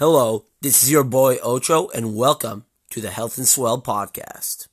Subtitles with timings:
[0.00, 4.66] Hello, this is your boy Ocho, and welcome to the Health and Swell podcast.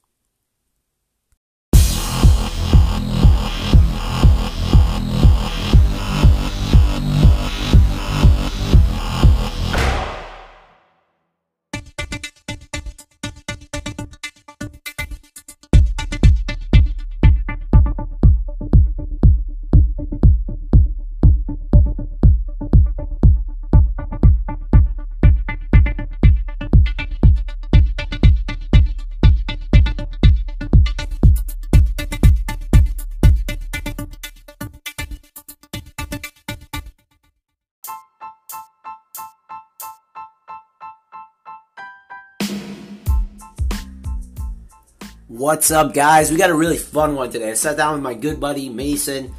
[45.48, 46.30] What's up, guys?
[46.30, 47.52] We got a really fun one today.
[47.52, 49.34] I sat down with my good buddy Mason.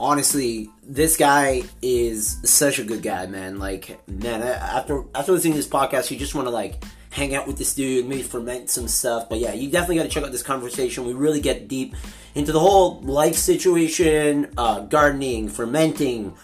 [0.00, 3.60] Honestly, this guy is such a good guy, man.
[3.60, 7.46] Like, man, after after listening to this podcast, you just want to like hang out
[7.46, 9.28] with this dude, maybe ferment some stuff.
[9.28, 11.06] But yeah, you definitely got to check out this conversation.
[11.06, 11.94] We really get deep
[12.34, 16.34] into the whole life situation, uh, gardening, fermenting,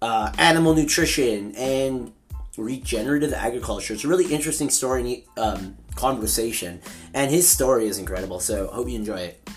[0.00, 2.12] uh, animal nutrition, and
[2.56, 3.94] regenerative agriculture.
[3.94, 6.80] It's a really interesting story um, conversation,
[7.14, 8.40] and his story is incredible.
[8.40, 9.48] So hope you enjoy it.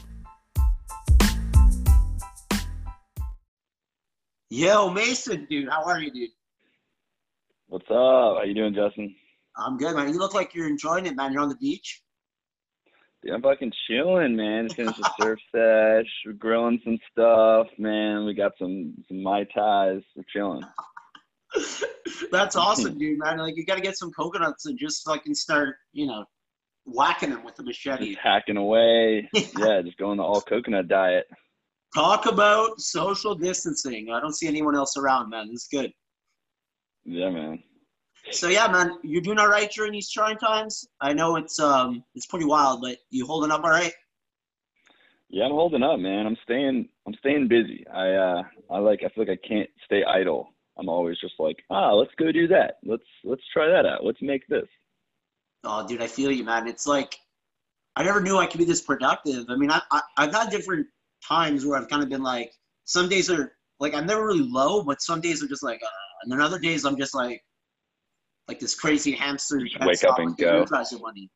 [4.49, 6.29] Yo, Mason, dude, how are you, dude?
[7.67, 8.38] What's up?
[8.38, 9.13] How you doing, Justin?
[9.57, 10.07] I'm good, man.
[10.13, 11.33] You look like you're enjoying it, man.
[11.33, 12.01] You're on the beach.
[13.23, 14.67] Dude, I'm fucking chilling, man.
[14.67, 16.11] Just finished a surf sesh.
[16.25, 18.25] We're grilling some stuff, man.
[18.25, 20.03] We got some some mai tais.
[20.16, 20.61] We're chilling.
[22.31, 23.37] That's awesome, dude, man.
[23.37, 26.25] Like you got to get some coconuts and just fucking start, you know,
[26.85, 28.13] whacking them with the machete.
[28.13, 29.29] Just hacking away.
[29.33, 31.25] yeah, just going the all coconut diet.
[31.93, 34.09] Talk about social distancing.
[34.11, 35.49] I don't see anyone else around, man.
[35.51, 35.91] It's good.
[37.05, 37.63] Yeah, man.
[38.31, 40.87] So yeah, man, you're doing all right during these trying times.
[40.99, 43.93] I know it's um it's pretty wild, but you holding up all right?
[45.29, 46.25] Yeah, I'm holding up, man.
[46.25, 47.85] I'm staying I'm staying busy.
[47.94, 50.54] I uh I like I feel like I can't stay idle.
[50.78, 52.78] I'm always just like, ah, let's go do that.
[52.84, 54.03] Let's let's try that out.
[54.03, 54.68] Let's make this.
[55.63, 56.68] Oh, dude, I feel you, man.
[56.68, 57.16] It's like
[57.96, 59.46] I never knew I could be this productive.
[59.50, 60.88] I mean, I, I I've had different
[61.25, 62.52] times where I've kind of been like,
[62.84, 65.88] some days are like I'm never really low, but some days are just like, uh,
[66.24, 67.42] and then other days I'm just like,
[68.47, 69.62] like this crazy hamster.
[69.81, 70.66] wake up and go.
[71.02, 71.30] Money.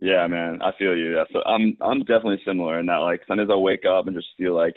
[0.00, 1.14] Yeah, man, I feel you.
[1.16, 2.96] Yeah, so I'm I'm definitely similar in that.
[2.96, 4.74] Like some days I'll wake up and just feel like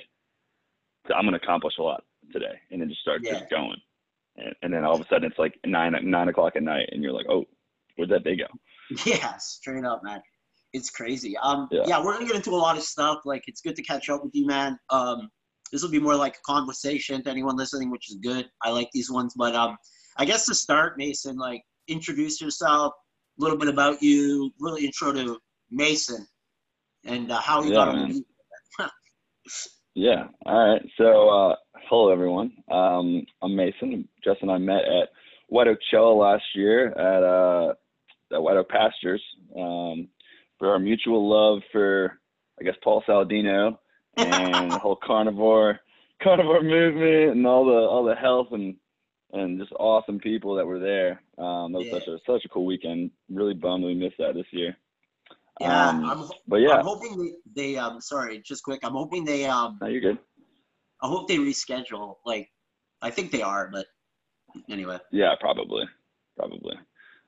[1.15, 2.03] I'm gonna accomplish a lot
[2.35, 3.39] today, and then just start yeah.
[3.39, 3.77] just going,
[4.37, 7.01] and, and, then all of a sudden it's like nine nine o'clock at night, and
[7.01, 7.45] you're like, oh,
[7.95, 8.45] where'd that day go?
[9.05, 10.21] Yeah, straight up, man.
[10.73, 11.35] It's crazy.
[11.37, 11.83] Um, yeah.
[11.87, 13.19] yeah, we're gonna get into a lot of stuff.
[13.25, 14.77] Like, it's good to catch up with you, man.
[14.89, 15.29] Um,
[15.71, 18.47] this will be more like a conversation to anyone listening, which is good.
[18.61, 19.77] I like these ones, but um,
[20.17, 22.93] I guess to start, Mason, like introduce yourself,
[23.39, 25.39] a little bit about you, really intro to
[25.71, 26.27] Mason,
[27.05, 28.11] and uh, how you yeah,
[28.77, 28.91] got
[29.95, 30.25] Yeah.
[30.45, 30.81] All right.
[30.97, 31.55] So, uh,
[31.87, 32.51] hello everyone.
[32.69, 34.09] Um, I'm Mason.
[34.25, 35.07] Justin and I met at
[35.47, 37.73] White Oak Cello last year at uh,
[38.33, 39.23] at White Oak Pastures
[39.57, 40.09] um,
[40.59, 42.19] for our mutual love for,
[42.59, 43.77] I guess, Paul Saladino
[44.17, 45.79] and the whole carnivore
[46.21, 48.75] carnivore movement and all the all the health and
[49.31, 51.21] and just awesome people that were there.
[51.37, 51.99] Um, that was yeah.
[51.99, 53.11] such a such a cool weekend.
[53.29, 54.75] Really bummed we missed that this year.
[55.61, 58.81] Yeah, um, I'm, but yeah, I'm hoping they, they um sorry, just quick.
[58.83, 59.77] I'm hoping they um.
[59.81, 60.17] No, you're good.
[61.01, 62.15] I hope they reschedule.
[62.25, 62.49] Like,
[63.01, 63.85] I think they are, but
[64.69, 64.97] anyway.
[65.11, 65.85] Yeah, probably,
[66.37, 66.75] probably.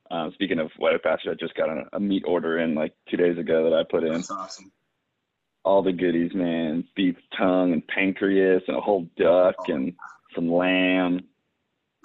[0.10, 3.18] Um, speaking of White Pasture, I just got a, a, meat order in like two
[3.18, 4.14] days ago that I put in.
[4.14, 4.72] That's awesome.
[5.66, 6.86] All the goodies, man.
[6.96, 9.74] Beef tongue and pancreas and a whole duck oh.
[9.74, 9.94] and
[10.34, 11.22] some lamb.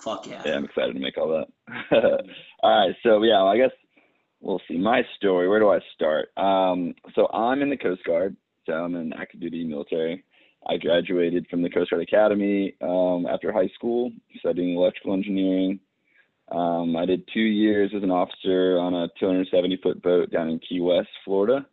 [0.00, 0.43] Fuck yeah.
[0.44, 2.21] Yeah, I'm excited to make all that.
[2.62, 3.71] all right, so yeah, I guess
[4.43, 5.49] we'll see my story.
[5.49, 6.29] Where do I start?
[6.37, 8.37] Um, so I'm in the Coast Guard.
[8.67, 10.25] So I'm in active duty military.
[10.69, 15.81] I graduated from the Coast Guard Academy um, after high school, studying electrical engineering.
[16.51, 20.61] Um, I did two years as an officer on a 270 foot boat down in
[20.61, 21.67] Key West, Florida.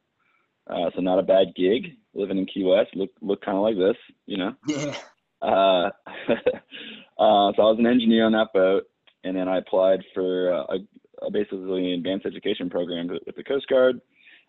[0.68, 1.98] Uh, so not a bad gig.
[2.14, 4.56] Living in Key West, look look kind of like this, you know.
[4.68, 4.96] Yeah.
[5.42, 5.90] Uh,
[7.18, 8.84] uh, so I was an engineer on that boat,
[9.24, 10.78] and then I applied for uh, a,
[11.32, 14.02] basically an advanced education program with the Coast Guard.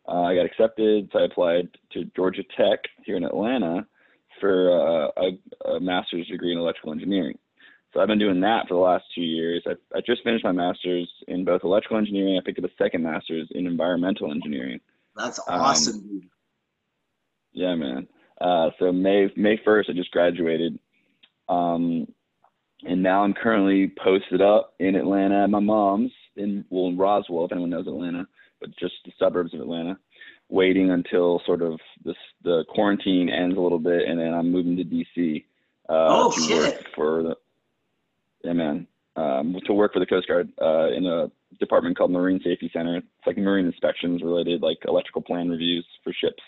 [0.09, 3.87] Uh, I got accepted, so I applied to Georgia Tech here in Atlanta
[4.41, 7.39] for uh, a, a, master's degree in electrical engineering.
[7.93, 9.63] So I've been doing that for the last two years.
[9.67, 12.39] I, I just finished my master's in both electrical engineering.
[12.39, 14.81] I picked up a second master's in environmental engineering.
[15.17, 16.31] That's awesome, um,
[17.53, 18.09] Yeah, man.
[18.41, 20.79] Uh, so May May first, I just graduated.
[21.49, 22.07] Um,
[22.85, 27.45] and now I'm currently posted up in Atlanta at my mom's in well in Roswell,
[27.45, 28.27] if anyone knows Atlanta,
[28.61, 29.99] but just the suburbs of Atlanta,
[30.49, 34.77] waiting until sort of this the quarantine ends a little bit, and then I'm moving
[34.77, 35.45] to DC.
[35.89, 36.77] Uh, oh to shit!
[36.77, 37.37] Work for the
[38.45, 38.87] yeah, man.
[39.17, 42.99] Um, to work for the Coast Guard uh, in a department called Marine Safety Center.
[42.99, 46.43] It's like marine inspections related, like electrical plan reviews for ships.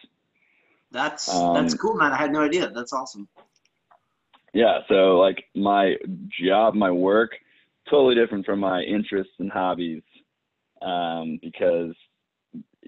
[0.92, 2.12] That's um, that's cool, man.
[2.12, 2.70] I had no idea.
[2.70, 3.28] That's awesome.
[4.52, 5.96] Yeah, so like my
[6.42, 7.32] job, my work,
[7.90, 10.02] totally different from my interests and hobbies,
[10.80, 11.94] um, because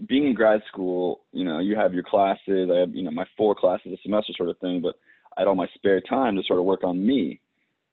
[0.07, 2.71] being in grad school, you know, you have your classes.
[2.73, 4.97] I have, you know, my four classes a semester sort of thing, but
[5.37, 7.41] I had all my spare time to sort of work on me.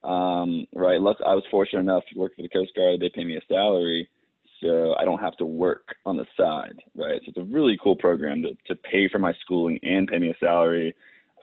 [0.04, 0.96] Um, right.
[0.96, 3.00] I was fortunate enough to work for the Coast Guard.
[3.00, 4.08] They pay me a salary,
[4.60, 6.74] so I don't have to work on the side.
[6.96, 7.20] Right.
[7.24, 10.30] So it's a really cool program to, to pay for my schooling and pay me
[10.30, 10.94] a salary.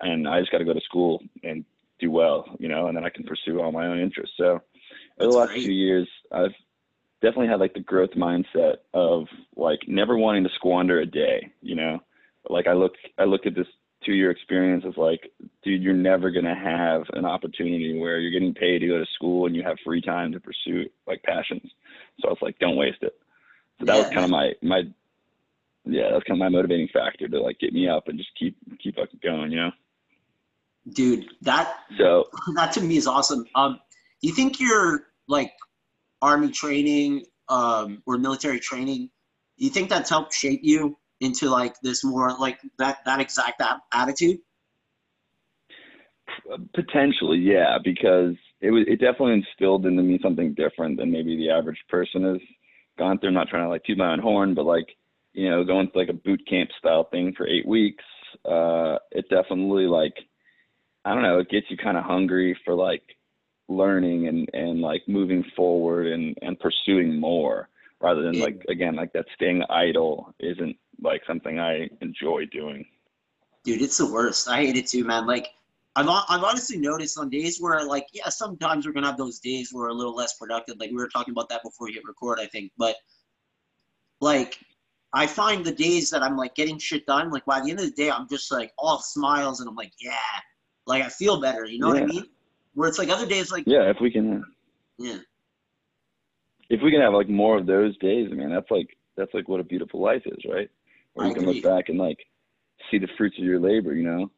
[0.01, 1.63] And I just got to go to school and
[1.99, 4.35] do well, you know, and then I can pursue all my own interests.
[4.37, 4.61] So
[5.19, 5.63] over the last great.
[5.63, 6.53] few years, I've
[7.21, 9.25] definitely had like the growth mindset of
[9.55, 11.99] like never wanting to squander a day, you know.
[12.49, 13.67] Like I look, I look at this
[14.05, 15.21] two year experience as like,
[15.63, 19.45] dude, you're never gonna have an opportunity where you're getting paid to go to school
[19.45, 21.69] and you have free time to pursue like passions.
[22.21, 23.13] So I was like, don't waste it.
[23.79, 24.01] So that yeah.
[24.01, 24.81] was kind of my my
[25.85, 28.55] yeah, that's kind of my motivating factor to like get me up and just keep
[28.81, 29.71] keep fucking going, you know.
[30.93, 32.25] Dude, that so
[32.55, 33.45] that to me is awesome.
[33.55, 33.79] Um,
[34.21, 35.53] do you think your like
[36.21, 39.09] army training um, or military training,
[39.57, 43.61] do you think that's helped shape you into like this more like that that exact
[43.93, 44.39] attitude?
[46.73, 51.49] Potentially, yeah, because it was it definitely instilled into me something different than maybe the
[51.49, 52.41] average person has
[52.97, 53.29] gone through.
[53.29, 54.87] I'm not trying to like toot my own horn, but like
[55.33, 58.03] you know, going through like a boot camp style thing for eight weeks,
[58.45, 60.13] uh, it definitely like
[61.05, 63.03] I don't know, it gets you kind of hungry for like
[63.69, 67.69] learning and and like moving forward and and pursuing more
[68.01, 72.85] rather than like again like that staying idle isn't like something I enjoy doing.
[73.63, 74.49] Dude, it's the worst.
[74.49, 75.25] I hate it too, man.
[75.27, 75.49] Like
[75.95, 79.71] I've I've honestly noticed on days where like yeah, sometimes we're gonna have those days
[79.71, 80.77] where we're a little less productive.
[80.79, 82.71] Like we were talking about that before we hit record, I think.
[82.77, 82.95] But
[84.21, 84.59] like
[85.13, 87.85] I find the days that I'm like getting shit done, like by the end of
[87.85, 90.13] the day, I'm just like all smiles and I'm like, yeah,
[90.85, 91.65] like I feel better.
[91.65, 92.01] You know yeah.
[92.01, 92.25] what I mean?
[92.79, 94.41] Where it's like other days, like yeah, if we can,
[94.97, 95.17] yeah,
[96.69, 99.49] if we can have like more of those days, I mean, that's like that's like
[99.49, 100.69] what a beautiful life is, right?
[101.11, 101.55] Where you can agree.
[101.55, 102.19] look back and like
[102.89, 104.31] see the fruits of your labor, you know.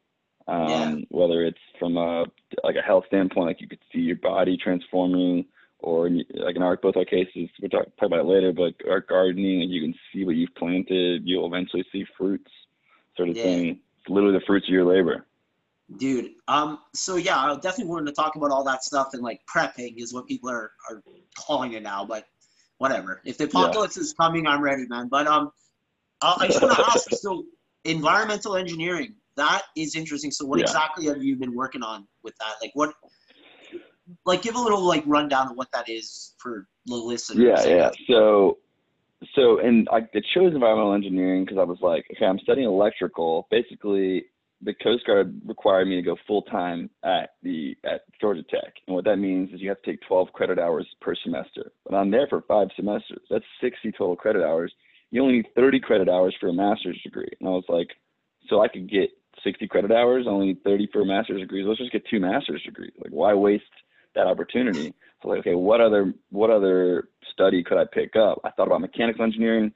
[0.48, 0.94] Um, yeah.
[1.10, 2.24] Whether it's from a
[2.64, 5.44] like a health standpoint, like you could see your body transforming,
[5.78, 8.52] or like in our both our cases, we'll talk, talk about it later.
[8.52, 11.22] But our gardening, like you can see what you've planted.
[11.24, 12.50] You'll eventually see fruits,
[13.16, 13.44] sort of yeah.
[13.44, 13.68] thing.
[14.00, 15.26] It's literally the fruits of your labor.
[15.98, 19.40] Dude, um, so yeah, I definitely wanted to talk about all that stuff and like
[19.52, 21.02] prepping is what people are, are
[21.36, 22.24] calling it now, but
[22.78, 23.20] whatever.
[23.24, 24.02] If the apocalypse yeah.
[24.02, 25.08] is coming, I'm ready, man.
[25.08, 25.50] But um,
[26.20, 27.44] uh, I just want to ask, so
[27.84, 30.30] environmental engineering, that is interesting.
[30.30, 30.64] So what yeah.
[30.64, 32.54] exactly have you been working on with that?
[32.60, 32.94] Like what,
[34.24, 37.64] like give a little like rundown of what that is for the listeners.
[37.64, 37.90] Yeah, yeah.
[38.08, 38.58] So,
[39.34, 40.00] so and I
[40.34, 43.46] chose environmental engineering because I was like, okay, I'm studying electrical.
[43.50, 44.24] Basically,
[44.62, 48.94] the Coast Guard required me to go full time at the at Georgia Tech, and
[48.94, 51.72] what that means is you have to take 12 credit hours per semester.
[51.84, 53.22] But I'm there for five semesters.
[53.30, 54.72] That's 60 total credit hours.
[55.10, 57.88] You only need 30 credit hours for a master's degree, and I was like,
[58.48, 59.10] so I could get
[59.44, 61.64] 60 credit hours, only need 30 for a master's degree.
[61.64, 62.92] Let's just get two master's degrees.
[62.98, 63.64] Like, why waste
[64.14, 64.94] that opportunity?
[65.22, 68.40] So like, okay, what other what other study could I pick up?
[68.44, 69.72] I thought about mechanical engineering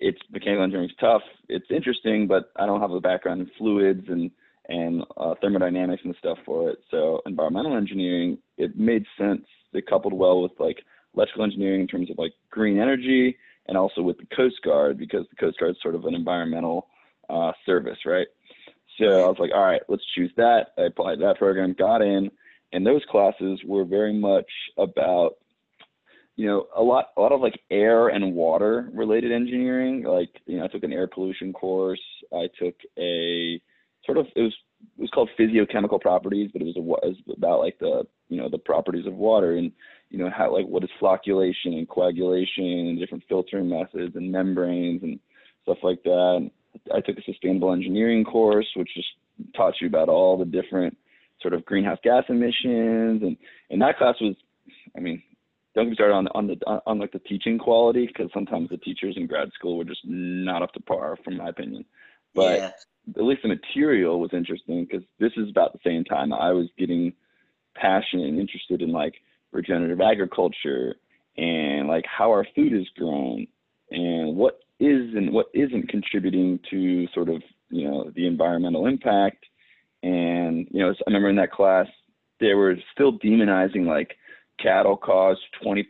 [0.00, 1.22] it's mechanical engineering is tough.
[1.48, 4.30] It's interesting, but I don't have a background in fluids and
[4.68, 6.78] and uh, thermodynamics and stuff for it.
[6.90, 9.44] So environmental engineering, it made sense.
[9.72, 10.78] It coupled well with like
[11.14, 15.26] electrical engineering in terms of like green energy, and also with the Coast Guard because
[15.30, 16.88] the Coast Guard is sort of an environmental
[17.28, 18.26] uh, service, right?
[18.98, 20.68] So I was like, all right, let's choose that.
[20.78, 22.30] I applied that program, got in,
[22.72, 25.36] and those classes were very much about
[26.40, 30.04] you know, a lot, a lot of like air and water related engineering.
[30.04, 32.00] Like, you know, I took an air pollution course.
[32.32, 33.60] I took a
[34.06, 34.54] sort of, it was,
[34.96, 38.38] it was called physiochemical properties, but it was, a, it was about like the, you
[38.38, 39.70] know, the properties of water and,
[40.08, 45.02] you know, how, like what is flocculation and coagulation and different filtering methods and membranes
[45.02, 45.20] and
[45.64, 46.36] stuff like that.
[46.38, 46.50] And
[46.94, 49.08] I took a sustainable engineering course, which just
[49.54, 50.96] taught you about all the different
[51.42, 53.22] sort of greenhouse gas emissions.
[53.22, 53.36] And,
[53.68, 54.36] and that class was,
[54.96, 55.22] I mean,
[55.74, 58.76] don't get me started on on the on like the teaching quality because sometimes the
[58.76, 61.84] teachers in grad school were just not up to par, from my opinion.
[62.34, 62.70] But yeah.
[63.16, 66.68] at least the material was interesting because this is about the same time I was
[66.78, 67.12] getting
[67.74, 69.14] passionate and interested in like
[69.52, 70.96] regenerative agriculture
[71.36, 73.46] and like how our food is grown
[73.90, 79.44] and what is and what isn't contributing to sort of you know the environmental impact
[80.02, 81.86] and you know i remember in that class
[82.40, 84.16] they were still demonizing like
[84.62, 85.84] cattle cause 20%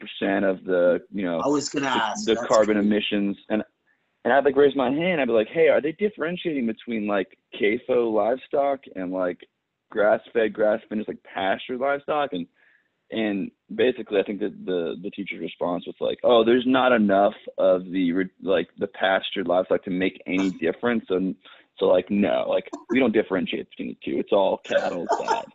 [0.48, 2.86] of the you know I was gonna ask the, the carbon crazy.
[2.88, 3.62] emissions and
[4.24, 5.20] and I'd like raise my hand.
[5.20, 9.38] I'd be like, hey, are they differentiating between like CAFO livestock and like
[9.90, 12.30] grass fed, grass finished like pasture livestock?
[12.32, 12.46] And
[13.10, 17.34] and basically, I think that the the teacher's response was like, oh, there's not enough
[17.56, 18.12] of the
[18.42, 21.06] like the pasture livestock to make any difference.
[21.08, 21.34] And
[21.78, 24.18] so like no, like we don't differentiate between the two.
[24.18, 25.46] It's all cattle bad.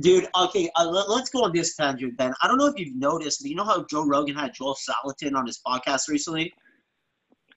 [0.00, 2.32] Dude, okay, uh, let, us go on this tangent then.
[2.42, 5.34] I don't know if you've noticed, but you know how Joe Rogan had Joel Salatin
[5.34, 6.52] on his podcast recently?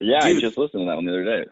[0.02, 1.46] Yeah, Dude, I just listened to that one the other day.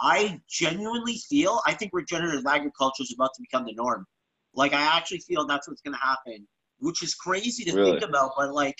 [0.00, 4.06] I genuinely feel I think regenerative agriculture is about to become the norm.
[4.54, 6.46] Like I actually feel that's what's going to happen,
[6.78, 7.92] which is crazy to really?
[7.92, 8.32] think about.
[8.36, 8.76] But like,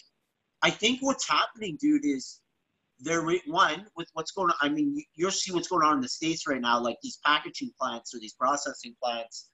[0.63, 2.41] I think what's happening, dude, is
[2.99, 4.57] there one with what's going on.
[4.61, 6.81] I mean, you'll see what's going on in the states right now.
[6.81, 9.49] Like these packaging plants or these processing plants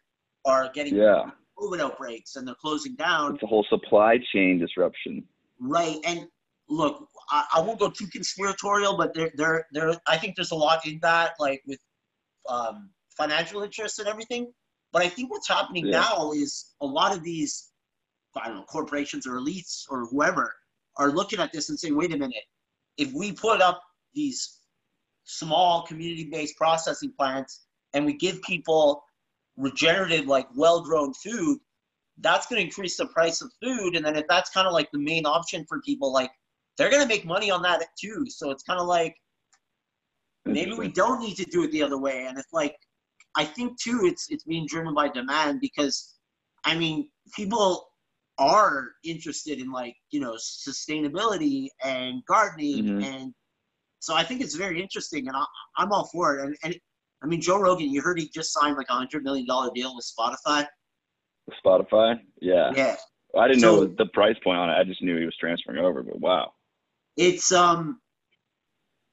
[0.45, 1.31] are getting yeah.
[1.59, 3.35] COVID outbreaks and they're closing down.
[3.35, 5.25] It's a whole supply chain disruption.
[5.61, 6.27] Right, and
[6.69, 9.95] look, I, I won't go too conspiratorial, but there, there, there.
[10.07, 11.79] I think there's a lot in that, like with
[12.49, 14.53] um, financial interests and everything.
[14.93, 16.01] But I think what's happening yeah.
[16.01, 17.71] now is a lot of these,
[18.37, 20.53] I don't know, corporations or elites or whoever
[20.99, 22.45] are looking at this and saying, wait a minute,
[22.99, 23.81] if we put up
[24.15, 24.59] these
[25.25, 29.03] small community-based processing plants and we give people
[29.57, 31.59] regenerative, like well-grown food,
[32.19, 33.97] that's going to increase the price of food.
[33.97, 36.31] And then if that's kind of like the main option for people, like
[36.77, 38.25] they're going to make money on that too.
[38.29, 39.15] So it's kind of like
[40.45, 42.27] maybe we don't need to do it the other way.
[42.27, 42.77] And it's like
[43.37, 46.15] I think too, it's it's being driven by demand because
[46.65, 47.89] I mean people
[48.39, 53.03] are interested in like you know sustainability and gardening mm-hmm.
[53.03, 53.35] and
[54.03, 55.45] so I think it's very interesting and I,
[55.79, 56.45] am all for it.
[56.45, 56.77] And, and
[57.23, 59.95] I mean Joe Rogan, you heard he just signed like a hundred million dollar deal
[59.95, 60.67] with Spotify.
[61.65, 62.73] Spotify, yeah.
[62.75, 62.97] Yeah.
[63.39, 64.75] I didn't so, know the price point on it.
[64.75, 66.53] I just knew he was transferring over, but wow
[67.17, 68.01] it's um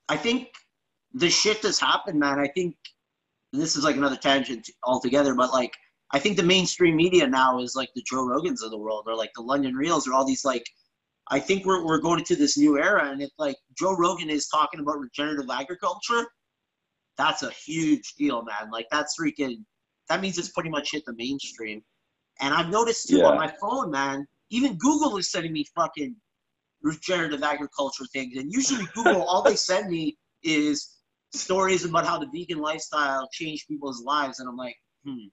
[0.07, 0.49] I think
[1.13, 2.39] the shift has happened, man.
[2.39, 2.75] I think
[3.53, 5.73] this is like another tangent altogether, but like
[6.11, 9.15] I think the mainstream media now is like the Joe Rogans of the world or
[9.15, 10.65] like the London Reals or all these like
[11.29, 14.47] I think we're we're going into this new era and if like Joe Rogan is
[14.47, 16.25] talking about regenerative agriculture,
[17.19, 18.71] that's a huge deal, man.
[18.71, 19.57] Like that's freaking
[20.07, 21.83] that means it's pretty much hit the mainstream.
[22.39, 23.25] And I've noticed too yeah.
[23.25, 26.15] on my phone, man, even Google is sending me fucking
[26.81, 28.37] regenerative agriculture things.
[28.37, 30.95] And usually Google, all they send me is
[31.35, 34.39] stories about how the vegan lifestyle changed people's lives.
[34.39, 35.27] And I'm like, hmm,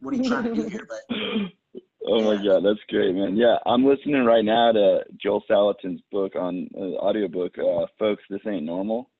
[0.00, 0.86] what are you trying to do here?
[0.86, 1.16] But
[2.08, 3.36] Oh my god, that's great, man.
[3.36, 8.40] Yeah, I'm listening right now to Joel Salatin's book on uh, audiobook, uh, folks, this
[8.46, 9.10] ain't normal.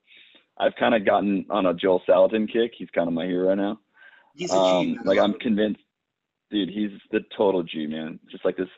[0.59, 2.73] I've kind of gotten on a Joel Salatin kick.
[2.77, 3.79] He's kind of my hero now.
[4.35, 5.81] He's a um, G, like I'm convinced,
[6.51, 6.71] dude.
[6.71, 8.19] He's the total G man.
[8.31, 8.69] Just like this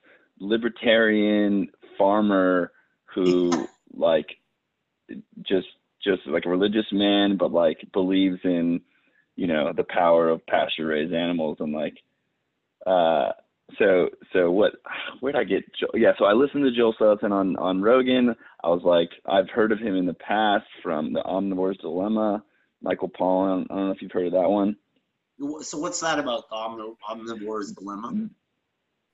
[0.40, 2.72] libertarian farmer
[3.14, 4.26] who like
[5.42, 5.66] just
[6.02, 8.80] just like a religious man but like believes in
[9.36, 11.94] you know the power of pasture raised animals and like
[12.86, 13.30] uh
[13.78, 14.72] so so what
[15.20, 15.62] where'd i get
[15.94, 18.34] yeah so i listened to joel salatin on on rogan.
[18.64, 22.42] I was like i've heard of him in the past from the omnivore's dilemma
[22.82, 24.76] michael pollan i don't know if you've heard of that one.
[25.60, 28.28] So what's that about the omnivore's dilemma?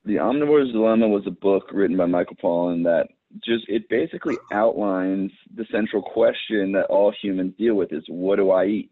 [0.05, 3.07] The Omnivore's Dilemma was a book written by Michael Pollan that
[3.43, 8.51] just it basically outlines the central question that all humans deal with is what do
[8.51, 8.91] I eat?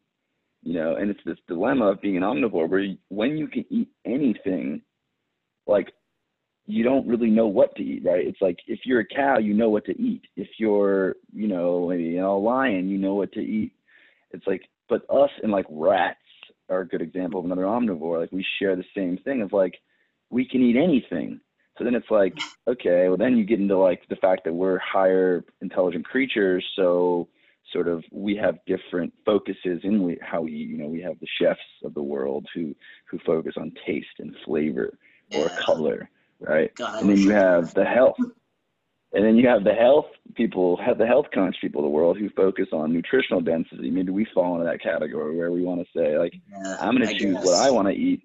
[0.63, 3.65] You know, and it's this dilemma of being an omnivore where you, when you can
[3.69, 4.81] eat anything,
[5.67, 5.91] like
[6.65, 8.25] you don't really know what to eat, right?
[8.25, 10.23] It's like if you're a cow, you know what to eat.
[10.35, 13.73] If you're, you know, maybe a lion, you know what to eat.
[14.31, 16.19] It's like, but us and like rats
[16.69, 18.19] are a good example of another omnivore.
[18.21, 19.75] Like we share the same thing of like
[20.29, 21.41] we can eat anything.
[21.77, 22.33] So then it's like,
[22.67, 27.27] okay, well then you get into like the fact that we're higher intelligent creatures, so
[27.73, 31.59] sort of we have different focuses in how we, you know, we have the chefs
[31.83, 32.73] of the world who
[33.09, 34.97] who focus on taste and flavor
[35.31, 35.57] or yeah.
[35.59, 36.73] color, right?
[36.75, 38.17] God, and then you have the health.
[39.15, 42.17] And then you have the health people, have the health conscious people of the world
[42.17, 43.91] who focus on nutritional density.
[43.91, 47.07] Maybe we fall into that category where we want to say, like, yeah, I'm going
[47.07, 47.45] to choose guess.
[47.45, 48.23] what I want to eat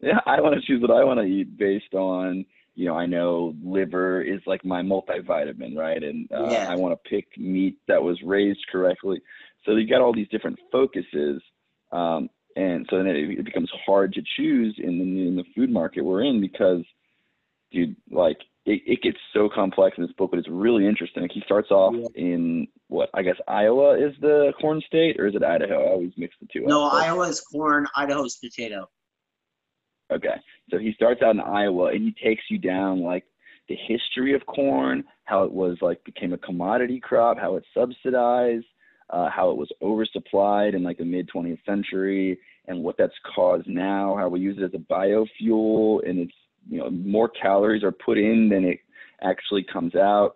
[0.00, 2.44] yeah, I want to choose what I want to eat based on,
[2.74, 6.02] you know, I know liver is like my multivitamin, right?
[6.02, 6.68] And uh, yeah.
[6.70, 9.20] I want to pick meat that was raised correctly.
[9.64, 11.42] So you got all these different focuses,
[11.90, 15.70] um, and so then it, it, becomes hard to choose in the in the food
[15.70, 16.82] market we're in because,
[17.70, 21.22] dude, like it, it gets so complex in this book, but it's really interesting.
[21.22, 22.06] Like He starts off Yeah.
[22.16, 25.84] in what I guess Iowa is the corn state, or is it Idaho?
[25.84, 26.66] I always mix the two.
[26.66, 26.92] No, up.
[26.92, 28.88] But- Iowa's corn, Idaho's potato.
[30.10, 30.34] Okay.
[30.70, 33.24] So he starts out in Iowa and he takes you down like
[33.68, 38.64] the history of corn, how it was like became a commodity crop, how it's subsidized,
[39.10, 43.66] uh, how it was oversupplied in like the mid 20th century, and what that's caused
[43.66, 46.34] now, how we use it as a biofuel, and it's
[46.68, 48.80] you know more calories are put in than it
[49.22, 50.34] actually comes out.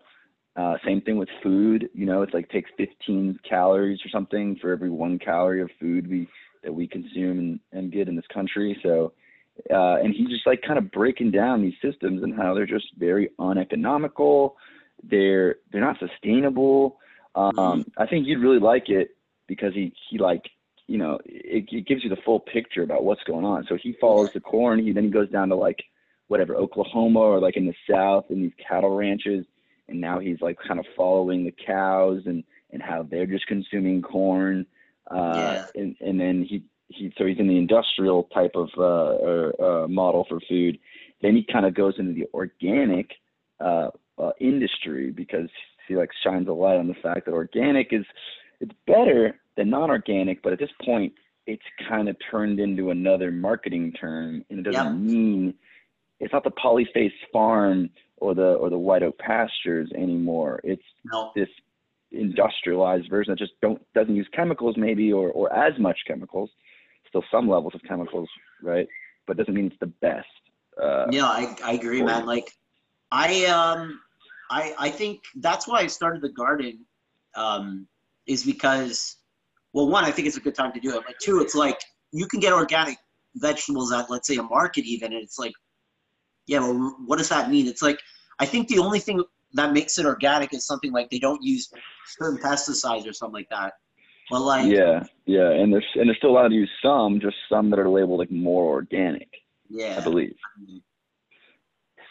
[0.54, 1.88] Uh, same thing with food.
[1.94, 6.08] You know, it's like takes 15 calories or something for every one calorie of food
[6.08, 6.28] we
[6.62, 8.78] that we consume and, and get in this country.
[8.82, 9.12] So
[9.70, 12.86] uh, and he's just like kind of breaking down these systems and how they're just
[12.98, 14.56] very uneconomical.
[15.02, 16.98] They're they're not sustainable.
[17.34, 20.42] Um, I think you'd really like it because he he like
[20.86, 23.64] you know it, it gives you the full picture about what's going on.
[23.68, 24.84] So he follows the corn.
[24.84, 25.82] He then he goes down to like
[26.28, 29.44] whatever Oklahoma or like in the South in these cattle ranches,
[29.88, 34.02] and now he's like kind of following the cows and and how they're just consuming
[34.02, 34.66] corn.
[35.10, 35.66] Uh, Yeah.
[35.74, 39.88] and and then he he so he's in the industrial type of uh, or, uh,
[39.88, 40.78] model for food.
[41.22, 43.10] Then he kind of goes into the organic
[43.60, 45.48] uh, uh, industry because
[45.96, 48.04] like shines a light on the fact that organic is
[48.60, 51.12] it's better than non-organic, but at this point
[51.46, 55.54] it's kind of turned into another marketing term, and it doesn't mean
[56.20, 60.60] it's not the polyface farm or the or the white oak pastures anymore.
[60.62, 61.32] It's No.
[61.34, 61.48] this
[62.12, 66.50] industrialized version that just don't doesn't use chemicals maybe or or as much chemicals
[67.08, 68.28] still some levels of chemicals
[68.62, 68.86] right
[69.26, 70.26] but doesn't mean it's the best
[70.80, 72.26] uh Yeah, I, I agree, man.
[72.26, 72.52] Like,
[73.10, 74.00] I um,
[74.52, 76.84] I I think that's why I started the garden,
[77.34, 77.86] um,
[78.26, 79.16] is because,
[79.72, 81.80] well, one, I think it's a good time to do it, but two, it's like
[82.12, 82.98] you can get organic
[83.36, 85.52] vegetables at, let's say, a market even, and it's like,
[86.46, 87.66] yeah, well, what does that mean?
[87.66, 87.98] It's like
[88.38, 91.70] I think the only thing that makes it organic is something like they don't use
[92.18, 93.74] certain pesticides or something like that.
[94.30, 97.70] But like, yeah yeah and there's and they're still allowed to use some just some
[97.70, 99.28] that are labeled like more organic
[99.68, 100.34] yeah, i believe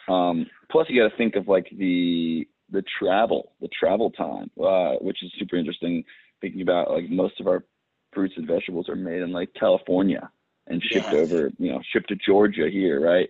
[0.07, 4.93] um plus you got to think of like the the travel the travel time uh
[5.01, 6.03] which is super interesting
[6.39, 7.63] thinking about like most of our
[8.13, 10.29] fruits and vegetables are made in like california
[10.67, 11.19] and shipped Yeah.
[11.19, 13.29] over you know shipped to georgia here right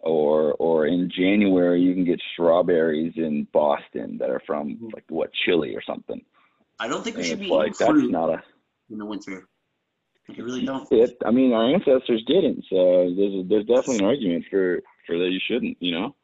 [0.00, 4.92] or or in january you can get strawberries in boston that are from Mhm.
[4.94, 6.20] like what chile or something
[6.80, 8.42] I don't think we should be like that's not a
[8.90, 9.46] in the winter.
[10.28, 10.88] I really don't.
[10.90, 15.18] it i mean our ancestors didn't so there's a, there's definitely an argument for for
[15.18, 16.14] that you shouldn't you know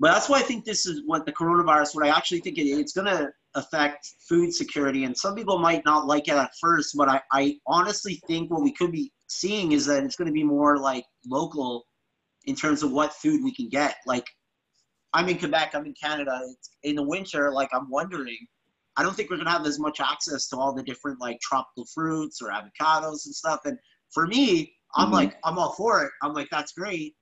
[0.00, 1.94] But that's why I think this is what the coronavirus.
[1.94, 5.84] What I actually think it, it's going to affect food security, and some people might
[5.84, 6.96] not like it at first.
[6.96, 10.32] But I, I honestly think what we could be seeing is that it's going to
[10.32, 11.84] be more like local,
[12.46, 13.96] in terms of what food we can get.
[14.06, 14.26] Like,
[15.12, 15.74] I'm in Quebec.
[15.74, 16.40] I'm in Canada.
[16.44, 18.38] It's, in the winter, like I'm wondering.
[18.96, 21.38] I don't think we're going to have as much access to all the different like
[21.40, 23.60] tropical fruits or avocados and stuff.
[23.66, 23.78] And
[24.12, 25.12] for me, I'm Mhm.
[25.12, 26.12] like, I'm all for it.
[26.22, 27.14] I'm like, that's great.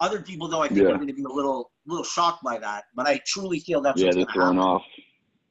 [0.00, 0.94] Other people, though, I think Yeah.
[0.94, 2.84] are going to be a little, little shocked by that.
[2.96, 4.70] But I truly feel that's yeah what's they're going thrown happen.
[4.70, 4.82] off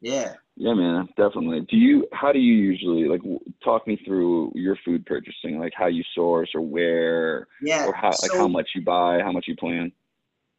[0.02, 0.36] Yeah.
[0.56, 1.62] Yeah, man, definitely.
[1.62, 2.06] Do you?
[2.14, 3.22] How do you usually like
[3.64, 5.60] talk me through your food purchasing?
[5.60, 7.88] Like how you source or where Yeah.
[7.88, 9.92] or how like how much you buy, how much you plan.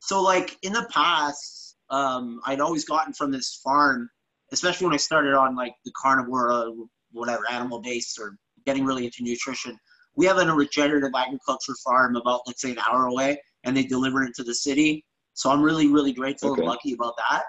[0.01, 4.11] so like in the past, um, I'd always gotten from this farm,
[4.53, 6.71] especially when I started on like the carnivore, uh,
[7.13, 9.79] whatever, animal based or getting really into nutrition.
[10.17, 14.23] We have a regenerative agriculture farm about let's say an hour away, and they deliver
[14.23, 15.05] it to the city.
[15.35, 16.63] So I'm really, really grateful Okay.
[16.63, 17.45] and lucky about that.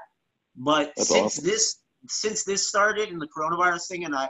[0.56, 1.46] But That's since awesome.
[1.46, 4.30] this since this started and the coronavirus thing, and I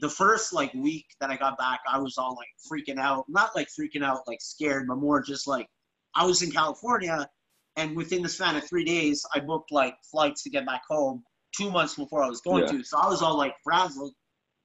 [0.00, 3.24] the first like week that I got back, I was all like freaking out.
[3.28, 5.66] Not like freaking out, like scared, but more just like
[6.14, 7.28] I was in California,
[7.76, 11.22] and within the span of three days, I booked like flights to get back home
[11.56, 12.78] two months before I was going Yeah.
[12.78, 12.84] to.
[12.84, 14.14] So I was all like frazzled.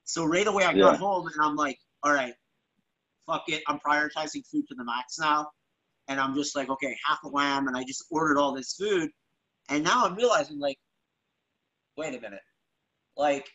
[0.03, 0.81] So right away I Yeah.
[0.81, 2.33] got home and I'm like, all right,
[3.25, 3.63] fuck it.
[3.67, 5.49] I'm prioritizing food to the max now.
[6.07, 9.09] And I'm just like, okay, half a lamb, and I just ordered all this food.
[9.69, 10.77] And now I'm realizing, like,
[11.97, 12.41] wait a minute.
[13.17, 13.47] Like,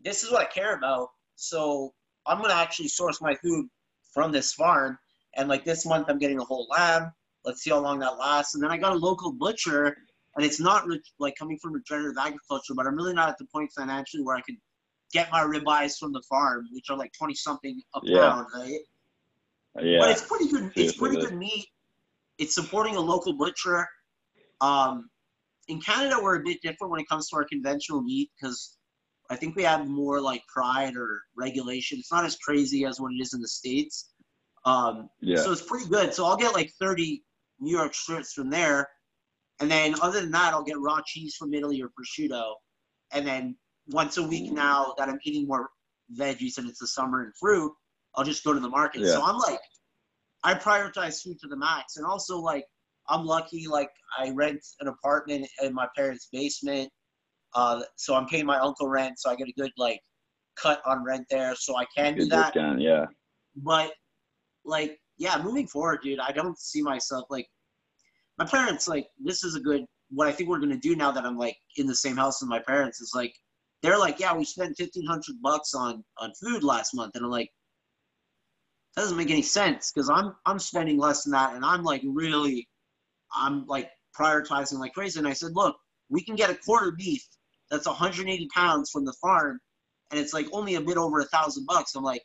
[0.00, 1.08] this is what I care about.
[1.36, 1.92] So
[2.26, 3.66] I'm gonna actually source my food
[4.12, 4.98] from this farm.
[5.36, 7.12] And like this month, I'm getting a whole lamb.
[7.44, 8.54] Let's see how long that lasts.
[8.54, 9.96] And then I got a local butcher,
[10.36, 10.86] and it's not
[11.18, 14.40] like coming from regenerative agriculture, but I'm really not at the point financially where I
[14.42, 14.56] could
[15.12, 18.30] get my ribeyes from the farm, which are like twenty something a Yeah.
[18.30, 18.80] pound, right?
[19.80, 19.98] Yeah.
[20.00, 20.72] But it's pretty good.
[20.76, 21.66] It's pretty good meat.
[22.38, 23.86] It's supporting a local butcher.
[24.60, 25.08] Um,
[25.68, 28.76] in Canada, we're a bit different when it comes to our conventional meat because
[29.30, 31.98] I think we have more like pride or regulation.
[31.98, 34.10] It's not as crazy as what it is in the states.
[34.64, 35.38] Um, yeah.
[35.38, 36.14] so it's pretty good.
[36.14, 37.22] So I'll get like 30
[37.60, 38.88] New York strips from there.
[39.60, 42.54] And then other than that, I'll get raw cheese from Italy or prosciutto.
[43.12, 43.56] And then
[43.88, 45.70] once a week now that I'm eating more
[46.16, 47.72] veggies and it's the summer and fruit,
[48.16, 49.02] I'll just go to the market.
[49.02, 49.12] Yeah.
[49.12, 49.60] So I'm like,
[50.44, 51.96] I prioritize food to the max.
[51.96, 52.64] And also like
[53.08, 56.90] I'm lucky, like I rent an apartment in my parents' basement.
[57.54, 60.00] Uh, so I'm paying my uncle rent, so I get a good like
[60.56, 62.54] cut on rent there, so I can do Good that.
[62.54, 63.06] discount, yeah.
[63.56, 63.92] But
[64.64, 67.46] like, yeah, moving forward, dude, I don't see myself like
[68.38, 68.88] my parents.
[68.88, 69.84] Like, this is a good.
[70.10, 72.48] What I think we're gonna do now that I'm like in the same house as
[72.48, 73.34] my parents is like,
[73.82, 77.30] they're like, yeah, we spent fifteen hundred bucks on on food last month, and I'm
[77.30, 77.50] like,
[78.94, 82.02] that doesn't make any sense because I'm I'm spending less than that, and I'm like
[82.04, 82.68] really,
[83.34, 85.18] I'm like prioritizing like crazy.
[85.18, 85.76] And I said, look,
[86.10, 87.26] we can get a quarter beef
[87.70, 89.58] that's 180 pounds from the farm,
[90.10, 91.94] and it's like only a bit over a thousand bucks.
[91.94, 92.22] I'm like,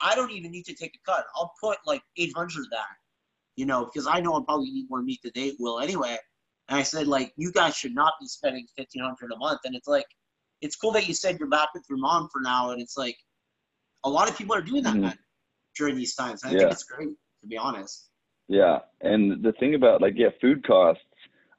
[0.00, 1.26] I don't even need to take a cut.
[1.36, 2.86] I'll put like 800 of that,
[3.56, 6.16] you know, because I know I'm probably eat more meat than they will anyway.
[6.68, 9.60] And I said, like, you guys should not be spending 1500 a month.
[9.64, 10.06] And it's like,
[10.62, 12.70] it's cool that you said you're back with your mom for now.
[12.70, 13.16] And it's like,
[14.04, 15.02] a lot of people are doing that Mhm.
[15.76, 16.42] During these times.
[16.42, 16.60] And I Yeah.
[16.60, 17.10] think it's great,
[17.42, 18.08] to be honest.
[18.48, 21.02] Yeah, and the thing about like yeah, food costs.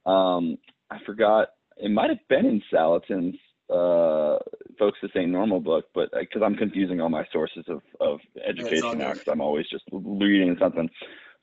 [0.06, 0.58] Um,
[0.90, 3.38] I forgot it might have been in Salatin's
[3.70, 4.38] uh,
[4.78, 9.00] folks this ain't normal book, but because I'm confusing all my sources of of education
[9.00, 10.90] now, because I'm always just reading something.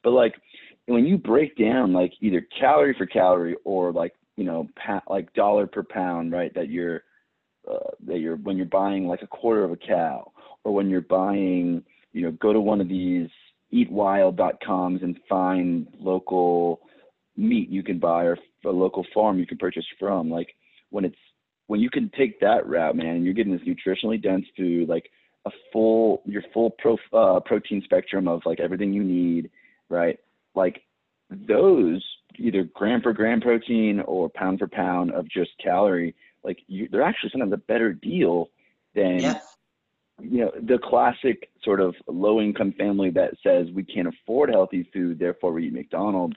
[0.04, 0.35] But like
[0.87, 5.33] when you break down like either calorie for calorie or like you know pa- like
[5.33, 6.54] dollar per pound, right?
[6.54, 7.02] That you're
[7.68, 10.30] uh, that you're when you're buying like a quarter of a cow,
[10.64, 13.29] or when you're buying you know go to one of these
[13.73, 16.81] eatwild.coms and find local
[17.37, 20.31] meat you can buy or a local farm you can purchase from.
[20.31, 20.49] Like
[20.90, 21.16] when it's
[21.66, 25.11] when you can take that route, man, and you're getting this nutritionally dense food, like
[25.46, 29.51] a full your full pro, uh, protein spectrum of like everything you need,
[29.88, 30.18] right?
[30.55, 30.83] Like
[31.31, 32.05] those
[32.38, 37.03] either gram for gram protein or pound for pound of just calorie, like you, they're
[37.03, 38.51] actually sometimes a better deal
[38.94, 39.40] than Yeah.
[40.22, 44.88] You know the classic sort of low income family that says we can't afford healthy
[44.92, 46.37] food therefore we eat mcdonald's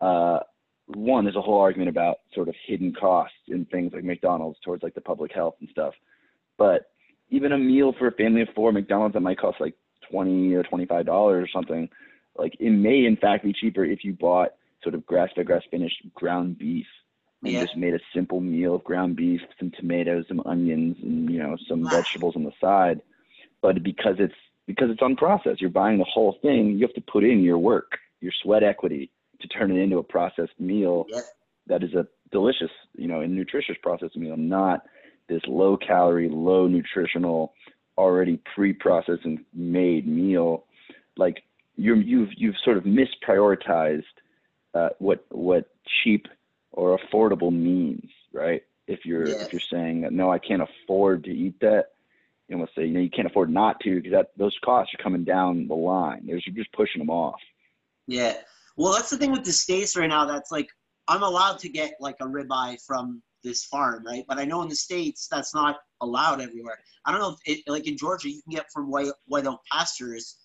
[0.00, 0.38] uh,
[0.86, 4.82] one there's a whole argument about sort of hidden costs in things like mcdonald's towards
[4.82, 5.94] like the public health and stuff.
[6.58, 6.90] But
[7.30, 9.74] even a meal for a family of four mcdonald's that might cost like
[10.10, 11.88] 20 or 25 dollars or something
[12.36, 14.50] like it may in fact be cheaper if you bought
[14.82, 16.86] sort of grass fed grass finished ground beef
[17.42, 17.60] and Yeah.
[17.62, 21.56] just made a simple meal of ground beef, some tomatoes, some onions, and you know
[21.68, 21.90] some Ah.
[21.90, 23.00] vegetables on the side.
[23.60, 24.34] But because it's
[24.66, 26.72] because it's unprocessed, you're buying the whole thing.
[26.72, 30.02] You have to put in your work, your sweat equity to turn it into a
[30.02, 31.20] processed meal Yeah.
[31.66, 34.86] that is a delicious, you know, and nutritious processed meal, not
[35.28, 37.52] this low calorie, low nutritional,
[37.98, 40.64] already pre-processed and made meal.
[41.16, 41.42] Like
[41.76, 44.04] you're, you've you've sort of misprioritized
[44.74, 45.68] uh, what what
[46.02, 46.26] cheap
[46.76, 48.62] or affordable means, right?
[48.86, 51.86] If you're if you're saying that no, I can't afford to eat that,
[52.48, 55.02] you almost say you know you can't afford not to because that those costs are
[55.02, 56.22] coming down the line.
[56.24, 57.40] There's you're just pushing them off.
[58.06, 58.34] Yeah.
[58.76, 60.26] Well, that's the thing with the states right now.
[60.26, 60.68] That's like
[61.08, 64.24] I'm allowed to get like a ribeye from this farm, right?
[64.28, 66.78] But I know in the states that's not allowed everywhere.
[67.04, 69.60] I don't know if it, like in Georgia you can get from White White Oak
[69.72, 70.36] pastures,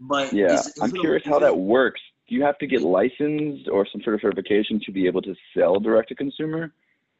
[0.00, 2.00] but Yeah, is- is I'm a- curious how that works.
[2.28, 5.34] Do you have to get licensed or some sort of certification to be able to
[5.56, 6.72] sell direct to consumer?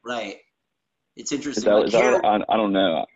[0.04, 0.38] Right.
[1.16, 1.64] It's Is interesting.
[1.64, 3.06] that, Like is that I, I don't know.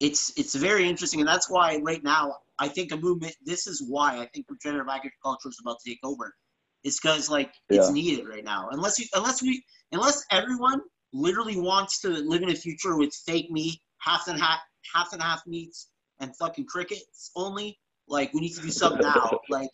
[0.00, 3.34] it's it's very interesting, and that's why right now I think a movement.
[3.44, 6.34] This is why I think regenerative agriculture is about to take over.
[6.82, 7.94] It's because like it's Yeah.
[7.94, 8.68] needed right now.
[8.70, 10.80] Unless you, unless we, unless everyone
[11.12, 14.60] literally wants to live in a future with fake meat, half and half,
[14.92, 15.88] half and half meats,
[16.20, 17.78] and fucking crickets only.
[18.06, 19.38] Like we need to do something now.
[19.48, 19.70] Like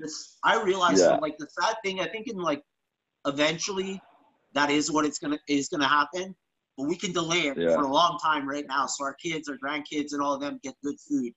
[0.00, 1.00] this, I realize.
[1.00, 1.16] Yeah.
[1.16, 2.62] Like the sad thing, I think in like
[3.26, 4.00] eventually
[4.54, 6.34] that is what it's gonna is gonna happen.
[6.76, 7.74] But we can delay it Yeah.
[7.74, 10.58] for a long time right now, so our kids, our grandkids, and all of them
[10.62, 11.32] get good food.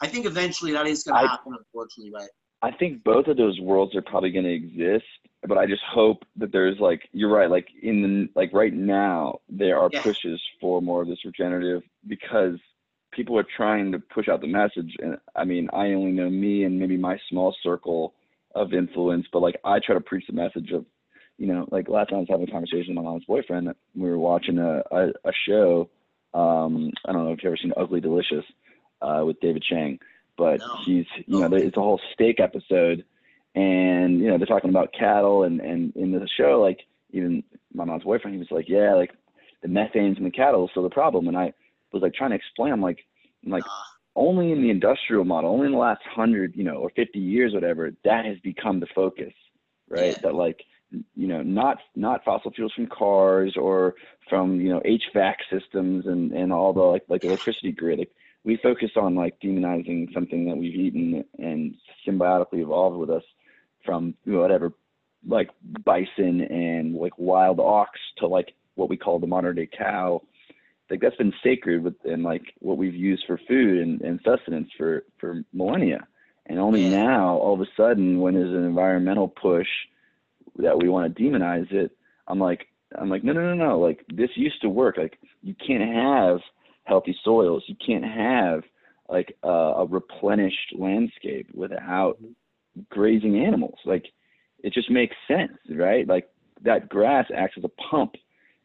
[0.00, 2.10] I think eventually that is gonna I- happen, unfortunately.
[2.12, 2.30] But
[2.62, 5.06] I think both of those worlds are probably going to exist,
[5.46, 9.38] but I just hope that there's like you're right, like in the like right now
[9.48, 10.02] there are Yeah.
[10.02, 12.58] pushes for more of this regenerative because
[13.12, 14.94] people are trying to push out the message.
[15.00, 18.14] And I mean, I only know me and maybe my small circle
[18.54, 20.84] of influence, but like I try to preach the message of,
[21.38, 23.68] you know, like last time I was having a conversation with my mom's boyfriend.
[23.94, 25.90] We were watching a a, a show.
[26.34, 28.44] Um, I don't know if you've ever seen Ugly Delicious
[29.00, 29.98] uh, with David Chang
[30.38, 30.76] but No.
[30.86, 33.04] he's you know it's a whole steak episode
[33.54, 36.78] and you know they're talking about cattle and and in the show like
[37.10, 37.42] even
[37.74, 39.10] my mom's boyfriend he was like yeah like
[39.62, 41.52] the methane's in the cattle is still the problem and i
[41.92, 42.98] was like trying to explain i'm like
[43.44, 46.76] I'm like uh, only in the industrial model only in the last hundred you know
[46.76, 49.32] or 50 years whatever that has become the focus
[49.88, 50.16] right?
[50.16, 50.28] Yeah.
[50.28, 50.60] That like
[51.14, 53.94] you know not not fossil fuels from cars or
[54.28, 57.98] from you know HVAC systems and and all the like like electricity grid.
[57.98, 58.12] Like
[58.44, 61.74] we focus on like demonizing something that we've eaten and
[62.06, 63.24] symbiotically evolved with us
[63.84, 64.72] from you know, whatever
[65.26, 65.50] like
[65.84, 70.22] bison and like wild ox to like what we call the modern day cow
[70.90, 74.70] like that's been sacred with and like what we've used for food and, and sustenance
[74.76, 76.06] for for millennia.
[76.46, 79.68] And only now all of a sudden when there's an environmental push
[80.56, 81.92] that we want to demonize it
[82.26, 82.66] i'm like
[82.98, 84.96] i'm like no no no no like this used to work.
[84.96, 86.40] Like you can't have
[86.84, 87.64] healthy soils.
[87.66, 88.62] You can't have
[89.08, 92.82] like a, a replenished landscape without mm-hmm.
[92.90, 93.78] grazing animals.
[93.84, 94.06] Like
[94.62, 96.08] it just makes sense right?
[96.08, 96.28] Like
[96.62, 98.16] that grass acts as a pump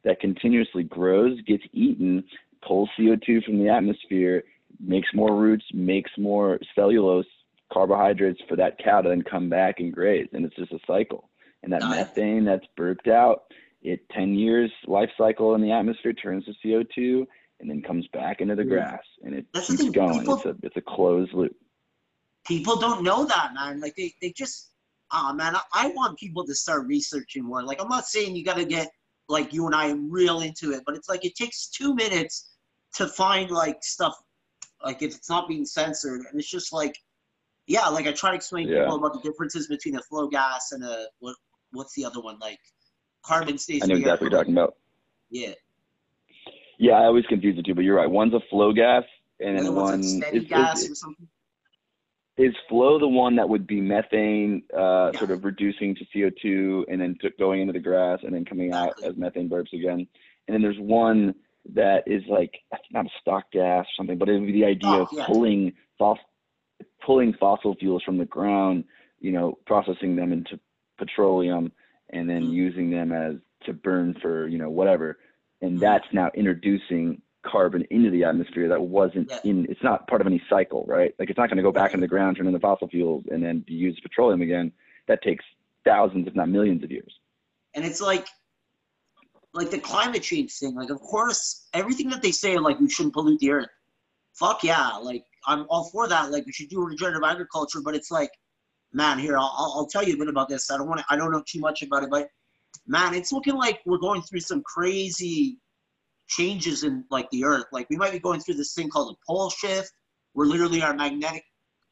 [0.03, 2.23] that continuously grows gets eaten
[2.65, 4.43] pulls co2 from the atmosphere
[4.79, 7.25] makes more roots makes more cellulose
[7.71, 11.29] carbohydrates for that cow to then come back and graze and it's just a cycle
[11.63, 11.99] and that Got it.
[11.99, 13.43] methane that's burped out
[13.81, 17.25] it 10 years life cycle in the atmosphere turns to co2
[17.59, 20.55] and then comes back into the grass and it That's keeps going people- it's a
[20.63, 21.55] it's a closed loop
[22.45, 23.79] people don't know that, man.
[23.79, 24.71] Like they, they just,
[25.11, 25.55] ah, man.
[25.55, 27.63] I, I want people to start researching more.
[27.63, 28.89] Like I'm not saying you got to get
[29.29, 32.51] like you and I real into it, but it's like it takes two minutes
[32.95, 34.13] to find like stuff,
[34.83, 36.95] like if it's not being censored, and it's just like,
[37.67, 38.79] yeah, like I try to explain to Yeah.
[38.81, 41.35] people about the differences between a flow gas and a what,
[41.71, 42.59] what's the other one like?
[43.25, 43.83] Carbon stays.
[43.83, 44.75] i know in the air exactly what you're talking about
[45.29, 45.53] Yeah,
[46.77, 49.03] yeah i always confuse the two but you're right one's a flow gas
[49.39, 51.27] and and then one like steady is, gas is, or something.
[52.37, 55.19] Is flow the one that would be methane uh, Yeah.
[55.19, 58.95] sort of reducing to co2 and then going into the grass and then coming out
[59.03, 60.07] as methane burps again
[60.47, 61.35] and then there's one
[61.73, 62.51] that is like
[62.91, 65.25] not a stock gas or something but it would be the idea Oh, of yeah.
[65.27, 66.17] pulling fos-
[67.05, 68.83] pulling fossil fuels from the ground
[69.19, 70.59] you know processing them into
[70.97, 71.71] petroleum
[72.09, 72.53] and then Mhm.
[72.53, 75.19] using them as to burn for you know whatever
[75.61, 75.81] and Mhm.
[75.81, 79.39] that's now introducing carbon into the atmosphere that wasn't Yeah.
[79.43, 81.13] in it's not part of any cycle right?
[81.19, 83.43] Like it's not going to go back in the ground turn into fossil fuels and
[83.43, 84.71] then be used petroleum again.
[85.07, 85.43] That takes
[85.85, 87.13] thousands if not millions of years.
[87.75, 88.27] And it's like
[89.53, 93.13] like the climate change thing like of course everything that they say like we shouldn't
[93.13, 93.69] pollute the earth.
[94.33, 98.09] Fuck yeah like i'm all for that like we should do regenerative agriculture but it's
[98.09, 98.31] like
[98.93, 100.71] man here i'll, I'll I'll tell you a bit about this.
[100.71, 102.29] I don't want to i don't know too much about it but
[102.87, 105.57] man it's looking like we're going through some crazy
[106.27, 107.65] changes in like the earth.
[107.71, 109.91] Like we might be going through this thing called a pole shift
[110.33, 111.43] where literally our magnetic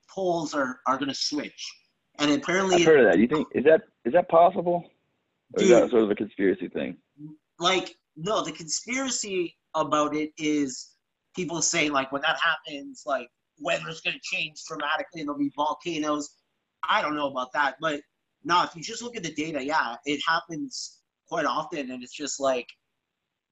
[0.10, 1.74] poles are are going to switch.
[2.20, 3.20] And apparently i've heard of that.
[3.20, 4.86] You think is that is that possible?
[5.54, 6.98] Or is that sort of a conspiracy thing?
[7.60, 10.96] Like no the conspiracy about it is
[11.36, 15.52] people say like when that happens like weather's going to change dramatically and there'll be
[15.56, 16.30] volcanoes.
[16.88, 18.02] I don't know about that but
[18.44, 21.92] no if you just look at the data yeah it happens quite often.
[21.92, 22.68] And it's just like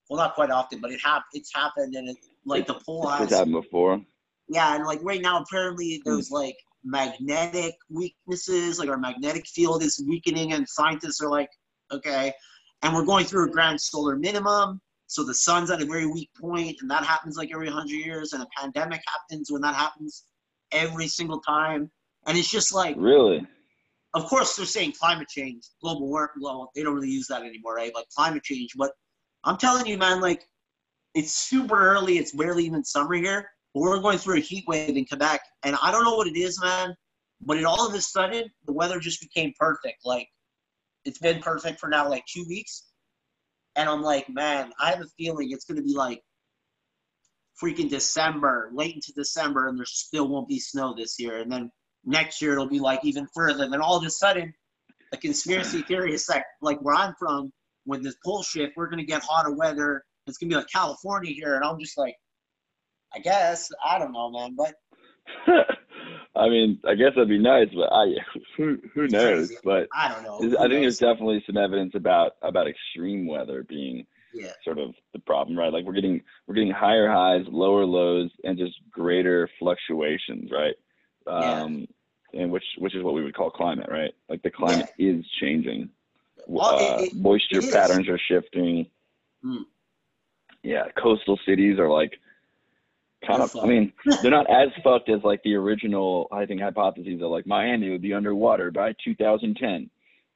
[0.10, 3.30] well not quite often but it hap- it's happened and it like the pole has
[3.30, 4.02] has happened before
[4.50, 6.36] yeah, and like right now, apparently there's hmm.
[6.36, 11.50] like magnetic weaknesses, like our magnetic field is weakening, and scientists are like,
[11.91, 12.34] okay,
[12.82, 16.30] and we're going through a grand solar minimum, so the sun's at a very weak
[16.39, 20.26] point, and that happens like every hundred years, and a pandemic happens when that happens
[20.72, 21.89] every single time,
[22.26, 23.45] and it's just like, really
[24.15, 26.34] of course they're saying climate change, global warming.
[26.41, 27.93] Well, they don't really use that anymore, right?
[27.93, 28.91] Like climate change, but
[29.43, 30.43] I'm telling you, man, like
[31.15, 32.17] it's super early.
[32.17, 33.49] It's barely even summer here.
[33.73, 36.38] But we're going through a heat wave in Quebec, and I don't know what it
[36.38, 36.95] is, man.
[37.41, 39.99] But it all of a sudden, the weather just became perfect.
[40.04, 40.28] Like
[41.06, 42.88] it's been perfect for now, like two weeks,
[43.75, 46.21] and I'm like, man, I have a feeling it's gonna be like
[47.62, 51.38] freaking December, late into December, and there still won't be snow this year.
[51.38, 51.71] And then
[52.06, 53.63] next year it'll be like even further.
[53.63, 54.54] And then all of a sudden,
[55.12, 57.52] the conspiracy theory is that like where I'm from,
[57.86, 60.04] with this pole shift, we're gonna get hotter weather.
[60.28, 62.15] It's gonna be like California here, and I'm just like,
[63.15, 64.76] I guess I don't know, man, but
[66.36, 68.13] I mean, I guess that'd be nice, but I
[68.58, 69.52] who who knows?
[69.63, 70.58] But I don't know.
[70.58, 75.20] I think there's definitely some evidence about about extreme weather being yeah, sort of the
[75.20, 75.74] problem, right?
[75.74, 80.76] Like we're getting we're getting higher highs, lower lows, and just greater fluctuations, right?
[81.28, 81.63] Yeah.
[81.63, 81.88] Um,
[82.34, 84.12] and which which is what we would call climate, right?
[84.30, 85.89] Like the climate is changing.
[86.50, 88.88] Well, it- uh, it- moisture it patterns are shifting.
[89.44, 89.64] Hmm.
[90.64, 92.20] Yeah, coastal cities are like
[93.26, 93.56] kind of.
[93.56, 96.28] I mean, they're not as fucked as like the original.
[96.32, 99.90] I think hypotheses of like Miami would be underwater by 2010,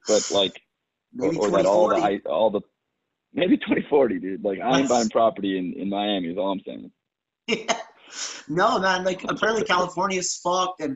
[0.08, 0.62] but like
[1.13, 2.62] maybe or, or that all the I- all the
[3.34, 4.43] maybe 2040, dude.
[4.43, 4.89] Like I ain't Yes.
[4.89, 6.30] buying property in in Miami.
[6.30, 6.91] Is all I'm saying.
[8.47, 9.04] no, man.
[9.04, 10.95] Like apparently California is fucked, and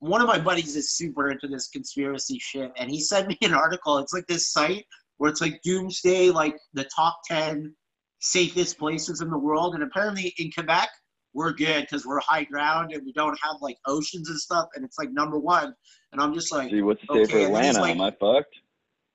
[0.00, 3.54] one of my buddies is super into this conspiracy shit, and he sent me an
[3.54, 3.98] article.
[3.98, 4.84] It's like this site
[5.18, 7.74] where it's like doomsday, like the top ten
[8.20, 10.88] safest places in the world, and apparently in Quebec
[11.36, 14.84] we're good because we're high ground and we don't have like oceans and stuff, and
[14.84, 15.74] it's like number one.
[16.12, 17.80] And I'm just like, See, what's the okay, for and then he's Atlanta?
[17.80, 18.56] like- Am I fucked?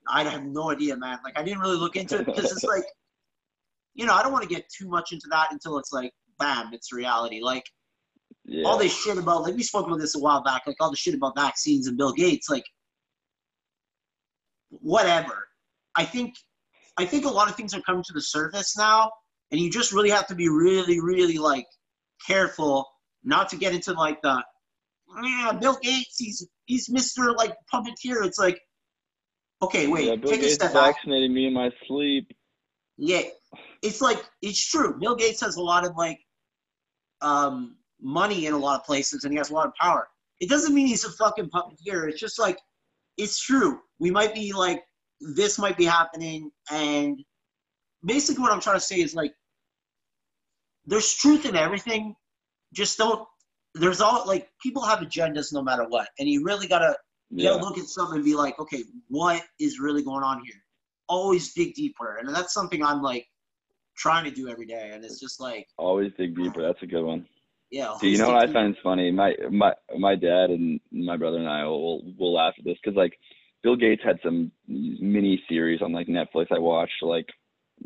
[0.08, 1.18] I have no idea, man.
[1.24, 2.84] Like I didn't really look into it because it's like,
[3.96, 6.70] you know, I don't want to get too much into that until it's like, bam,
[6.74, 7.40] it's reality.
[7.42, 7.66] Like
[8.46, 8.68] Yeah.
[8.68, 10.98] all this shit about, like we spoke about this a while back, like all the
[10.98, 12.66] shit about vaccines and Bill Gates, like
[14.70, 15.48] whatever.
[15.96, 16.36] I think,
[16.98, 19.12] I think a lot of things are coming to the surface now,
[19.52, 21.68] and you just really have to be really, really like
[22.26, 22.88] careful
[23.24, 24.44] not to get into like the,
[25.24, 28.26] yeah, Bill Gates, he's he's Mister like puppeteer.
[28.26, 28.58] It's like,
[29.62, 30.96] okay, wait, yeah, Bill take a Gates step back.
[30.96, 32.32] vaccinated me in my sleep.
[32.98, 33.24] Yeah,
[33.82, 34.98] it's like it's true.
[35.00, 36.20] Bill Gates has a lot of like
[37.22, 40.08] um, money in a lot of places, and he has a lot of power.
[40.40, 42.10] It doesn't mean he's a fucking puppeteer.
[42.10, 42.58] It's just like
[43.18, 43.80] it's true.
[44.00, 44.84] We might be like
[45.36, 47.20] this might be happening, and
[48.04, 49.34] basically what I'm trying to say is like
[50.86, 52.16] there's truth in everything.
[52.74, 53.28] Just don't.
[53.76, 56.98] There's all like people have agendas no matter what, and you really gotta
[57.30, 57.52] you Yeah.
[57.52, 60.56] gotta look at something and be like, okay, what is really going on here?
[61.08, 63.28] Always dig deeper, and that's something I'm like
[63.96, 64.92] trying to do every day.
[64.94, 66.62] And it's just like, Always dig deeper.
[66.62, 67.28] That's a good one.
[67.72, 67.96] Yeah.
[68.00, 69.12] Do you know what I find funny?
[69.12, 72.98] My my my dad and my brother and I will will laugh at this because
[72.98, 73.18] like
[73.64, 77.28] Bill Gates had some mini series on like Netflix I watched like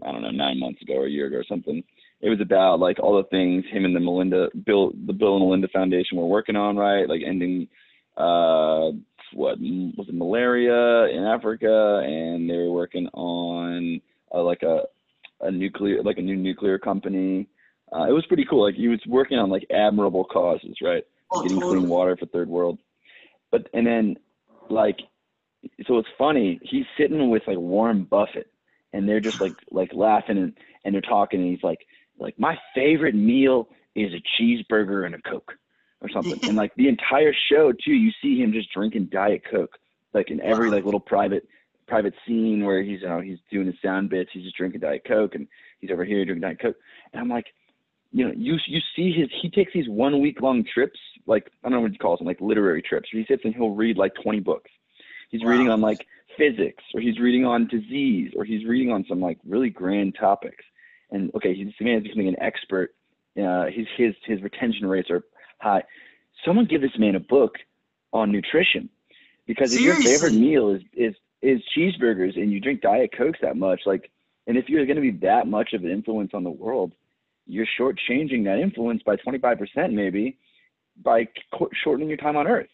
[0.04, 1.84] I don't know nine months ago or a year ago or something.
[2.22, 5.46] It was about like all the things him and the Melinda Bill the Bill and
[5.46, 7.08] Melinda Foundation were working on, right?
[7.08, 7.68] Like ending
[8.18, 8.92] uh
[9.34, 14.02] what was it malaria in Africa, and they were working on
[14.34, 14.84] uh, like a
[15.42, 17.48] a nuclear like a new nuclear company.
[17.94, 18.64] Uh, it was pretty cool.
[18.64, 21.04] Like he was working on like admirable causes, right?
[21.32, 21.80] Oh, Getting totally.
[21.80, 22.80] clean water for third world.
[23.52, 24.18] But and then
[24.70, 25.00] like
[25.88, 28.48] so it's funny, he's sitting with like Warren Buffett
[28.94, 31.80] and they're just like like laughing and, and they're talking and he's like
[32.20, 35.54] like my favorite meal is a cheeseburger and a Coke
[36.02, 36.40] or something.
[36.44, 39.78] and like the entire show too, you see him just drinking Diet Coke.
[40.14, 40.76] Like in every Wow.
[40.76, 41.48] like little private
[41.88, 45.04] private scene where he's you know he's doing his sound bits, he's just drinking Diet
[45.08, 45.48] Coke and
[45.80, 46.78] he's over here drinking Diet Coke.
[47.14, 47.46] And I'm like,
[48.12, 51.70] you know, you you see his he takes these one week long trips, like I
[51.70, 53.10] don't know what he calls them, like literary trips.
[53.14, 54.72] Where he sits and he'll read like 20 books.
[55.30, 55.50] He's Wow.
[55.50, 56.06] reading on like
[56.38, 60.64] physics, or he's reading on disease, or he's reading on some like really grand topics.
[61.12, 62.96] And okay, he's the man is becoming an expert.
[63.38, 65.24] Uh, his his his retention rates are
[65.60, 65.84] high.
[66.46, 67.56] Someone give this man a book
[68.14, 68.90] on nutrition,
[69.46, 73.56] because if your favorite meal is is is cheeseburgers and you drink diet cokes that
[73.56, 74.10] much, like,
[74.48, 76.94] and if you're going to be that much of an influence on the world,
[77.46, 80.38] you're shortchanging that influence by 25% maybe
[81.04, 81.28] by
[81.84, 82.70] shortening your time on Earth.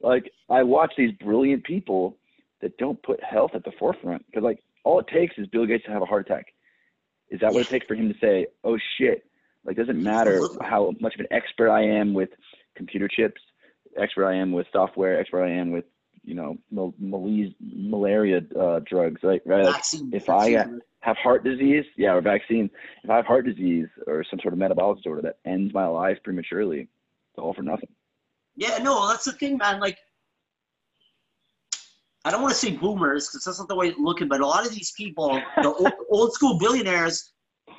[0.00, 2.16] Like I watch these brilliant people
[2.60, 5.84] that don't put health at the forefront because like all it takes is Bill Gates
[5.86, 6.46] to have a heart attack.
[7.30, 9.24] Is that what it takes for him to say, "Oh shit"?
[9.64, 12.28] Like doesn't matter how much of an expert I am with
[12.76, 13.40] computer chips,
[13.96, 15.84] expert I am with software, expert I am with
[16.24, 19.42] you know mal- malaise, malaria uh, drugs, right?
[19.44, 19.64] Right.
[19.64, 20.66] Like, Vaccine, if I, uh,
[21.04, 22.70] have heart disease, yeah, or vaccine.
[23.02, 26.16] If I have heart disease or some sort of metabolic disorder that ends my life
[26.24, 27.90] prematurely, it's all for nothing.
[28.56, 29.80] Yeah, no, that's the thing, man.
[29.80, 29.98] Like,
[32.24, 34.40] I don't want to say boomers because that's not the way to look at but
[34.40, 37.32] a lot of these people, the old, old school billionaires,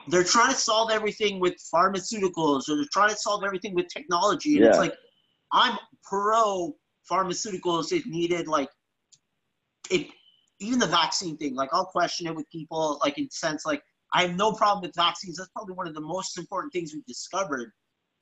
[0.10, 4.58] they're trying to solve everything with pharmaceuticals or they're trying to solve everything with technology.
[4.58, 4.93] And it's like,
[5.51, 6.75] I'm pro
[7.10, 8.48] pharmaceuticals if needed.
[8.48, 8.70] Like,
[9.89, 10.08] it,
[10.60, 13.82] even the vaccine thing, like, I'll question it with people, like, in sense, like,
[14.13, 15.38] I have no problem with vaccines.
[15.38, 17.72] That's probably one of the most important things we've discovered,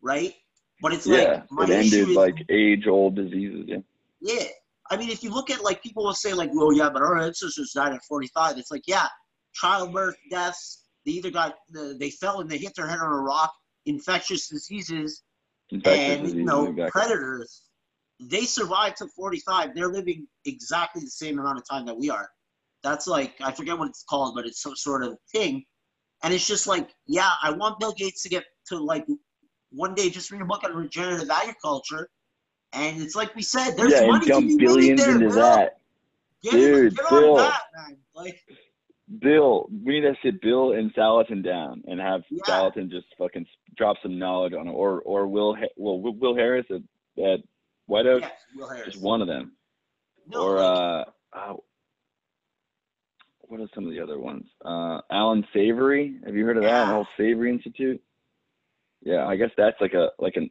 [0.01, 0.33] right?
[0.81, 3.65] But it's yeah, like, it ended is like age-old diseases.
[3.67, 3.77] Yeah.
[4.21, 4.45] yeah.
[4.89, 7.19] I mean, if you look at like people will say like, "Oh yeah, but our
[7.19, 9.07] ancestors died at 45." It's like, yeah,
[9.53, 10.83] childbirth deaths.
[11.05, 13.53] They either got they fell and they hit their head on a rock,
[13.85, 15.23] infectious diseases,
[15.71, 16.91] Infectious and diseases, you know exactly.
[16.91, 17.61] predators.
[18.29, 19.75] They survived to 45.
[19.75, 22.29] They're living exactly the same amount of time that we are.
[22.83, 25.63] That's like I forget what it's called, but it's some sort of thing.
[26.23, 29.05] And it's just like, yeah, I want Bill Gates to get to like
[29.71, 32.09] one day just read a book on regenerative agriculture.
[32.73, 35.35] And it's like we said, there's yeah, money to be made billions there, into Bill.
[35.37, 35.79] that.
[36.43, 37.35] Get, Dude, get Bill.
[37.37, 37.97] that, man.
[38.15, 38.39] Like,
[39.21, 42.41] Bill, we need to sit Bill and Salatin down and have Yeah.
[42.47, 43.45] Salatin just fucking
[43.77, 46.81] drop some knowledge on it, or or Will Will Will Harris at,
[47.23, 47.39] at
[47.93, 48.85] White Oak, yeah, Will Harris.
[48.93, 49.51] just one of them,
[50.27, 51.53] No, or uh, uh,
[53.41, 54.45] what are some of the other ones?
[54.65, 56.69] Uh, Allan Savory, have you heard of that?
[56.69, 56.93] The Yeah.
[56.93, 58.01] whole Savory Institute.
[59.01, 60.49] Yeah, I guess that's like a like an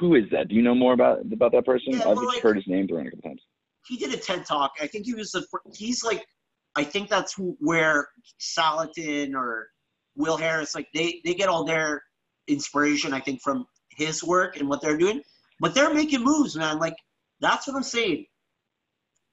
[0.00, 0.48] who is that?
[0.48, 1.92] Do you know more about about that person?
[1.92, 3.42] Yeah, I've well, just like- heard his name thrown a couple times.
[3.86, 4.72] he did a TED talk.
[4.80, 6.26] I think he was the he's like
[6.74, 8.08] I think that's who, where
[8.38, 9.68] Salatin or
[10.16, 12.02] Will Harris like they they get all their
[12.48, 15.22] inspiration I think from his work and what they're doing.
[15.60, 16.78] But they're making moves, man.
[16.78, 16.96] Like
[17.40, 18.26] that's what I'm saying.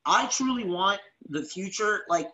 [0.06, 1.00] I truly want
[1.30, 2.28] the future like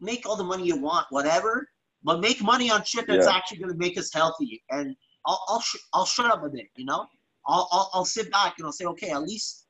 [0.00, 1.68] make all the money you want, whatever,
[2.02, 3.34] but make money on shit that's Yeah.
[3.34, 4.62] actually going to make us healthy.
[4.70, 4.94] And
[5.26, 7.06] I'll I'll, sh- I'll shut up a bit, you know.
[7.46, 9.66] I'll, I'll I'll sit back and I'll say, okay, at least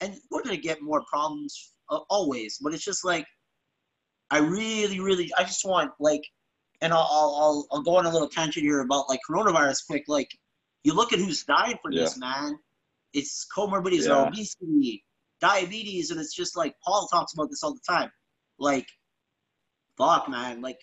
[0.00, 3.26] and we're gonna get more problems uh, always, but it's just like
[4.30, 6.22] I really, really, I just want like,
[6.80, 9.86] and I'll, I'll, I'll, go on a little tangent here about like coronavirus.
[9.86, 10.28] Quick, like
[10.82, 12.58] you look at who's dying from this, man.
[13.16, 14.26] It's comorbidities, Yeah.
[14.28, 15.04] obesity,
[15.40, 18.10] diabetes, and it's just like Paul talks about this all the time.
[18.58, 18.86] Like,
[19.96, 20.60] fuck, man.
[20.60, 20.78] Like,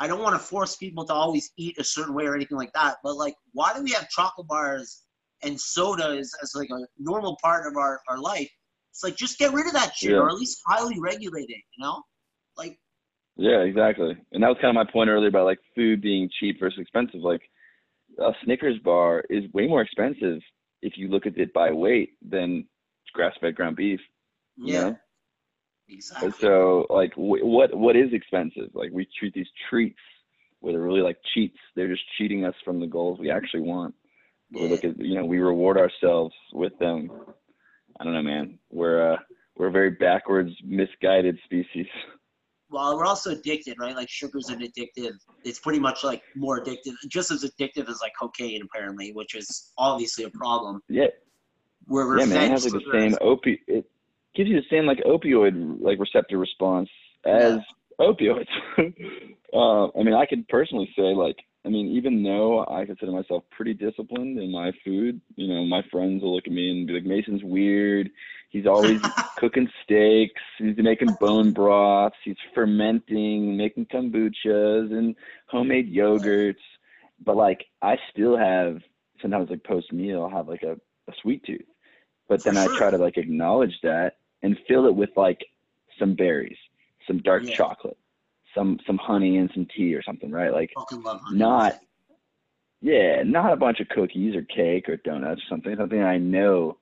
[0.00, 2.72] I don't want to force people to always eat a certain way or anything like
[2.74, 5.04] that, but like, why do we have chocolate bars?
[5.44, 8.50] and sodas as like a normal part of our, our life.
[8.90, 10.16] It's like just get rid of that shit Yeah.
[10.16, 12.02] or at least highly regulate it, you know?
[12.56, 12.76] Like
[13.36, 14.16] Yeah, exactly.
[14.32, 17.20] And that was kind of my point earlier about like food being cheap versus expensive.
[17.20, 17.42] Like
[18.18, 20.40] a Snickers bar is way more expensive
[20.82, 22.66] if you look at it by weight than
[23.12, 24.00] grass-fed ground beef.
[24.56, 24.80] you yeah.
[24.80, 24.96] know?
[25.88, 26.30] Exactly.
[26.40, 28.70] So like, wh- what what is expensive?
[28.74, 29.98] Like we treat these treats
[30.60, 31.56] where they're really like cheats.
[31.74, 33.94] They're just cheating us from the goals we actually want.
[34.52, 37.10] We look at you know we reward ourselves with them.
[37.98, 38.58] I don't know, man.
[38.70, 39.16] We're uh
[39.56, 41.86] we're a very backwards, misguided species.
[42.70, 43.96] Well, we're also addicted, right?
[43.96, 45.12] Like sugar's an addictive.
[45.44, 49.72] It's pretty much like more addictive, just as addictive as like cocaine, apparently, which is
[49.78, 50.82] obviously a problem.
[50.88, 51.06] Yeah,
[51.86, 52.44] Where we're yeah, man.
[52.44, 53.58] It has like the same opi.
[53.66, 53.86] It
[54.34, 56.90] gives you the same like opioid like receptor response
[57.24, 57.58] as
[57.98, 58.46] opioids.
[58.78, 61.36] uh, I mean, I could personally say like,
[61.68, 65.82] I mean, even though I consider myself pretty disciplined in my food, you know, my
[65.92, 68.08] friends will look at me and be like, Mason's weird.
[68.48, 69.02] He's always
[69.36, 70.40] cooking steaks.
[70.56, 72.16] He's making bone broths.
[72.24, 75.14] He's fermenting, making kombuchas and
[75.46, 76.54] homemade yogurts.
[77.22, 78.78] But like, I still have
[79.20, 81.60] sometimes like post meal, I'll have like a, a sweet tooth.
[82.30, 82.56] But then.
[82.56, 84.12] I try to like acknowledge that
[84.42, 85.40] and fill it with like
[85.98, 86.56] some berries,
[87.06, 87.56] some dark Yeah.
[87.58, 87.98] chocolate,
[88.58, 90.52] some some honey and some tea or something, right?
[90.52, 91.38] Like fucking love honey.
[91.38, 91.80] not
[92.80, 95.74] yeah, not a bunch of cookies or cake or donuts or something.
[95.76, 96.78] Something I know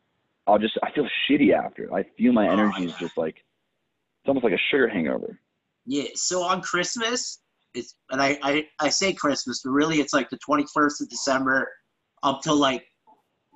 [0.47, 1.93] I'll just I feel shitty after.
[1.93, 5.39] I feel my Oh, energy is just like it's almost like a sugar hangover.
[5.87, 6.09] Yeah.
[6.15, 7.41] So on Christmas,
[7.75, 11.69] it's and I, I I say Christmas, but really it's like the 21st of December
[12.23, 12.85] up till like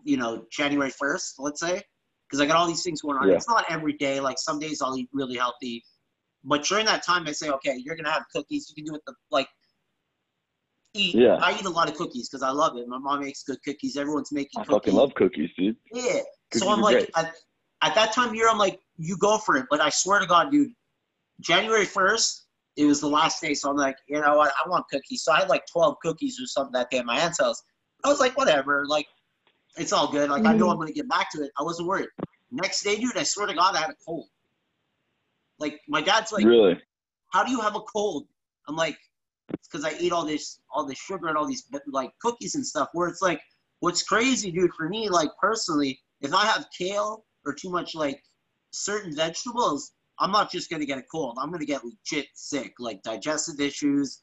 [0.05, 1.83] you know January 1st, let's say,
[2.29, 3.29] because I got all these things going on.
[3.29, 3.35] Yeah.
[3.35, 4.21] It's not every day.
[4.21, 5.85] Like some days I'll eat really healthy,
[6.45, 8.69] but during that time I say, okay, you're gonna have cookies.
[8.69, 9.49] You can do it the like.
[10.93, 11.15] Eat.
[11.15, 11.37] Yeah.
[11.37, 12.89] I eat a lot of cookies because I love it.
[12.89, 13.97] My mom makes good cookies.
[13.97, 14.75] Everyone's making I cookies.
[14.75, 15.77] fucking love cookies, dude.
[15.93, 16.03] Yeah.
[16.51, 17.11] Cookies so I'm like, great.
[17.15, 17.33] at,
[17.83, 19.67] at that time of year, I'm like, you go for it.
[19.71, 20.73] But I swear to God, dude,
[21.41, 22.41] January 1st,
[22.77, 23.55] it was the last day.
[23.55, 24.53] So I'm like, you know what?
[24.65, 25.23] I want cookies.
[25.23, 27.63] So I had like 12 cookies or something that day at my aunt's house.
[28.05, 28.85] I was like, whatever.
[28.87, 29.07] Like,
[29.77, 30.31] it's all good.
[30.31, 30.71] Like, I know mm-hmm.
[30.71, 31.51] I'm going to get back to it.
[31.59, 32.09] I wasn't worried.
[32.51, 34.27] Next day, dude, I swear to God, I had a cold.
[35.61, 36.81] Like, my dad's like, really?
[37.33, 38.27] how do you have a cold?
[38.69, 38.99] I'm like,
[39.53, 42.67] it's because I eat all this, all this sugar and all these like cookies and
[42.67, 42.89] stuff.
[42.93, 43.41] Where it's like,
[43.81, 48.23] what's crazy, dude, for me, like personally, if I have kale or too much like
[48.73, 51.39] certain vegetables, I'm not just gonna get a cold.
[51.41, 54.23] I'm gonna get legit sick, like digestive issues.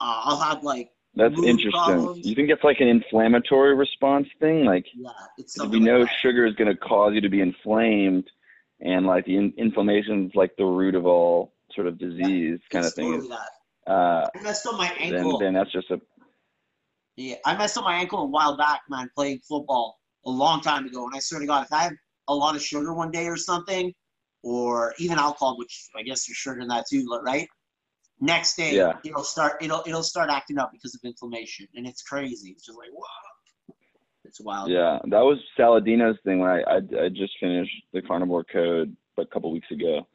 [0.00, 1.70] Uh, I'll have like, That's interesting.
[1.70, 2.26] problems.
[2.26, 4.64] You think it's like an inflammatory response thing?
[4.64, 8.28] Like yeah, it's we know like sugar is going to cause you to be inflamed,
[8.80, 12.86] and like the in- inflammation is like the root of all sort of disease kind
[12.86, 13.12] of thing.
[13.12, 13.36] totally.
[13.86, 15.38] Uh, I messed up my ankle.
[15.38, 16.00] then that's just a
[17.16, 20.86] Yeah, I messed up my ankle a while back, man, playing football a long time
[20.86, 21.04] ago.
[21.06, 21.92] And I swear to God, if I have
[22.28, 23.92] a lot of sugar one day or something,
[24.42, 27.48] or even alcohol, which I guess there's sugar in that too, right?
[28.20, 28.94] Next day, Yeah.
[29.04, 32.50] it'll start it'll it'll start acting up because of inflammation, and it's crazy.
[32.50, 33.06] It's just like wow,
[34.26, 34.70] it's wild.
[34.70, 39.26] Yeah, that was Saladino's thing when I, I I just finished the carnivore code a
[39.26, 40.06] couple weeks ago,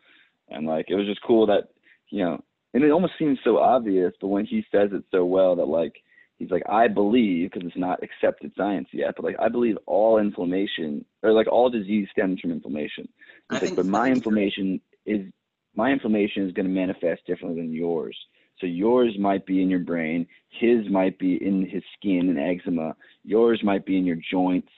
[0.49, 1.69] and like it was just cool that
[2.09, 2.43] you know,
[2.73, 5.95] and it almost seems so obvious, but when he says it so well that like
[6.37, 10.17] he's like I believe because it's not accepted science yet, but like I believe all
[10.17, 13.07] inflammation or like all disease stems from inflammation.
[13.49, 15.21] Like, but my inflammation is
[15.75, 18.17] my inflammation is going to manifest differently than yours.
[18.61, 22.95] So yours might be in your brain, his might be in his skin and eczema,
[23.23, 24.69] yours might be in your joints,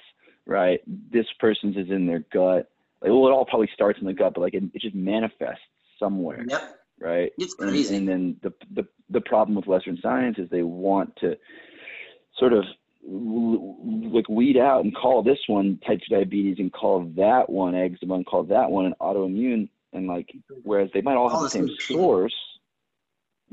[0.45, 0.79] right?
[0.87, 2.71] This person's is in their gut.
[3.01, 5.59] Like, well, it all probably starts in the gut, but like it, it just manifests
[5.99, 7.31] somewhere, Yep, right?
[7.37, 7.95] it's And, crazy.
[7.97, 11.35] and then the, the the problem with Western science is they want to
[12.39, 12.63] sort of
[13.05, 18.15] like weed out and call this one type 2 diabetes and call that one eczema
[18.15, 21.69] and call that one an autoimmune and like whereas they might all have the same
[21.79, 22.33] source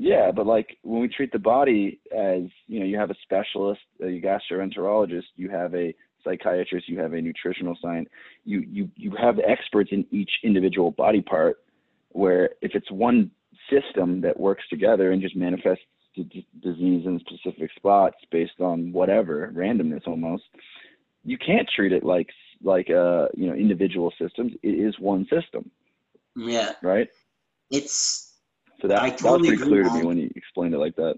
[0.01, 3.81] yeah but like when we treat the body as you know you have a specialist
[4.01, 5.93] a gastroenterologist you have a
[6.23, 8.07] psychiatrist you have a nutritional science
[8.45, 11.57] you you you have experts in each individual body part
[12.09, 13.31] where if it's one
[13.69, 15.83] system that works together and just manifests
[16.15, 20.43] d- disease in specific spots based on whatever randomness almost
[21.23, 22.29] you can't treat it like
[22.63, 24.53] like uh you know individual systems.
[24.63, 25.69] It is one system.
[26.35, 26.73] Yeah.
[26.81, 27.09] Right?
[27.69, 28.30] It's
[28.81, 31.15] so that, totally that was pretty clear to me when you explained it like that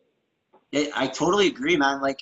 [0.72, 2.20] it, i totally agree man like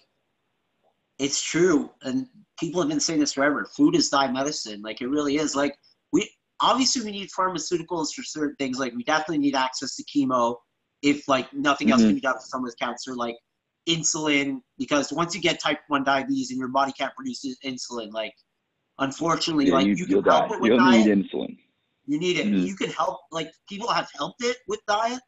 [1.20, 2.28] it's true and
[2.60, 5.76] people have been saying this forever food is thy medicine like it really is like
[6.14, 6.30] we
[6.62, 10.56] obviously we need pharmaceuticals for certain things like we definitely need access to chemo
[11.02, 11.94] if like nothing mm-hmm.
[11.94, 13.36] else can be done for someone with cancer, like
[13.90, 18.34] insulin, because once you get type one diabetes and your body can't produce insulin, like
[19.00, 20.56] unfortunately, yeah, like you, you can help die.
[20.56, 21.06] it with You'll diet.
[21.06, 21.58] need insulin.
[22.06, 22.48] You need it.
[22.48, 22.66] Mm-hmm.
[22.66, 23.20] You can help.
[23.32, 25.22] Like people have helped it with diet,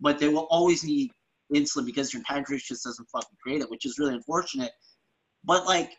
[0.00, 1.10] but they will always need
[1.54, 4.72] insulin because your pancreas just doesn't fucking create it, which is really unfortunate.
[5.44, 5.92] But like,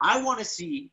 [0.00, 0.90] I want to see,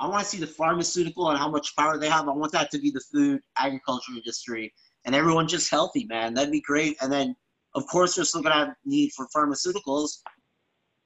[0.00, 2.28] I want to see the pharmaceutical and how much power they have.
[2.28, 4.72] I want that to be the food agriculture industry
[5.04, 6.34] and everyone just healthy, man.
[6.34, 6.96] That'd be great.
[7.00, 7.34] And then,
[7.74, 10.18] of course, there's still gonna have need for pharmaceuticals,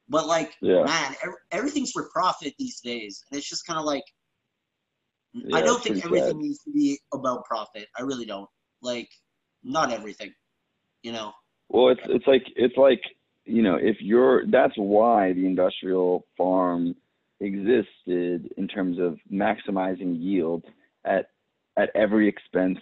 [0.08, 0.84] but like, yeah.
[0.84, 1.14] man,
[1.50, 4.04] everything's for profit these days, and it's just kind of like,
[5.34, 6.36] yeah, I don't think everything sad.
[6.36, 7.86] needs to be about profit.
[7.98, 8.48] I really don't.
[8.80, 9.08] Like,
[9.62, 10.32] not everything,
[11.02, 11.32] you know.
[11.68, 13.02] Well, it's it's like it's like
[13.44, 16.94] you know if you're that's why the industrial farm
[17.40, 20.64] existed in terms of maximizing yield
[21.04, 21.30] at
[21.76, 22.78] at every expense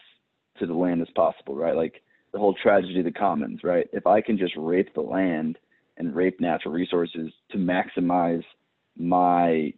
[0.59, 1.77] to the land as possible, right?
[1.77, 2.03] Like
[2.33, 3.89] the whole tragedy of the commons, right?
[3.93, 5.59] If I can just rape the land
[5.97, 8.45] and rape natural resources to maximize
[8.97, 9.73] my,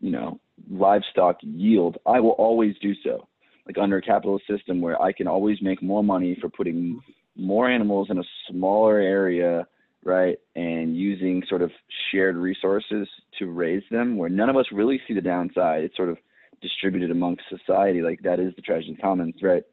[0.00, 3.26] you know, livestock yield, I will always do so.
[3.66, 7.00] Like under a capitalist system where I can always make more money for putting
[7.40, 9.66] more animals in a smaller area,
[10.04, 10.38] right?
[10.54, 11.70] And using sort of
[12.10, 15.84] shared resources to raise them where none of us really see the downside.
[15.84, 16.18] It's sort of
[16.60, 18.02] distributed amongst society.
[18.02, 19.64] Like that is the tragedy of commons, right?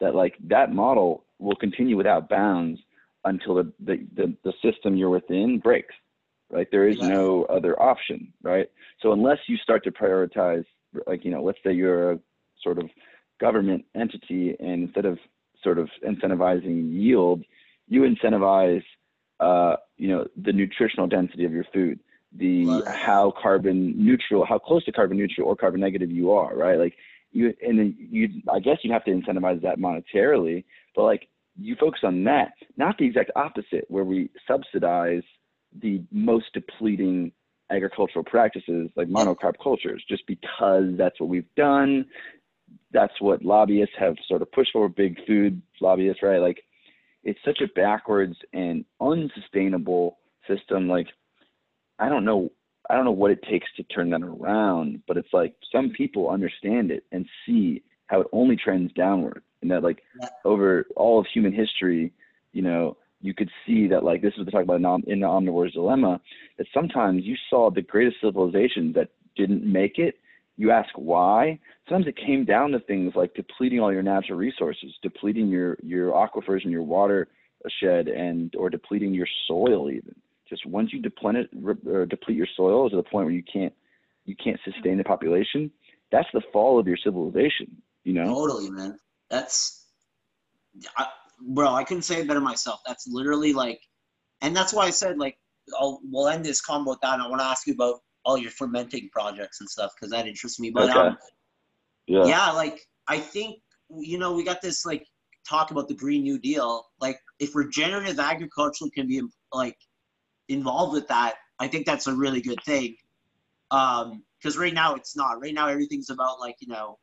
[0.00, 2.80] that like that model will continue without bounds
[3.24, 5.94] until the, the, the, the system you're within breaks
[6.50, 8.68] right there is no other option right
[9.00, 10.64] so unless you start to prioritize
[11.06, 12.18] like you know let's say you're a
[12.62, 12.88] sort of
[13.40, 15.18] government entity and instead of
[15.64, 17.42] sort of incentivizing yield
[17.88, 18.84] you incentivize
[19.40, 21.98] uh, you know the nutritional density of your food
[22.36, 26.78] the how carbon neutral how close to carbon neutral or carbon negative you are right
[26.78, 26.94] like
[27.34, 31.28] you and then you I guess you have to incentivize that monetarily, but like
[31.60, 35.22] you focus on that, not the exact opposite, where we subsidize
[35.82, 37.32] the most depleting
[37.70, 42.06] agricultural practices like monocrop cultures, just because that's what we've done.
[42.94, 46.38] That's what lobbyists have sort of pushed for, big food lobbyists, right?
[46.38, 46.64] Like
[47.24, 50.18] it's such a backwards and unsustainable
[50.48, 50.88] system.
[50.88, 51.08] Like
[51.98, 52.50] I don't know
[52.88, 56.30] I don't know what it takes to turn that around, but it's like some people
[56.30, 60.28] understand it and see how it only trends downward, and that like yeah.
[60.44, 62.12] over all of human history,
[62.52, 64.76] you know, you could see that like this is what they talk about
[65.06, 66.20] in the omnivore's dilemma.
[66.58, 70.16] That sometimes you saw the greatest civilizations that didn't make it.
[70.56, 71.58] You ask why.
[71.88, 76.12] Sometimes it came down to things like depleting all your natural resources, depleting your your
[76.12, 77.28] aquifers and your water
[77.80, 80.14] shed, and or depleting your soil even
[80.48, 83.72] just once you deplete it, deplete your soil to the point where you can't
[84.24, 85.70] you can't sustain the population,
[86.10, 87.76] that's the fall of your civilization.
[88.04, 88.26] You know.
[88.26, 88.98] Totally, man.
[89.30, 89.86] That's,
[90.96, 91.06] I,
[91.40, 91.74] bro.
[91.74, 92.80] I couldn't say it better myself.
[92.86, 93.80] That's literally like,
[94.40, 95.38] and that's why I said like,
[95.78, 97.20] I'll we'll end this combo with that.
[97.20, 100.58] I want to ask you about all your fermenting projects and stuff because that interests
[100.58, 100.70] me.
[100.70, 100.98] But okay.
[100.98, 101.18] um,
[102.06, 103.60] yeah, yeah, like I think
[103.90, 105.06] you know we got this like
[105.48, 106.86] talk about the Green New Deal.
[107.00, 109.22] Like if regenerative agriculture can be
[109.52, 109.76] like
[110.48, 112.96] involved with that, I think that's a really good thing.
[113.70, 115.40] Um, because right now it's not.
[115.40, 116.98] Right now everything's about like you know,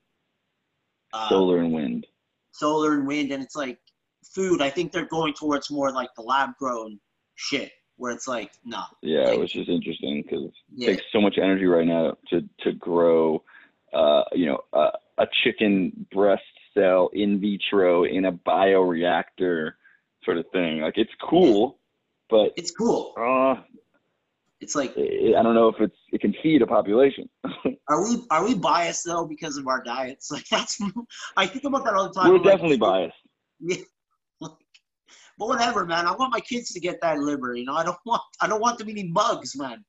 [1.13, 2.07] um, solar and wind.
[2.51, 3.79] Solar and wind, and it's like
[4.35, 4.61] food.
[4.61, 6.99] I think they're going towards more like the lab grown
[7.35, 8.85] shit, where it's like nah.
[9.01, 10.89] Yeah, like, which is interesting because yeah.
[10.89, 13.43] it takes so much energy right now to to grow,
[13.93, 16.43] uh, you know, uh, a chicken breast
[16.73, 19.73] cell in vitro in a bioreactor
[20.23, 20.81] sort of thing.
[20.81, 21.77] Like it's cool
[22.31, 23.13] but it's cool.
[23.17, 23.61] Uh,
[24.61, 27.29] it's like I don't know if it's it can feed a population.
[27.89, 30.31] are we are we biased though because of our diets?
[30.31, 30.81] Like that's
[31.37, 32.31] I think about that all the time.
[32.31, 33.17] We're definitely like, biased.
[33.63, 33.75] Yeah.
[35.41, 36.05] But whatever, man.
[36.05, 37.55] I want my kids to get that liver.
[37.55, 39.83] You know, I don't want I don't want them eating bugs, man.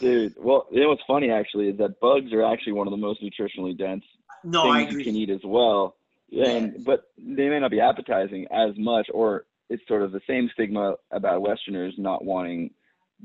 [0.00, 2.96] Dude, well, you know what's funny actually is that bugs are actually one of the
[2.96, 4.02] most nutritionally dense
[4.42, 5.94] No, things you can eat as well.
[6.28, 6.48] Yeah.
[6.48, 10.50] And but they may not be appetizing as much, or it's sort of the same
[10.54, 12.72] stigma about Westerners not wanting,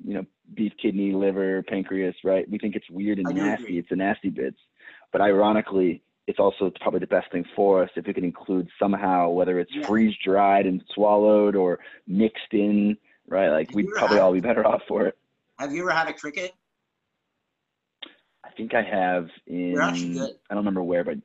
[0.05, 2.47] you know, beef kidney, liver, pancreas, right?
[2.47, 3.63] We think it's weird and I nasty.
[3.63, 3.79] agree.
[3.79, 4.59] It's the nasty bits.
[5.11, 9.29] But ironically, it's also probably the best thing for us if we can include somehow,
[9.29, 9.85] whether it's Yeah.
[9.85, 13.49] freeze dried and swallowed or mixed in, right?
[13.49, 15.17] Like Have we'd probably had- all be better off for it.
[15.59, 16.53] Have you ever had a cricket?
[18.45, 20.31] I think I have in They're actually good.
[20.49, 21.17] I don't remember where, but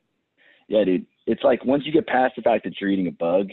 [0.67, 1.05] yeah, dude.
[1.25, 3.49] It's like once you get past the fact that you're eating a bug,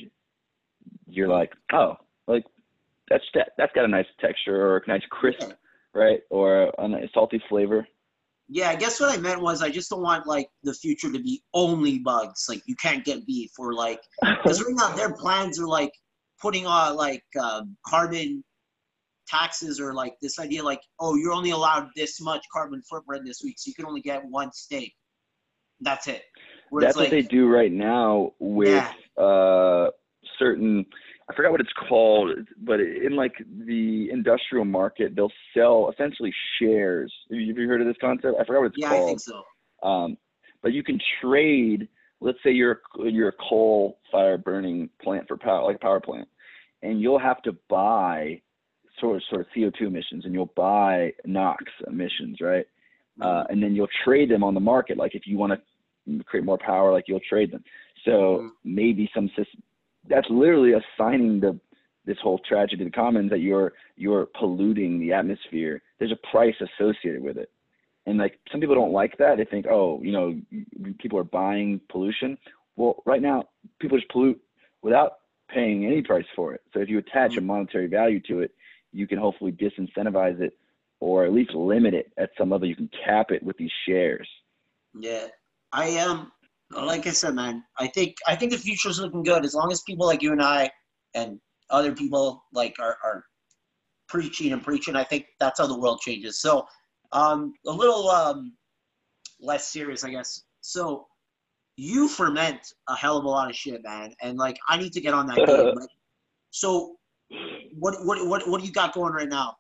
[1.07, 1.97] you're like, oh,
[2.27, 2.45] like
[3.09, 5.53] that's that that's got a nice texture or a nice crisp, Yeah.
[5.93, 6.21] right?
[6.31, 7.87] Or a nice salty flavor.
[8.49, 11.19] Yeah, I guess what I meant was I just don't want like the future to
[11.19, 12.47] be only bugs.
[12.49, 14.01] Like you can't get beef or like
[14.43, 15.93] because right now their plans are like
[16.41, 18.45] putting on like um, carbon
[19.27, 23.41] taxes or like this idea like oh you're only allowed this much carbon footprint this
[23.43, 24.95] week so you can only get one steak.
[25.81, 26.23] That's it.
[26.71, 29.23] Where That's like, what they do right now with Yeah.
[29.23, 29.91] uh,
[30.39, 30.85] certain.
[31.29, 33.33] I forgot what it's called, but in like
[33.67, 37.13] the industrial market, they'll sell essentially shares.
[37.31, 38.37] Have you, have you heard of this concept?
[38.39, 39.03] I forgot what it's Yeah, called.
[39.03, 39.89] I think so.
[39.89, 40.19] Um,
[40.63, 41.89] but you can trade.
[42.21, 46.29] Let's say you're you're a coal fire burning plant for power, like a power plant,
[46.83, 48.41] and you'll have to buy
[49.01, 52.67] sort of sort of CO2 emissions, and you'll buy NOx emissions, right?
[53.21, 54.99] Uh, and then you'll trade them on the market.
[54.99, 57.63] Like if you want to create more power, like you'll trade them.
[58.05, 58.11] So
[58.43, 58.51] Mhm.
[58.65, 59.63] maybe some system.
[60.09, 61.59] That's literally assigning the
[62.07, 65.83] this whole tragedy to the commons that you're you're polluting the atmosphere.
[65.99, 67.51] There's a price associated with it.
[68.07, 69.39] And like some people don't like that.
[69.39, 70.39] They think, oh, you know,
[70.99, 72.37] people are buying pollution.
[72.77, 73.45] Well, right now,
[73.79, 74.41] people just pollute
[74.83, 76.61] without paying any price for it.
[76.75, 77.47] So if you attach a mm-hmm.
[77.47, 78.51] monetary value to it,
[78.93, 80.53] you can hopefully disincentivize it
[81.01, 82.69] or at least limit it at some level.
[82.69, 84.29] You can cap it with these shares.
[84.95, 85.27] Yeah,
[85.73, 86.33] I am.
[86.71, 89.71] Like I said, man, I think I think the future is looking good as long
[89.71, 90.71] as people like you and I
[91.15, 91.39] and
[91.71, 93.25] other people like are, are
[94.09, 94.97] preaching and preaching.
[94.97, 96.41] I think that's how the world changes.
[96.41, 96.67] So,
[97.13, 98.55] um, a little um,
[99.41, 100.43] less serious, I guess.
[100.61, 101.07] So,
[101.77, 105.01] you ferment a hell of a lot of shit, man, and like I need to
[105.01, 105.49] get on that game.
[105.75, 105.89] Like,
[106.51, 106.97] so,
[107.73, 109.57] what what what what do you got going right now?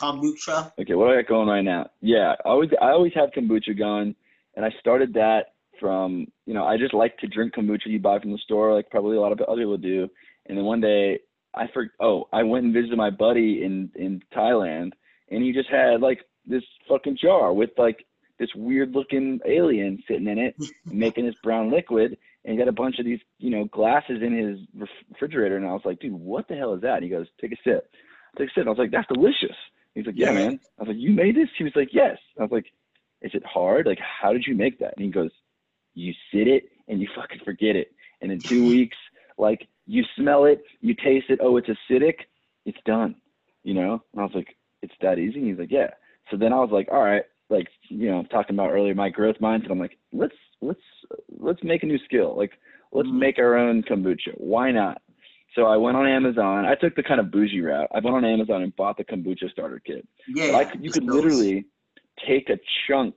[0.00, 0.72] Kombucha.
[0.80, 1.90] Okay, what do I got going right now?
[2.00, 4.14] Yeah, I always I always have kombucha going,
[4.56, 5.48] and I started that
[5.80, 8.90] from you know I just like to drink kombucha you buy from the store, like
[8.90, 10.08] probably a lot of other people do.
[10.46, 11.20] And then one day
[11.54, 14.92] I for oh I went and visited my buddy in in Thailand,
[15.30, 18.04] and he just had like this fucking jar with like
[18.38, 20.56] this weird looking alien sitting in it,
[20.86, 24.36] making this brown liquid, and he got a bunch of these you know glasses in
[24.36, 26.94] his refrigerator, and I was like, dude, what the hell is that?
[26.96, 27.88] And he goes, take a sip.
[28.34, 28.60] I took a sip.
[28.62, 29.56] And I was like, that's delicious.
[29.94, 30.32] He's like, Yeah.
[30.32, 30.58] man.
[30.78, 31.48] I was like, you made this?
[31.58, 32.16] He was like, yes.
[32.38, 32.66] I was like,
[33.20, 33.86] is it hard?
[33.86, 34.94] Like, how did you make that?
[34.96, 35.30] And he goes,
[35.94, 37.92] you sit it and you fucking forget it.
[38.20, 38.96] And in two weeks,
[39.38, 41.40] like, you smell it, you taste it.
[41.42, 42.14] Oh, it's acidic.
[42.64, 43.16] It's done.
[43.64, 44.02] You know?
[44.12, 45.38] And I was like, it's that easy?
[45.40, 45.90] And he's like, yeah.
[46.30, 49.36] So then I was like, all right, like, you know, talking about earlier my growth
[49.40, 49.70] mindset.
[49.70, 50.80] I'm like, let's let's
[51.38, 52.36] let's make a new skill.
[52.36, 52.52] Like,
[52.92, 53.18] let's Mhm.
[53.18, 54.32] make our own kombucha.
[54.36, 55.02] Why not?
[55.54, 56.64] So I went on Amazon.
[56.64, 57.88] I took the kind of bougie route.
[57.92, 60.06] I went on Amazon and bought the kombucha starter kit.
[60.28, 61.14] Yeah, I you could those.
[61.16, 61.66] literally
[62.26, 63.14] take a chunk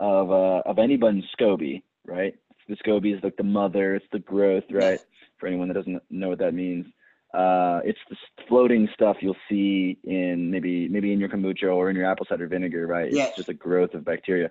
[0.00, 2.34] of uh, of anybody's SCOBY, right?
[2.68, 5.00] The SCOBY is like the mother, it's the growth, right?
[5.38, 6.86] For anyone that doesn't know what that means,
[7.34, 8.16] uh, it's the
[8.48, 12.46] floating stuff you'll see in maybe maybe in your kombucha or in your apple cider
[12.46, 13.12] vinegar, right?
[13.12, 13.26] Yeah.
[13.26, 14.50] It's just a growth of bacteria,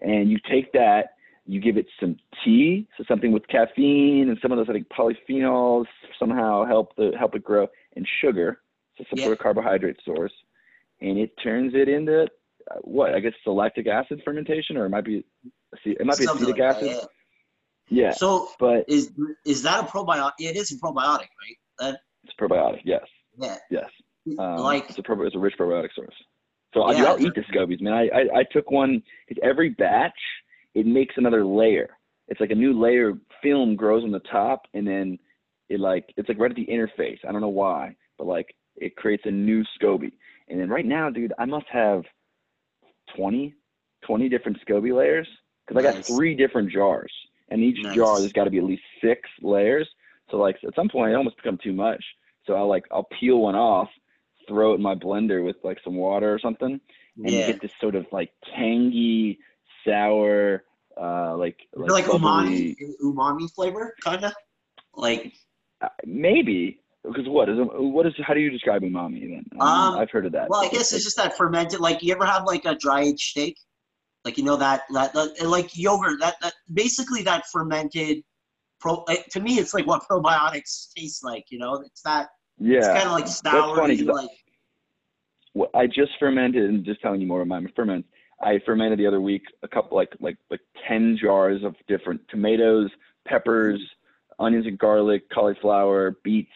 [0.00, 1.14] and you take that,
[1.46, 4.88] you give it some tea, so something with caffeine and some of those I think
[4.88, 5.86] polyphenols
[6.18, 7.66] somehow help the help it grow,
[7.96, 8.60] and sugar,
[8.96, 9.24] so some Yeah.
[9.24, 10.34] sort of carbohydrate source,
[11.00, 12.24] and it turns it into
[12.70, 15.24] uh, what I guess it's a lactic acid fermentation, or it might be
[15.84, 16.88] it might be Something acetic like that, acid.
[16.90, 17.04] yeah.
[17.92, 19.10] Yeah, So but is
[19.44, 20.32] is that a probiotic?
[20.38, 21.56] It is a probiotic, right?
[21.80, 22.80] That it's probiotic.
[22.84, 23.02] Yes,
[23.36, 23.56] yeah.
[23.68, 23.90] yes.
[24.38, 26.14] Um, like it's a prob- it's a rich probiotic source.
[26.72, 27.04] So I Yeah.
[27.06, 27.92] I'll eat the scobies, man.
[27.92, 29.02] I, I I took one.
[29.28, 30.12] Cause every batch
[30.74, 31.88] it makes another layer.
[32.28, 35.18] It's like a new layer of film grows on the top, and then
[35.68, 37.18] it like it's like right at the interface.
[37.28, 40.12] I don't know why, but like it creates a new SCOBY.
[40.48, 42.04] And then right now, dude, I must have
[43.16, 43.52] 20,
[44.06, 45.28] 20 different SCOBY layers
[45.70, 47.12] because I got three different jars,
[47.50, 47.94] and each Nice.
[47.94, 49.88] jar there's got to be at least six layers.
[50.30, 52.04] So like at some point, it almost become too much.
[52.46, 53.88] So I'll like I'll peel one off,
[54.48, 56.80] throw it in my blender with like some water or something,
[57.16, 59.38] and you get this sort of like tangy,
[59.84, 60.64] sour,
[61.00, 64.32] uh, like like, umami, bubbly- umami flavor, kind of
[64.94, 65.32] like
[65.80, 69.44] uh, maybe Because what is what is how do you describe umami then?
[69.60, 70.48] Um, I've heard of that.
[70.50, 71.80] Well, I guess it's just that fermented.
[71.80, 73.56] Like you ever have like a dry aged steak,
[74.24, 76.20] like you know that that, that like yogurt.
[76.20, 78.22] That, that basically that fermented.
[78.80, 81.44] Pro, eh, to me, it's like what probiotics taste like.
[81.50, 82.28] You know, it's that.
[82.58, 82.78] Yeah.
[82.78, 83.76] It's kind of like sour.
[83.76, 84.28] That's funny, like
[85.54, 88.08] Well, I just fermented and just telling you more about my ferments.
[88.42, 92.90] I fermented the other week a couple like like like ten jars of different tomatoes,
[93.26, 93.80] peppers,
[94.38, 96.50] onions and garlic, cauliflower, beets.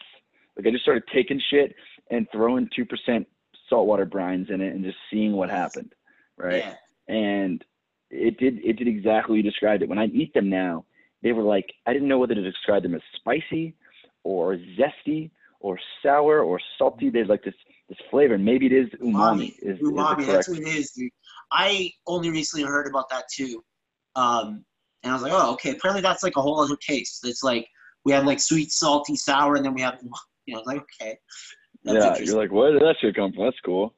[0.57, 1.75] Like I just started taking shit
[2.09, 3.27] and throwing two percent
[3.69, 5.93] saltwater brines in it and just seeing what happened.
[6.37, 6.65] Right.
[6.65, 6.75] yeah,
[7.07, 7.63] And
[8.09, 9.89] it did it did exactly what you described it.
[9.89, 10.85] When I eat them now,
[11.23, 13.75] they were like I didn't know whether to describe them as spicy
[14.23, 17.09] or zesty or sour or salty.
[17.09, 17.53] There's like this
[17.89, 19.53] this flavor, and maybe it is umami.
[19.61, 20.15] Is, is umami.
[20.15, 21.11] correct That's what it is, dude.
[21.51, 23.63] I only recently heard about that too,
[24.15, 24.65] um,
[25.03, 25.71] and I was like, oh, okay.
[25.71, 27.25] Apparently, that's like a whole other taste.
[27.27, 27.67] It's like
[28.03, 29.99] we have like sweet, salty, sour, and then we have,
[30.45, 31.17] you know, like okay.
[31.83, 33.45] Yeah, you're like, where did that shit come from?
[33.45, 33.93] That's cool.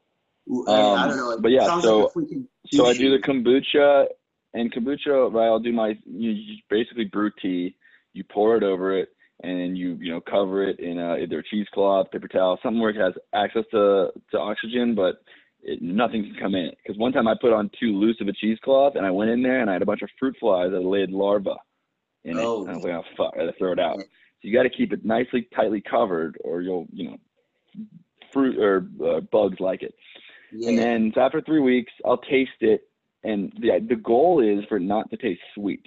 [0.49, 1.39] Ooh, I- um, don't know.
[1.39, 2.27] but yeah, so- like
[2.71, 4.07] So I do the kombucha,
[4.53, 5.45] and kombucha, right?
[5.45, 7.75] I'll do my you, you basically brew tea.
[8.13, 9.09] You pour it over it,
[9.43, 12.91] and you you know cover it in uh, either a cheesecloth, paper towel, something where
[12.91, 15.21] it has access to to oxygen, but
[15.61, 16.71] it, nothing can come in.
[16.83, 19.41] Because one time I put on too loose of a cheesecloth, and I went in
[19.41, 21.51] there and I had a bunch of fruit flies that laid larvae
[22.23, 22.43] in it.
[22.43, 22.61] Oh.
[22.61, 23.99] And I was like, oh fuck, I gotta throw it out.
[23.99, 27.17] So you got to keep it nicely, tightly covered, or you'll you know
[28.31, 29.95] fruit or uh, bugs like it.
[30.51, 30.69] Yeah.
[30.69, 32.81] And then so after three weeks, I'll taste it,
[33.23, 35.85] and the the goal is for it not to taste sweet,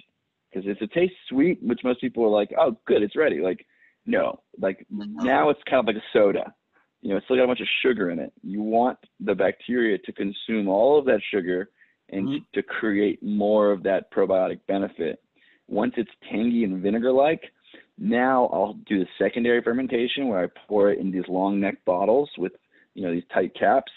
[0.49, 3.41] because if it tastes sweet, which most people are like, oh, good, it's ready.
[3.41, 3.65] Like,
[4.05, 5.05] no, like No.
[5.05, 6.53] now it's kind of like a soda.
[7.01, 8.31] You know, it's still got a bunch of sugar in it.
[8.43, 11.69] You want the bacteria to consume all of that sugar
[12.09, 12.45] and Mhm.
[12.53, 15.19] to create more of that probiotic benefit.
[15.67, 17.51] Once it's tangy and vinegar-like,
[17.97, 22.29] now I'll do the secondary fermentation where I pour it in these long neck bottles
[22.37, 22.53] with
[22.93, 23.91] you know these tight caps,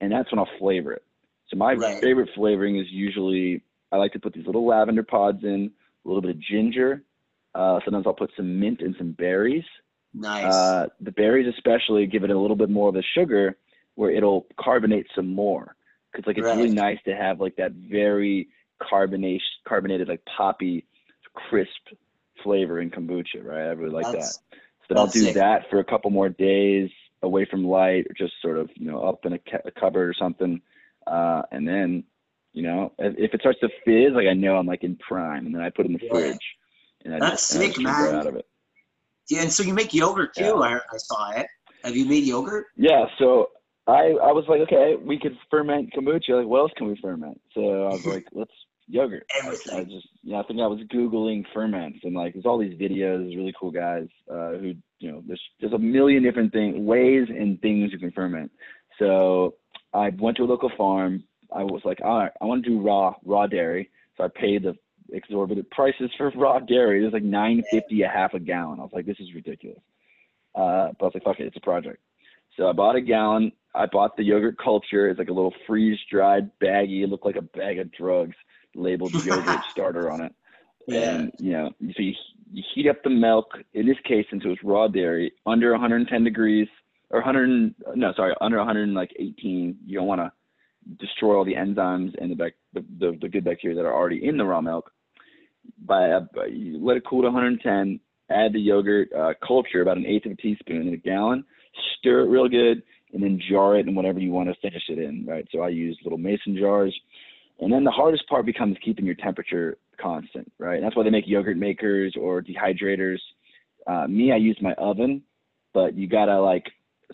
[0.00, 1.02] and that's when I'll flavor it.
[1.48, 2.00] So my Right.
[2.02, 5.70] favorite flavoring is usually I like to put these little lavender pods in,
[6.04, 7.02] a little bit of ginger.
[7.54, 9.64] Uh, sometimes I'll put some mint and some berries.
[10.12, 10.44] nice.
[10.44, 13.56] Uh, the berries especially give it a little bit more of the sugar,
[13.94, 15.76] where it'll carbonate some more.
[16.14, 18.48] Cause like it's really nice to have like that very
[18.82, 20.84] carbonation, carbonated like poppy,
[21.34, 21.70] crisp
[22.42, 23.68] flavor in kombucha, right?
[23.68, 24.56] I really like That's- that.
[24.88, 25.34] So then I'll do sick.
[25.34, 26.90] that for a couple more days
[27.22, 30.08] away from light, or just sort of you know up in a, ca- a cupboard
[30.08, 30.60] or something,
[31.06, 32.04] uh, and then
[32.52, 35.46] you know if, if it starts to fizz, like I know I'm like in prime,
[35.46, 36.10] and then I put it in the Yeah.
[36.10, 36.46] fridge,
[37.04, 38.14] and I That's just, and I just man.
[38.14, 38.46] out of it.
[39.28, 40.44] Yeah, and so you make yogurt too.
[40.44, 40.52] Yeah.
[40.52, 41.46] I, I saw it.
[41.82, 42.66] Have you made yogurt?
[42.76, 43.50] Yeah, so
[43.86, 46.38] I I was like, okay, we could ferment kombucha.
[46.38, 47.40] Like, what else can we ferment?
[47.54, 48.52] So I was like, let's
[48.88, 49.26] yogurt.
[49.42, 49.90] I, I Everything.
[49.90, 53.54] just yeah, I think I was googling ferments and like there's all these videos, really
[53.58, 57.92] cool guys uh, who you know there's there's a million different things, ways and things
[57.92, 58.50] you can ferment.
[58.98, 59.54] So
[59.92, 61.24] I went to a local farm.
[61.52, 63.90] I was like, all right, I want to do raw raw dairy.
[64.16, 64.74] So I paid the
[65.12, 67.00] exorbitant prices for raw dairy.
[67.00, 68.80] It was like nine fifty a half a gallon.
[68.80, 69.82] I was like, this is ridiculous.
[70.54, 71.98] Uh, but I was like, fuck it, it's a project.
[72.56, 73.52] So I bought a gallon.
[73.74, 75.10] I bought the yogurt culture.
[75.10, 77.04] It's like a little freeze dried baggie.
[77.04, 78.34] It looked like a bag of drugs
[78.76, 80.34] labeled yogurt starter on it.
[80.86, 81.14] Yeah.
[81.14, 82.14] And you know, so you,
[82.52, 83.46] you heat up the milk.
[83.74, 86.68] In this case, since it was raw dairy, under 110 degrees
[87.10, 87.74] or 100.
[87.94, 89.78] No, sorry, under 118.
[89.84, 90.32] You don't want to
[90.98, 94.26] destroy all the enzymes and the, bac, the, the the good bacteria that are already
[94.26, 94.90] in the raw milk.
[95.84, 98.00] By, uh, you let it cool to 110.
[98.28, 101.44] Add the yogurt uh, culture, about an eighth of a teaspoon in a gallon.
[101.98, 104.98] Stir it real good, and then jar it in whatever you want to finish it
[104.98, 105.24] in.
[105.26, 105.46] Right.
[105.52, 106.94] So I use little mason jars.
[107.60, 110.80] And then the hardest part becomes keeping your temperature constant, right?
[110.80, 113.18] That's why they make yogurt makers or dehydrators.
[113.86, 115.22] Uh, me, I use my oven,
[115.72, 116.64] but you gotta like,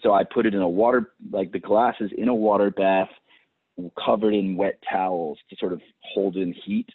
[0.02, 3.10] so I put it in a water, like the glass is in a water bath,
[4.04, 6.88] covered in wet towels to sort of hold in heat.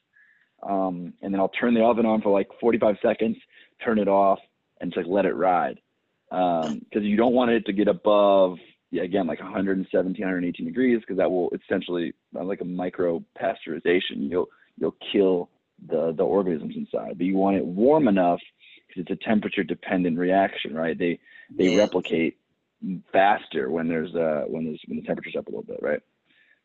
[0.64, 3.38] Um, and then I'll turn the oven on for like 45 seconds,
[3.84, 4.40] turn it off,
[4.82, 5.80] and just like let it ride.
[6.32, 8.58] Um, because you don't want it to get above
[8.92, 14.30] yeah, again, like 117, 118 degrees, because that will essentially uh, like a micro pasteurization.
[14.30, 15.50] You'll you'll kill
[15.88, 17.18] the the organisms inside.
[17.18, 18.40] But you want it warm enough
[18.88, 20.98] because it's a temperature dependent reaction, right?
[20.98, 21.20] They
[21.58, 21.78] they Yeah.
[21.78, 22.38] replicate
[23.12, 26.02] faster when there's uh when there's when the temperature's up a little bit, right?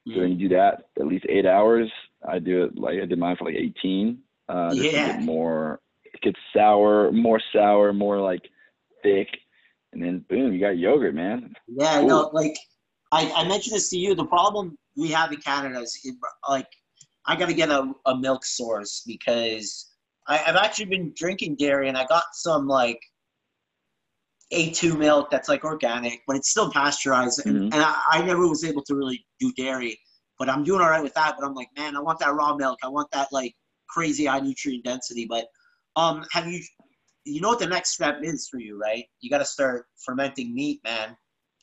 [0.09, 1.91] So then you do that at least eight hours.
[2.29, 4.19] I do it like I did mine for like 18.
[4.49, 5.13] Uh, Yeah.
[5.13, 8.43] more, it gets sour, more sour, more like
[9.03, 9.29] thick,
[9.93, 11.55] and then boom, you got yogurt, man.
[11.69, 12.09] Yeah, Cool.
[12.09, 12.57] no, like
[13.13, 14.15] I, I mentioned this to you.
[14.15, 16.15] The problem we have in Canada is it,
[16.49, 16.69] like
[17.27, 19.91] I got to get a, a milk source because
[20.27, 23.01] I, I've actually been drinking dairy and I got some like
[24.53, 27.47] A2 milk that's like organic, but it's still pasteurized.
[27.47, 27.75] And, Mhm.
[27.75, 29.99] and I, I never was able to really do dairy,
[30.39, 31.37] but I'm doing all right with that.
[31.39, 32.79] But I'm like, man, I want that raw milk.
[32.83, 33.55] I want that like
[33.89, 35.27] crazy high nutrient density.
[35.29, 35.47] But
[35.97, 36.63] um, have you,
[37.25, 39.05] you know what the next step is for you, right?
[39.21, 41.17] You got to start fermenting meat, man.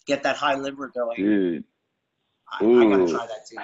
[0.08, 1.18] Get that high liver going.
[1.18, 1.64] Dude,
[2.52, 3.58] I, I got to try that too.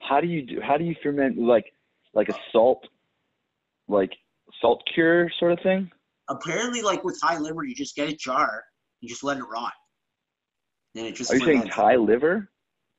[0.00, 0.60] how do you do?
[0.60, 1.66] How do you ferment like
[2.14, 2.86] like a salt,
[3.88, 4.12] like
[4.60, 5.90] salt cure sort of thing?
[6.28, 8.64] Apparently, like with high liver, you just get a jar,
[9.00, 9.72] you just let it rot.
[10.96, 11.68] And it just Are you saying.
[11.68, 12.48] Thai liver?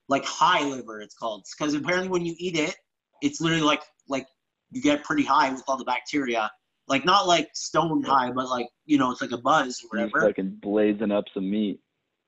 [0.09, 2.75] like high liver it's called because apparently when you eat it
[3.21, 4.27] it's literally like like
[4.71, 6.51] you get pretty high with all the bacteria
[6.87, 10.21] like not like stone high but like you know it's like a buzz or whatever
[10.27, 11.79] fucking blazing up some meat.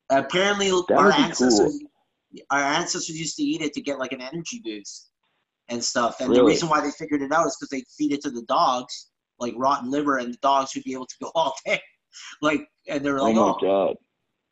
[0.09, 1.83] apparently That our ancestors
[2.49, 5.09] our ancestors used to eat it to get like an energy boost
[5.69, 8.21] and stuff and the reason why they figured it out is because they'd feed it
[8.21, 11.53] to the dogs like rotten liver and the dogs would be able to go all
[11.65, 11.79] day
[12.41, 13.95] like and they're like, Oh my oh, god.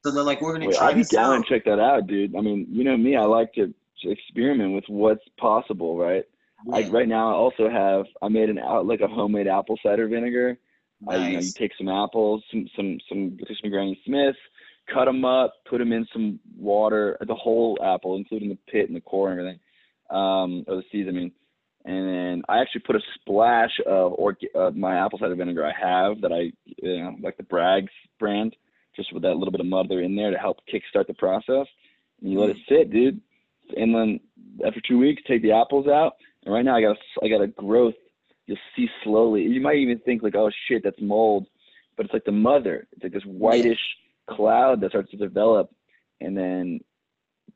[0.05, 1.35] so they're like we're gonna Wait, try I'd be down out.
[1.37, 2.35] and check that out, dude.
[2.35, 6.23] I mean, you know me, I like to experiment with what's possible, right?
[6.71, 10.07] I, right now, I also have I made an out like a homemade apple cider
[10.07, 10.57] vinegar.
[11.07, 14.35] I, you know, you take some apples, some some some take some Granny Smith,
[14.91, 18.95] cut them up, put them in some water, the whole apple, including the pit and
[18.95, 19.59] the core and everything,
[20.09, 21.07] um, or the seeds.
[21.07, 21.31] I mean,
[21.85, 25.73] and then I actually put a splash of orga- uh, my apple cider vinegar I
[25.79, 28.55] have that I, you know, like the Bragg's brand,
[28.95, 31.67] just with that little bit of mother in there to help kickstart the process.
[32.21, 33.21] And you let it sit, dude.
[33.75, 34.19] And then
[34.65, 36.13] after two weeks, take the apples out.
[36.45, 37.95] And right now, I got a, I got a growth
[38.45, 39.43] you'll see slowly.
[39.43, 41.47] You might even think like, oh shit, that's mold,
[41.97, 42.87] but it's like the mother.
[42.91, 43.79] It's like this whitish
[44.29, 45.73] cloud that starts to develop,
[46.21, 46.79] and then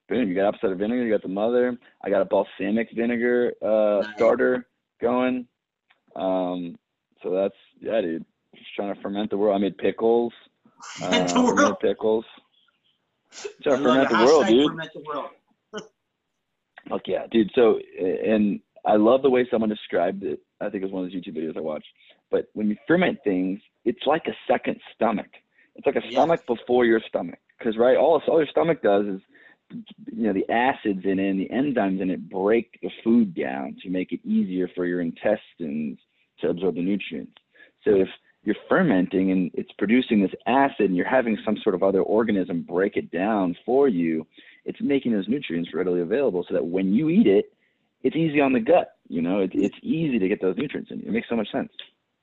[0.07, 1.77] boom, you got apple cider vinegar, you got the mother.
[2.03, 4.67] I got a balsamic vinegar uh, starter
[5.01, 5.47] going.
[6.15, 6.77] Um,
[7.23, 8.25] so that's yeah, dude.
[8.55, 9.55] Just trying to ferment the world.
[9.55, 10.33] I made pickles.
[11.01, 11.59] Uh, the I world.
[11.59, 12.25] made pickles.
[13.61, 14.69] Trying to ferment the world, dude.
[14.69, 15.29] ferment the world.
[16.89, 17.51] Fuck yeah, dude.
[17.53, 20.39] So, and I love the way someone described it.
[20.61, 21.88] I think it was one of those YouTube videos I watched.
[22.32, 25.30] But when you ferment things, it's like a second stomach.
[25.75, 26.11] It's like a Yeah.
[26.11, 27.39] stomach before your stomach.
[27.57, 29.21] Because right, all all your stomach does is,
[30.11, 33.75] you know, the acids in it and the enzymes in it break the food down
[33.84, 35.99] to make it easier for your intestines
[36.39, 37.34] to absorb the nutrients.
[37.84, 38.09] So if
[38.43, 42.61] you're fermenting and it's producing this acid and you're having some sort of other organism
[42.61, 44.25] break it down for you,
[44.65, 47.53] it's making those nutrients readily available so that when you eat it,
[48.04, 48.89] it's easy on the gut.
[49.08, 51.00] You know, it, it's easy to get those nutrients in.
[51.02, 51.70] It makes so much sense.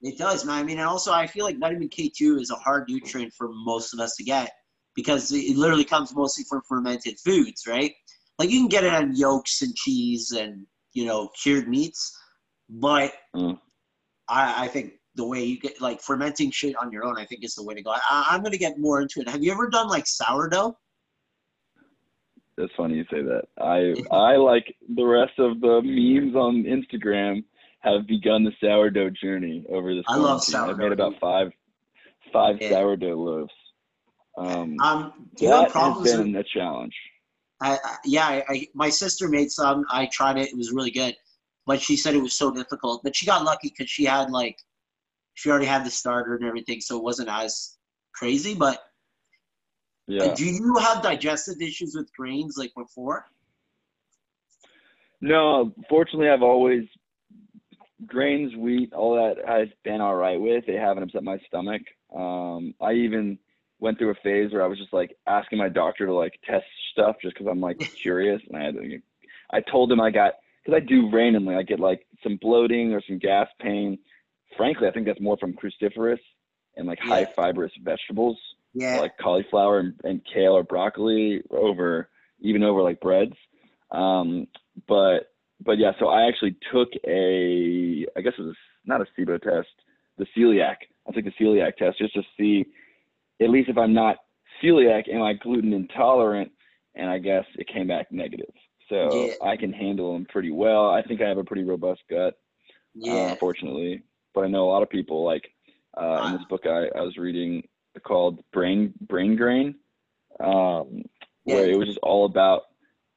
[0.03, 0.59] It does, man.
[0.59, 3.95] I mean, and also I feel like vitamin K2 is a hard nutrient for most
[3.95, 4.51] of us to get
[4.95, 7.93] because it literally comes mostly from fermented foods, right?
[8.39, 12.17] Like you can get it on yolks and cheese and you know cured meats,
[12.69, 13.59] but Mm.
[14.29, 17.45] I, I think the way you get like fermenting shit on your own, I think
[17.45, 17.91] is the way to go.
[17.91, 19.29] I, I'm gonna get more into it.
[19.29, 20.77] Have you ever done like sourdough?
[22.57, 23.43] That's funny you say that.
[23.59, 27.45] I I like the rest of the memes on Instagram
[27.81, 30.05] have begun the sourdough journey over this.
[30.09, 30.71] I love sourdough.
[30.73, 31.49] I've made about five
[32.33, 32.71] five Yeah.
[32.71, 33.53] sourdough loaves.
[34.39, 36.13] Um, Um, you that has problems?
[36.15, 36.95] with- been a challenge.
[37.63, 39.85] I, I, yeah, I, I, my sister made some.
[39.91, 40.49] I tried it.
[40.51, 41.15] It was really good,
[41.67, 43.01] but she said it was so difficult.
[43.03, 44.59] But she got lucky because she had like,
[45.35, 47.79] she already had the starter and everything, so it wasn't as
[48.15, 48.55] crazy.
[48.55, 48.83] But
[50.09, 50.35] Yeah.
[50.35, 53.27] do you have digestive issues with grains like before?
[55.21, 56.85] No, fortunately, I've always
[58.07, 60.65] grains, wheat, all that I've been all right with.
[60.67, 61.83] They haven't upset my stomach.
[62.15, 63.39] Um, I even
[63.81, 66.65] went through a phase where I was just like asking my doctor to like test
[66.93, 68.41] stuff just because I'm like curious.
[68.49, 68.99] And I had to,
[69.53, 70.35] I told him I got
[70.65, 71.55] because I do randomly.
[71.57, 73.99] I get like some bloating or some gas pain.
[74.57, 76.21] Frankly, I think that's more from cruciferous
[76.77, 77.33] and like high Yeah.
[77.35, 78.39] fibrous vegetables
[78.79, 82.11] Yeah, like cauliflower and, and kale or broccoli over
[82.41, 83.33] even over like breads.
[83.91, 84.47] Um,
[84.87, 85.33] but
[85.65, 89.69] but yeah, so I actually took a I guess it was not a SIBO test,
[90.19, 90.77] the celiac.
[91.09, 92.67] I took the celiac test just to see
[93.41, 94.19] at least if I'm not
[94.63, 96.53] celiac, am I gluten intolerant?
[96.95, 98.53] And I guess it came back negative.
[98.91, 99.49] So Yeah.
[99.51, 100.91] I can handle them pretty well.
[100.91, 102.35] I think I have a pretty robust gut
[102.95, 103.13] yeah.
[103.15, 104.03] uh, fortunately.
[104.35, 105.49] But I know a lot of people like
[105.97, 107.67] uh, in this book I, I was reading
[108.01, 109.75] called Brain Brain Grain,
[110.41, 111.03] um,
[111.45, 111.75] where Yeah.
[111.75, 112.63] it was just all about.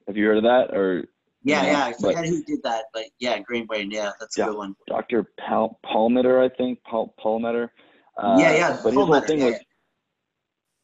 [0.07, 1.05] Have you heard of that or
[1.43, 1.85] yeah, yeah, yeah.
[1.85, 3.91] I but- who did that, but yeah, grain brain.
[3.91, 4.47] Yeah, that's a Yeah.
[4.47, 4.75] good one.
[4.87, 5.31] Dr.
[5.37, 6.43] Pal- Palmeter?
[6.43, 7.69] I think Palmeter.
[8.17, 8.79] Uh, yeah, yeah.
[8.83, 9.59] But his whole thing yeah, was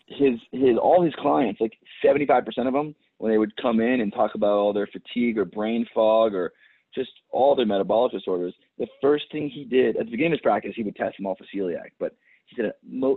[0.08, 3.80] his his all his clients, like seventy five percent of them, when they would come
[3.80, 6.54] in and talk about all their fatigue or brain fog or
[6.93, 10.41] just all their metabolic disorders, the first thing he did at the beginning of his
[10.41, 11.89] practice, he would test them all for celiac.
[12.00, 12.16] But
[12.46, 12.74] he said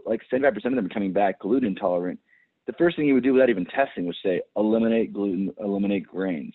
[0.07, 2.19] like 75% of them are coming back gluten intolerant.
[2.67, 6.55] The first thing he would do without even testing was say eliminate gluten, eliminate grains,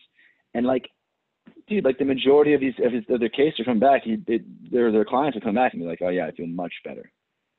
[0.53, 0.89] and like,
[1.67, 4.03] dude, like the majority of these of, his, of their cases are coming back.
[4.03, 6.47] He, it, their their clients would come back and be like, oh yeah, I feel
[6.47, 7.11] much better.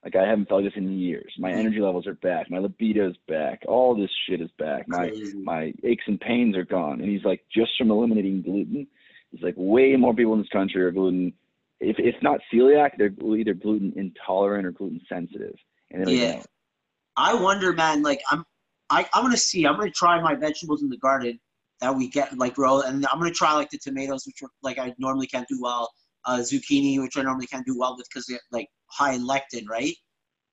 [0.05, 1.33] Like I haven't felt this in years.
[1.39, 1.61] My mm-hmm.
[1.61, 2.51] energy levels are back.
[2.51, 3.63] My libido's back.
[3.67, 4.87] All this shit is back.
[4.87, 5.11] My
[5.43, 7.01] my aches and pains are gone.
[7.01, 8.87] And he's like, just from eliminating gluten,
[9.31, 11.33] he's like, way more people in this country are gluten.
[11.85, 15.55] If if not celiac, they're either gluten intolerant or gluten sensitive.
[15.91, 16.43] And yeah,
[17.17, 18.03] I wonder, man.
[18.03, 18.45] Like I'm,
[18.91, 19.67] I I'm gonna see.
[19.67, 21.39] I'm gonna try my vegetables in the garden
[21.81, 24.79] that we get like grow, and I'm gonna try like the tomatoes, which are like
[24.79, 25.91] I normally can't do well.
[26.27, 29.95] Uh, zucchini, which I normally can't do well with because they're like high lectin, right?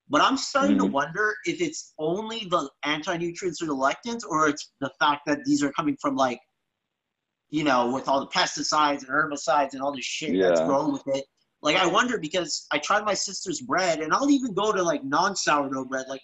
[0.09, 0.87] But I'm starting mm-hmm.
[0.87, 5.45] to wonder if it's only the anti-nutrients or the lectins, or it's the fact that
[5.45, 6.41] these are coming from like,
[7.51, 10.47] you know, with all the pesticides and herbicides and all this shit yeah.
[10.47, 11.25] that's grown with it.
[11.61, 15.03] Like I wonder because I tried my sister's bread, and I'll even go to like
[15.03, 16.05] non-sourdough bread.
[16.09, 16.21] Like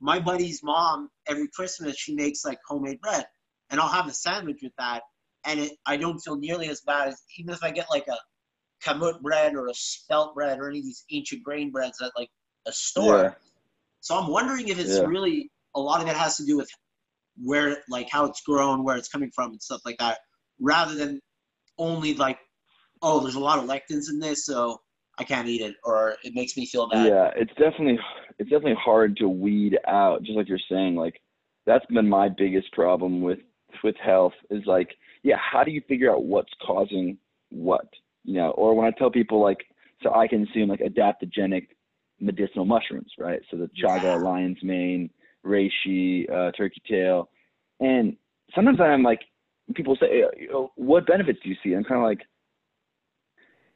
[0.00, 3.26] my buddy's mom, every Christmas she makes like homemade bread,
[3.70, 5.02] and I'll have a sandwich with that,
[5.44, 8.16] and it I don't feel nearly as bad as even if I get like a
[8.82, 12.30] kamut bread or a spelt bread or any of these ancient grain breads at like
[12.66, 13.22] a store.
[13.22, 13.32] Yeah.
[14.00, 15.02] So I'm wondering if it's yeah.
[15.02, 16.70] really a lot of it has to do with
[17.36, 20.18] where like how it's grown, where it's coming from and stuff like that,
[20.60, 21.20] rather than
[21.78, 22.38] only like,
[23.02, 24.80] oh, there's a lot of lectins in this, so
[25.18, 27.06] I can't eat it or it makes me feel bad.
[27.06, 27.98] Yeah, it's definitely
[28.38, 31.20] it's definitely hard to weed out, just like you're saying, like
[31.66, 33.40] that's been my biggest problem with
[33.84, 34.90] with health is like,
[35.22, 37.18] yeah, how do you figure out what's causing
[37.50, 37.86] what?
[38.28, 39.64] you know, or when I tell people like,
[40.02, 41.68] so I consume like adaptogenic
[42.20, 43.40] medicinal mushrooms, right?
[43.50, 44.14] So the chaga, yeah.
[44.16, 45.08] lion's mane,
[45.46, 47.30] reishi, uh, turkey tail,
[47.80, 48.16] and
[48.54, 49.20] sometimes I'm like,
[49.74, 51.74] people say, uh, you know, what benefits do you see?
[51.74, 52.20] I'm kind of like,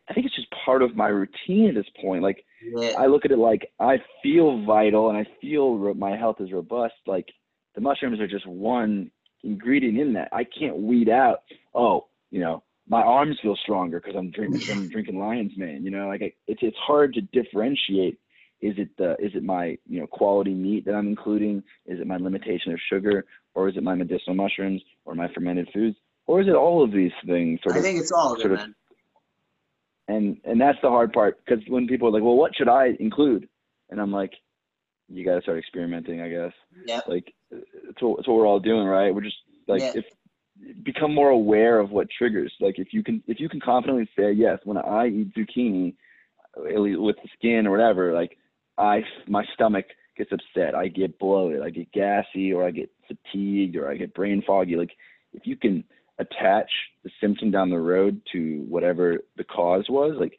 [0.08, 2.22] I think it's just part of my routine at this point.
[2.22, 2.94] Like, yeah.
[2.98, 6.94] I look at it like I feel vital and I feel my health is robust.
[7.06, 7.28] Like,
[7.74, 9.10] the mushrooms are just one
[9.42, 10.28] ingredient in that.
[10.32, 11.42] I can't weed out,
[11.74, 15.84] oh, you know, my arms feel stronger because I'm drinking I'm drinking lion's mane.
[15.84, 18.18] You know, like I, it's it's hard to differentiate.
[18.60, 21.62] Is it the is it my you know quality meat that I'm including?
[21.86, 23.24] Is it my limitation of sugar,
[23.54, 25.96] or is it my medicinal mushrooms, or my fermented foods,
[26.26, 27.60] or is it all of these things?
[27.62, 28.74] Sort I of, think it's all of it, man.
[30.08, 32.96] And and that's the hard part because when people are like, well, what should I
[32.98, 33.48] include?
[33.90, 34.32] And I'm like,
[35.08, 36.52] you got to start experimenting, I guess.
[36.86, 37.00] Yeah.
[37.06, 39.14] Like, it's what, it's what we're all doing, right?
[39.14, 39.36] We're just
[39.68, 39.92] like, yeah.
[39.96, 40.04] if
[40.82, 42.52] become more aware of what triggers.
[42.60, 45.94] Like if you can if you can confidently say yes, when I eat zucchini
[46.56, 48.38] with the skin or whatever, like
[48.78, 49.86] I my stomach
[50.16, 54.14] gets upset, I get bloated, I get gassy, or I get fatigued, or I get
[54.14, 54.76] brain foggy.
[54.76, 54.92] Like
[55.32, 55.84] if you can
[56.18, 56.70] attach
[57.04, 60.38] the symptom down the road to whatever the cause was, like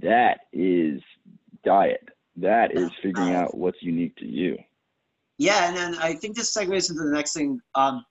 [0.00, 1.00] that is
[1.64, 2.08] diet.
[2.36, 4.58] That is figuring out what's unique to you.
[5.38, 7.60] Yeah, and then I think this segues into the next thing.
[7.74, 8.04] Um,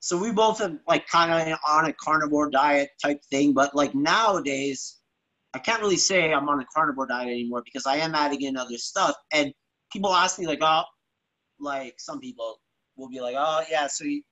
[0.00, 3.94] so we both have like kind of on a carnivore diet type thing, but like
[3.94, 5.00] nowadays,
[5.54, 8.56] I can't really say I'm on a carnivore diet anymore because I am adding in
[8.56, 9.14] other stuff.
[9.32, 9.52] And
[9.92, 10.82] people ask me like, oh,
[11.58, 12.60] like some people
[12.96, 14.22] will be like, oh yeah, so you,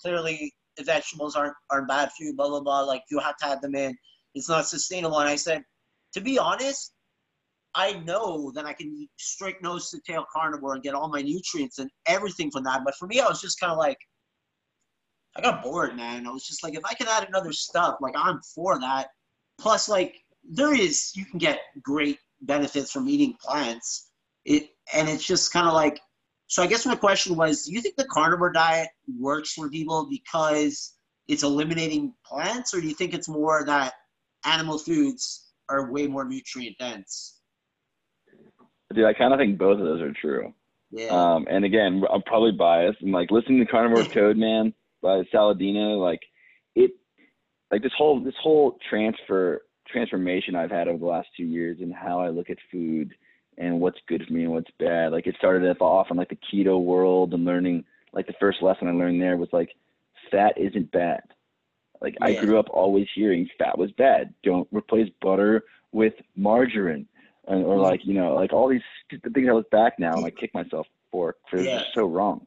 [0.00, 2.80] clearly the vegetables aren't aren't bad for you, blah blah blah.
[2.80, 3.96] Like you have to add them in.
[4.34, 5.18] It's not sustainable.
[5.18, 5.62] And I said,
[6.14, 6.92] to be honest,
[7.74, 11.22] I know that I can eat strict nose to tail carnivore and get all my
[11.22, 12.82] nutrients and everything from that.
[12.84, 13.98] But for me, I was just kind of like,
[15.36, 16.26] I got bored, man.
[16.26, 19.08] I was just like, if I can add another stuff, like I'm for that.
[19.60, 20.16] Plus, like
[20.48, 24.10] there is, you can get great benefits from eating plants.
[24.44, 26.00] It and it's just kind of like.
[26.50, 28.88] So I guess my question was, do you think the carnivore diet
[29.20, 30.94] works for people because
[31.28, 33.92] it's eliminating plants, or do you think it's more that
[34.44, 37.38] animal foods are way more nutrient dense?
[38.92, 40.52] Dude, I kind of think both of those are true.
[40.90, 41.06] Yeah.
[41.10, 42.98] Um, and again, I'm probably biased.
[43.00, 46.20] I'm like listening to Carnivore Code, man by Saladino, like
[46.74, 46.90] it,
[47.70, 51.94] like this whole this whole transfer transformation I've had over the last two years and
[51.94, 53.12] how I look at food
[53.60, 55.12] and what's good for me and what's bad.
[55.12, 58.88] Like it started off in like the keto world and learning like the first lesson
[58.88, 59.76] I learned there was like
[60.30, 61.22] fat isn't bad.
[62.00, 62.26] Like yeah.
[62.26, 64.34] I grew up always hearing fat was bad.
[64.42, 67.06] Don't replace butter with margarine.
[67.46, 68.80] And, or like, you know, like all these
[69.10, 71.82] things I look back now and I kick myself for for yeah.
[71.94, 72.46] so wrong.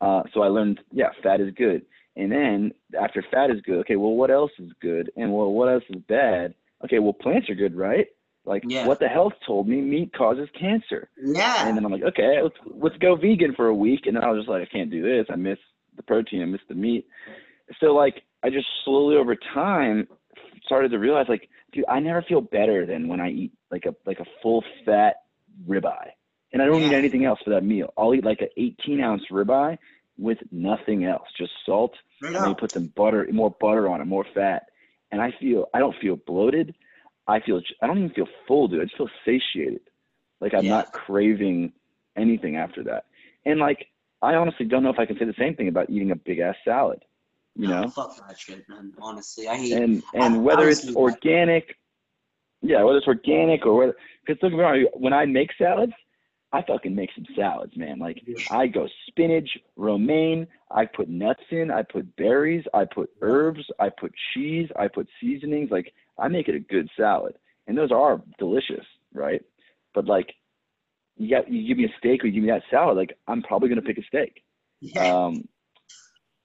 [0.00, 1.82] Uh, so I learned, yeah, fat is good.
[2.16, 5.12] And then after fat is good, okay, well, what else is good?
[5.16, 6.54] And well, what else is bad?
[6.84, 8.08] Okay, well, plants are good, right?
[8.44, 8.86] Like yeah.
[8.86, 11.10] what the health told me, meat causes cancer.
[11.22, 11.66] Yeah.
[11.68, 14.06] And then I'm like, okay, let's let's go vegan for a week.
[14.06, 15.26] And then I was just like, I can't do this.
[15.30, 15.58] I miss
[15.96, 16.42] the protein.
[16.42, 17.06] I miss the meat.
[17.80, 20.08] So like, I just slowly over time
[20.64, 23.94] started to realize like, dude, I never feel better than when I eat like a
[24.06, 25.16] like a full fat
[25.68, 26.10] ribeye.
[26.52, 26.88] and I don't Yeah.
[26.88, 27.92] need anything else for that meal.
[27.98, 29.78] I'll eat like an 18 ounce ribeye
[30.18, 34.00] with nothing else, just salt, Straight and then you put some butter, more butter on
[34.00, 34.64] it, more fat,
[35.12, 36.74] and I feel I don't feel bloated.
[37.30, 38.80] I feel I don't even feel full, dude.
[38.80, 39.82] I just feel satiated,
[40.40, 40.70] like I'm Yeah.
[40.70, 41.72] not craving
[42.16, 43.04] anything after that.
[43.46, 43.86] And like
[44.22, 46.40] I honestly don't know if I can say the same thing about eating a big
[46.40, 47.04] ass salad,
[47.56, 47.88] you No, know.
[47.90, 48.92] fuck that shit, man.
[49.00, 49.72] Honestly, I hate.
[49.72, 51.00] And and I whether was it's doing that.
[51.00, 51.76] organic,
[52.62, 55.92] yeah, whether it's organic or whether because get me when I make salads,
[56.52, 57.98] I fucking make some salads, man.
[57.98, 63.64] Like I go spinach, romaine, I put nuts in, I put berries, I put herbs,
[63.78, 65.70] I put cheese, I put seasonings.
[65.70, 67.34] Like I make it a good salad.
[67.66, 69.42] And those are delicious, right?
[69.94, 70.34] But like
[71.16, 73.42] you got you give me a steak or you give me that salad, like I'm
[73.42, 74.42] probably gonna pick a steak.
[74.80, 75.04] Yeah.
[75.04, 75.48] Um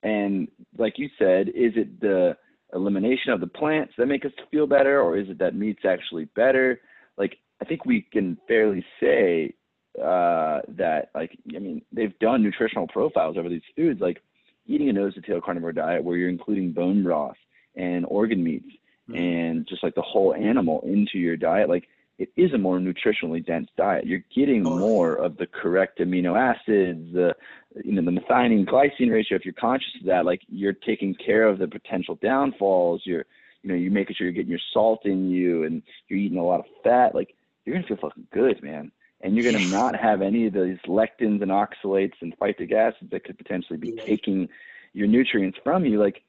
[0.03, 0.47] and
[0.77, 2.37] like you said, is it the
[2.73, 6.25] elimination of the plants that make us feel better or is it that meat's actually
[6.35, 6.79] better?
[7.17, 9.53] Like I think we can fairly say
[10.01, 14.21] uh, that like I mean they've done nutritional profiles over these foods like
[14.67, 17.37] eating a nose to tail carnivore diet where you're including bone broth
[17.75, 18.67] and organ meats
[19.09, 19.17] Mhm.
[19.17, 21.87] and just like the whole animal into your diet like
[22.17, 24.05] it is a more nutritionally dense diet.
[24.05, 24.79] You're getting Totally.
[24.79, 27.35] more of the correct amino acids the
[27.83, 29.35] you know the methionine glycine ratio.
[29.35, 33.01] If you're conscious of that like you're taking care of the potential downfalls.
[33.05, 33.25] You're
[33.63, 36.43] you know you're making sure you're getting your salt in you and you're eating a
[36.45, 37.13] lot of fat.
[37.13, 37.35] Like
[37.65, 38.91] you're gonna feel fucking good man.
[39.21, 43.09] And you're going to not have any of these lectins and oxalates and phytic acids
[43.11, 44.47] that could potentially be taking
[44.93, 45.99] your nutrients from you.
[45.99, 46.21] Like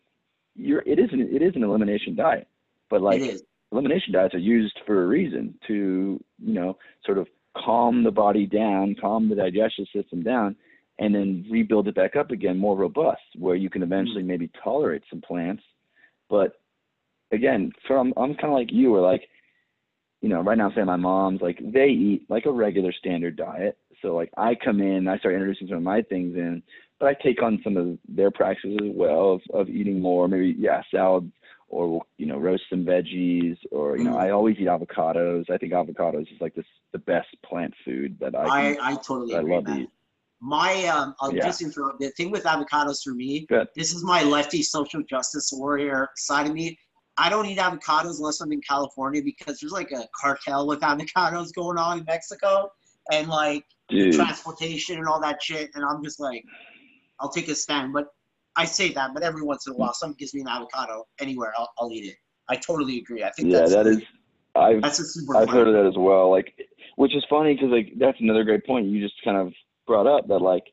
[0.55, 2.47] you're, it is an, it is an elimination diet,
[2.91, 3.23] but like
[3.73, 7.27] elimination diets are used for a reason to, you know, sort of
[7.57, 10.57] calm the body down, calm the digestive system down,
[10.99, 13.87] and then rebuild it back up again more robust, where you can mm.
[13.87, 15.63] eventually maybe tolerate some plants.
[16.29, 16.53] But
[17.33, 19.29] again, from I'm kind of like you, where like,
[20.23, 23.79] you know, right now, say my mom's like they eat like a regular standard diet.
[24.03, 26.63] So like I come in, I start introducing some of my things in,
[26.99, 30.55] but I take on some of their practices as well of, of eating more, maybe
[30.59, 31.31] yeah, salads
[31.69, 34.21] or you know, roast some veggies or you know, Mm.
[34.21, 35.51] I always eat avocados.
[35.51, 39.35] I think avocados is like this the best plant food that I I, I totally
[39.35, 39.81] I agree, love to man.
[39.83, 39.91] eat.
[40.41, 41.45] My um, I'll Yeah.
[41.45, 41.99] just interrupt.
[42.01, 43.69] The thing with avocados for me, Good.
[43.75, 46.79] this is my lefty social justice warrior side of me.
[47.19, 51.55] I don't eat avocados unless I'm in California because there's like a cartel with avocados
[51.55, 52.71] going on in Mexico,
[53.11, 55.71] and like Dude, transportation and all that shit.
[55.75, 56.45] And I'm just like,
[57.19, 57.93] I'll take a stand.
[57.93, 58.09] But
[58.57, 61.53] I say that, but every once in a while, someone gives me an avocado anywhere,
[61.59, 62.17] I'll, I'll eat it.
[62.49, 63.23] I totally agree.
[63.23, 64.03] I think yeah, that's that is.
[64.55, 65.37] I've that's a super.
[65.37, 66.31] I've fun- heard of that as well.
[66.31, 66.55] Like,
[66.97, 69.53] which is funny because like that's another great point you just kind of
[69.87, 70.65] brought up that like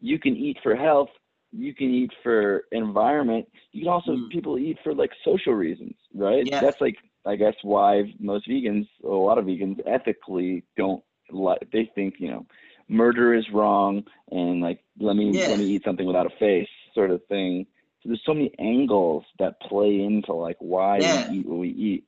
[0.00, 1.08] you can eat for health,
[1.52, 4.28] you can eat for environment, you can also Mm.
[4.30, 6.46] people eat for like social reasons, right?
[6.46, 6.60] Yeah.
[6.60, 11.60] That's like I guess why most vegans, a lot of vegans, ethically don't like.
[11.72, 12.44] They think you know
[12.88, 15.48] murder is wrong and like let me Yeah.
[15.48, 17.66] let me eat something without a face sort of thing.
[18.02, 21.30] So there's so many angles that play into like why Yeah.
[21.30, 22.04] we eat what we eat.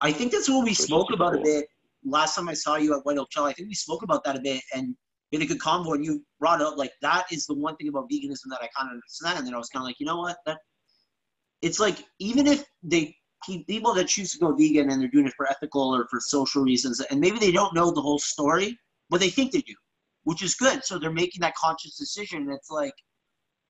[0.00, 1.66] I think that's what we Which spoke about a bit
[2.04, 3.46] last time I saw you at White Oak Trail.
[3.46, 4.94] I think we spoke about that a bit and
[5.32, 5.94] in a good convo.
[5.94, 8.90] And you brought up like that is the one thing about veganism that I kind
[8.90, 9.38] of understand.
[9.38, 10.36] And then I was kind of like, you know what?
[10.46, 10.58] That
[11.62, 15.32] it's like even if they people that choose to go vegan and they're doing it
[15.36, 18.78] for ethical or for social reasons, and maybe they don't know the whole story,
[19.10, 19.74] but they think they do,
[20.24, 20.84] which is good.
[20.84, 22.42] So they're making that conscious decision.
[22.42, 22.94] And it's like,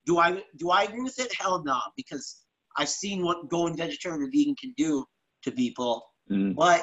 [0.09, 1.31] do I do I agree with it?
[1.39, 2.25] Hell no, because
[2.79, 5.05] I've seen what going vegetarian or vegan can do
[5.45, 5.95] to people.
[6.31, 6.55] Mm.
[6.57, 6.83] But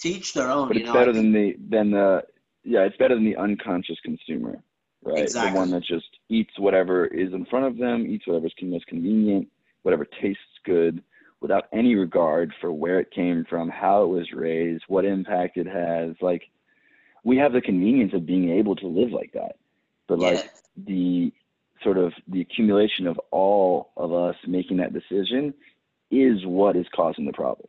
[0.00, 0.68] to each their own.
[0.68, 2.22] but you it's know, better than the than the
[2.64, 4.62] yeah it's better than the unconscious consumer
[5.02, 5.50] right Exactly.
[5.50, 9.46] the one that just eats whatever is in front of them eats whatever's most convenient
[9.82, 11.02] whatever tastes good
[11.40, 15.66] without any regard for where it came from how it was raised what impact it
[15.66, 16.42] has like
[17.24, 19.56] we have the convenience of being able to live like that
[20.08, 20.50] but like Yeah.
[20.86, 21.32] the
[21.82, 25.54] sort of the accumulation of all of us making that decision
[26.10, 27.68] is what is causing the problem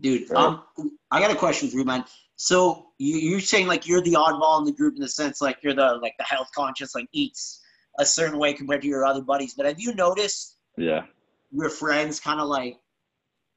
[0.00, 0.30] dude.
[0.30, 0.44] Right.
[0.44, 0.62] Um,
[1.10, 2.04] I got a question for you, man.
[2.36, 5.58] So you, you're saying like you're the oddball in the group in the sense like
[5.62, 7.60] you're the like the health conscious like eats
[7.98, 9.54] a certain way compared to your other buddies.
[9.54, 11.02] But have you noticed yeah
[11.50, 12.76] your friends kind of like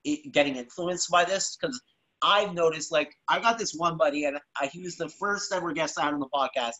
[0.03, 1.57] it, getting influenced by this?
[1.59, 1.79] Because
[2.23, 5.73] I've noticed like I got this one buddy and I, he was the first ever
[5.73, 6.73] guest I had on the podcast.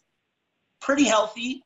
[0.79, 1.63] Pretty healthy,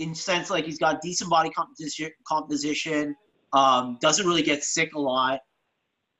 [0.00, 2.10] in sense like he's got decent body composition.
[2.26, 3.14] Composition
[3.52, 5.40] um, doesn't really get sick a lot.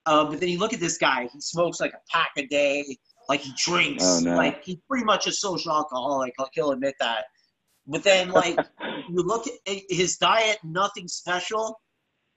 [0.07, 2.97] Uh, but then you look at this guy; he smokes like a pack a day.
[3.29, 4.05] Like he drinks.
[4.05, 4.37] Oh, no.
[4.37, 6.35] Like he's pretty much a social alcoholic.
[6.39, 7.25] Like he'll admit that.
[7.87, 8.59] But then like
[9.09, 11.81] you look at his diet, nothing special.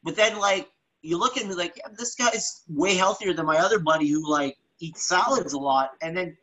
[0.03, 0.69] But then like
[1.01, 4.29] you look at me like yeah, this guy's way healthier than my other buddy who
[4.29, 5.91] like eats salads a lot.
[6.01, 6.37] And then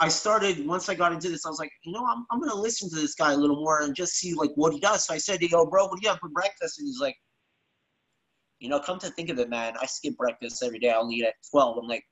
[0.00, 2.54] I started once I got into this, I was like, you know, I'm I'm gonna
[2.54, 5.06] listen to this guy a little more and just see like what he does.
[5.06, 6.78] So I said to go, bro, what do you have for breakfast?
[6.78, 7.16] And he's like,
[8.58, 10.90] you know, come to think of it, man, I skip breakfast every day.
[10.90, 11.78] I'll eat at twelve.
[11.78, 12.04] I'm like,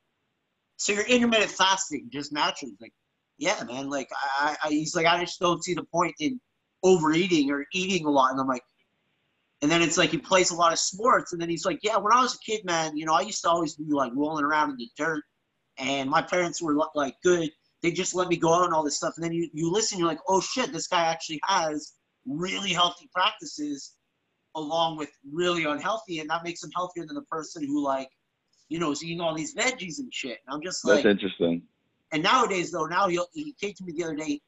[0.76, 2.76] so you're intermittent fasting just naturally?
[2.80, 2.92] Like,
[3.38, 3.90] yeah, man.
[3.90, 4.08] Like
[4.38, 6.40] I, I, he's like, I just don't see the point in
[6.82, 8.32] overeating or eating a lot.
[8.32, 8.62] And I'm like,
[9.62, 11.96] and then it's like he plays a lot of sports, and then he's like, yeah,
[11.96, 14.44] when I was a kid, man, you know, I used to always be like rolling
[14.44, 15.22] around in the dirt,
[15.78, 17.48] and my parents were like good
[17.86, 19.14] they just let me go out and all this stuff.
[19.16, 21.92] And then you, you listen, you're like, oh shit, this guy actually has
[22.26, 23.94] really healthy practices
[24.56, 26.18] along with really unhealthy.
[26.18, 28.08] And that makes him healthier than the person who, like,
[28.70, 30.38] you know, is eating all these veggies and shit.
[30.44, 31.62] And I'm just like, that's interesting.
[32.10, 34.40] And nowadays, though, now he, he came to me the other day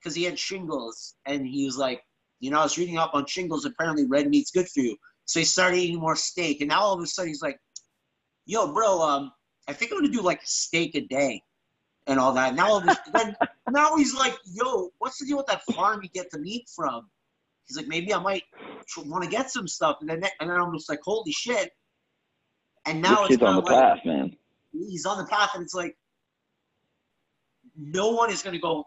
[0.00, 1.16] because he had shingles.
[1.26, 2.00] And he was like,
[2.40, 3.66] you know, I was reading up on shingles.
[3.66, 4.96] Apparently, red meat's good for you.
[5.26, 6.62] So he started eating more steak.
[6.62, 7.58] And now all of a sudden, he's like,
[8.46, 9.30] yo, bro, um,
[9.68, 11.42] I think I'm going to do like a steak a day
[12.06, 12.54] and all that.
[12.54, 12.80] Now,
[13.14, 13.36] then,
[13.70, 17.08] now he's like, "Yo, what's the deal with that farm you get the meat from?"
[17.66, 18.44] He's like, "Maybe I might
[18.98, 21.70] want to get some stuff." And then, and then I'm just like, "Holy shit!"
[22.86, 24.36] And now this it's on the like, path, man.
[24.72, 25.96] He's on the path, and it's like,
[27.76, 28.84] no one is going to go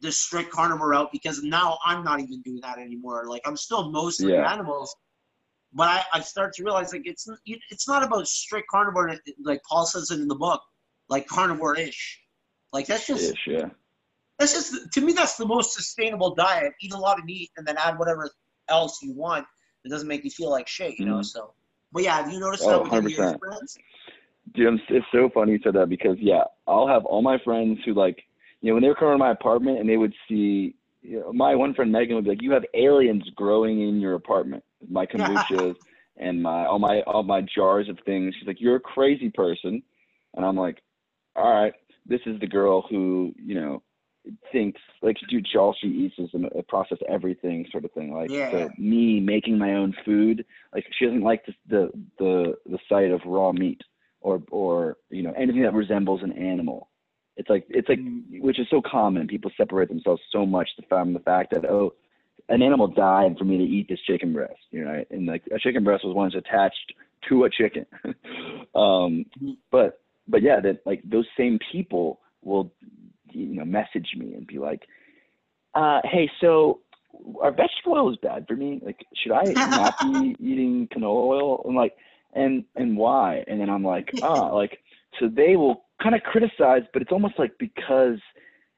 [0.00, 3.24] the strict carnivore route because now I'm not even doing that anymore.
[3.28, 4.52] Like I'm still mostly yeah.
[4.52, 4.94] animals,
[5.72, 9.16] but I, I start to realize like it's it's not about strict carnivore.
[9.42, 10.60] Like Paul says it in the book,
[11.08, 12.21] like carnivore-ish.
[12.72, 13.68] Like that's just Ish, yeah.
[14.38, 16.72] That's just to me that's the most sustainable diet.
[16.80, 18.30] Eat a lot of meat and then add whatever
[18.68, 19.46] else you want.
[19.84, 21.14] It doesn't make you feel like shit, you know.
[21.14, 21.22] Mm-hmm.
[21.22, 21.54] So,
[21.92, 23.78] but yeah, have you noticed oh, that with your friends?
[24.54, 27.94] Dude, it's so funny you said that because yeah, I'll have all my friends who
[27.94, 28.22] like,
[28.60, 31.32] you know, when they were coming to my apartment and they would see, you know,
[31.32, 35.06] my one friend Megan would be like, "You have aliens growing in your apartment." My
[35.06, 35.76] kombuchas
[36.16, 38.34] and my all my all my jars of things.
[38.38, 39.82] She's like, "You're a crazy person,"
[40.34, 40.80] and I'm like,
[41.34, 41.72] "All right."
[42.06, 43.82] This is the girl who you know
[44.52, 48.30] thinks like dude all she eats is a, a process everything sort of thing like
[48.30, 48.50] yeah.
[48.50, 53.10] so me making my own food like she doesn't like the, the the the sight
[53.10, 53.80] of raw meat
[54.20, 56.88] or or you know anything that resembles an animal
[57.36, 58.40] it's like it's like mm-hmm.
[58.40, 61.92] which is so common people separate themselves so much from the fact that oh
[62.48, 65.58] an animal died for me to eat this chicken breast you know and like a
[65.58, 66.94] chicken breast was once attached
[67.28, 68.14] to a chicken um
[69.40, 69.52] mm-hmm.
[69.70, 70.01] but
[70.32, 72.72] but yeah, that like those same people will
[73.30, 74.88] you know message me and be like,
[75.74, 76.80] uh, "Hey, so
[77.40, 78.80] our vegetable oil is bad for me?
[78.84, 81.94] Like, should I not be eating canola oil?" And like,
[82.32, 83.44] and and why?
[83.46, 84.78] And then I'm like, ah, like
[85.20, 88.18] so they will kind of criticize, but it's almost like because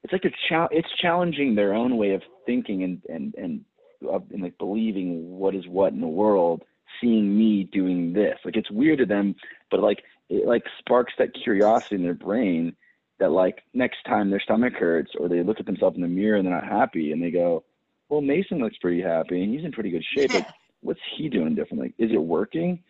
[0.03, 3.65] it's like a cha- it's challenging their own way of thinking and and and
[4.13, 6.63] uh, and like believing what is what in the world
[7.01, 9.35] seeing me doing this like it's weird to them
[9.71, 12.75] but like it like sparks that curiosity in their brain
[13.21, 16.37] that like next time their stomach hurts or they look at themselves in the mirror
[16.37, 17.65] and they're not happy and they go,
[18.09, 20.35] well, Mason looks pretty happy and he's in pretty good shape.
[20.35, 20.47] Like,
[20.81, 21.95] what's he doing differently?
[21.99, 22.83] Is it working?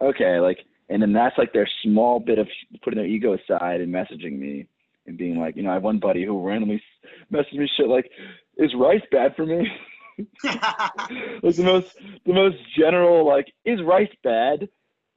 [0.00, 0.58] Okay, like,
[0.88, 2.48] and then that's like their small bit of
[2.82, 4.66] putting their ego aside and messaging me
[5.06, 6.82] and being like, you know, I have one buddy who randomly
[7.32, 8.10] messaged me shit like,
[8.56, 9.66] is rice bad for me?
[10.44, 14.68] like the most, the most general like, is rice bad?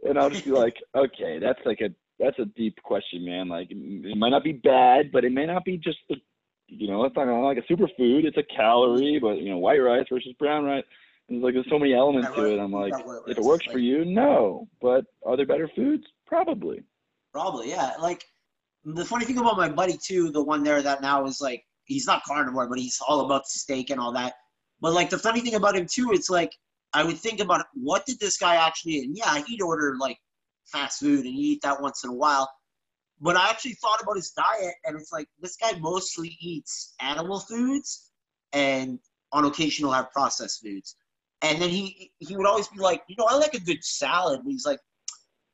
[0.06, 1.90] and I'll just be like, okay, that's like a
[2.20, 3.50] that's a deep question, man.
[3.50, 6.16] Like it might not be bad, but it may not be just the,
[6.68, 8.26] you know, it's not like a superfood.
[8.26, 10.84] It's a calorie, but you know, white rice versus brown rice.
[11.30, 12.60] And there's like there's so many elements to it.
[12.60, 12.94] I'm like,
[13.28, 14.68] if it works for you, no.
[14.82, 16.04] But are there better foods?
[16.26, 16.84] Probably.
[17.32, 17.94] Probably, yeah.
[18.00, 18.24] Like
[18.86, 22.06] the funny thing about my buddy too, the one there that now is like he's
[22.06, 24.34] not carnivore, but he's all about steak and all that.
[24.84, 26.52] But like the funny thing about him too, it's like
[26.94, 29.08] I would think about what did this guy actually eat?
[29.08, 30.18] And yeah, he'd order like
[30.66, 32.52] fast food and he eat that once in a while.
[33.22, 37.40] But I actually thought about his diet, and it's like this guy mostly eats animal
[37.40, 38.12] foods,
[38.52, 39.00] and
[39.32, 40.98] on occasion he'll have processed foods.
[41.42, 44.42] And then he he would always be like, you know, I like a good salad.
[44.44, 44.80] But he's like,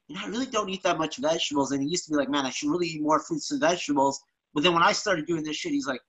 [0.08, 1.72] you know, I really don't eat that much vegetables.
[1.72, 4.20] And he used to be like, man, I should really eat more fruits and vegetables.
[4.56, 6.02] But then when I started doing this shit, he's like,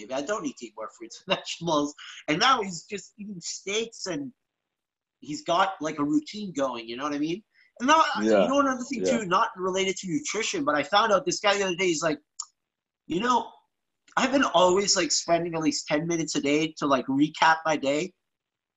[0.00, 1.94] maybe I don't need to eat more fruits and vegetables.
[2.28, 4.32] And now he's just eating steaks and
[5.20, 6.88] he's got like a routine going.
[6.88, 7.42] You know what I mean?
[7.78, 8.42] And now, yeah.
[8.42, 9.18] you know another thing yeah.
[9.18, 11.86] too, not related to nutrition, but I found out this guy the other day.
[11.86, 12.18] He's like,
[13.06, 13.48] you know,
[14.16, 17.76] I've been always like spending at least ten minutes a day to like recap my
[17.76, 18.12] day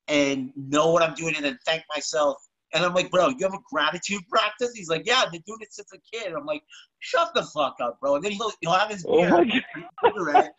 [0.07, 2.37] and know what I'm doing and then thank myself.
[2.73, 4.71] And I'm like, bro, you have a gratitude practice?
[4.73, 6.27] He's like, yeah, I've been doing it since a kid.
[6.27, 6.63] And I'm like,
[6.99, 8.15] shut the fuck up, bro.
[8.15, 9.61] And then he'll, he'll have his oh beer.
[10.03, 10.49] Oh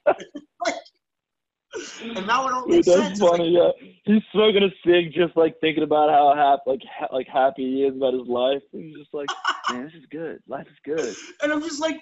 [2.03, 3.19] and now it all makes that's sense.
[3.19, 3.89] funny, like, yeah.
[4.05, 7.83] He's smoking a cig, just like thinking about how happy, like ha- like happy he
[7.83, 8.63] is about his life.
[8.73, 9.29] And he's just like,
[9.71, 10.41] man, this is good.
[10.47, 11.17] Life is good.
[11.43, 12.01] And I'm just like,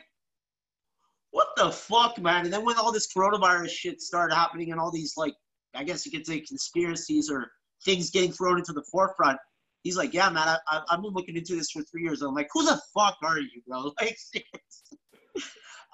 [1.30, 2.44] what the fuck, man?
[2.44, 5.34] And then when all this coronavirus shit started happening and all these like,
[5.74, 7.50] I guess you could say conspiracies or
[7.84, 9.38] things getting thrown into the forefront,
[9.82, 12.22] he's like, yeah, man, I, I, I've been looking into this for three years.
[12.22, 13.92] I'm like, who the fuck are you, bro?
[14.00, 14.16] Like,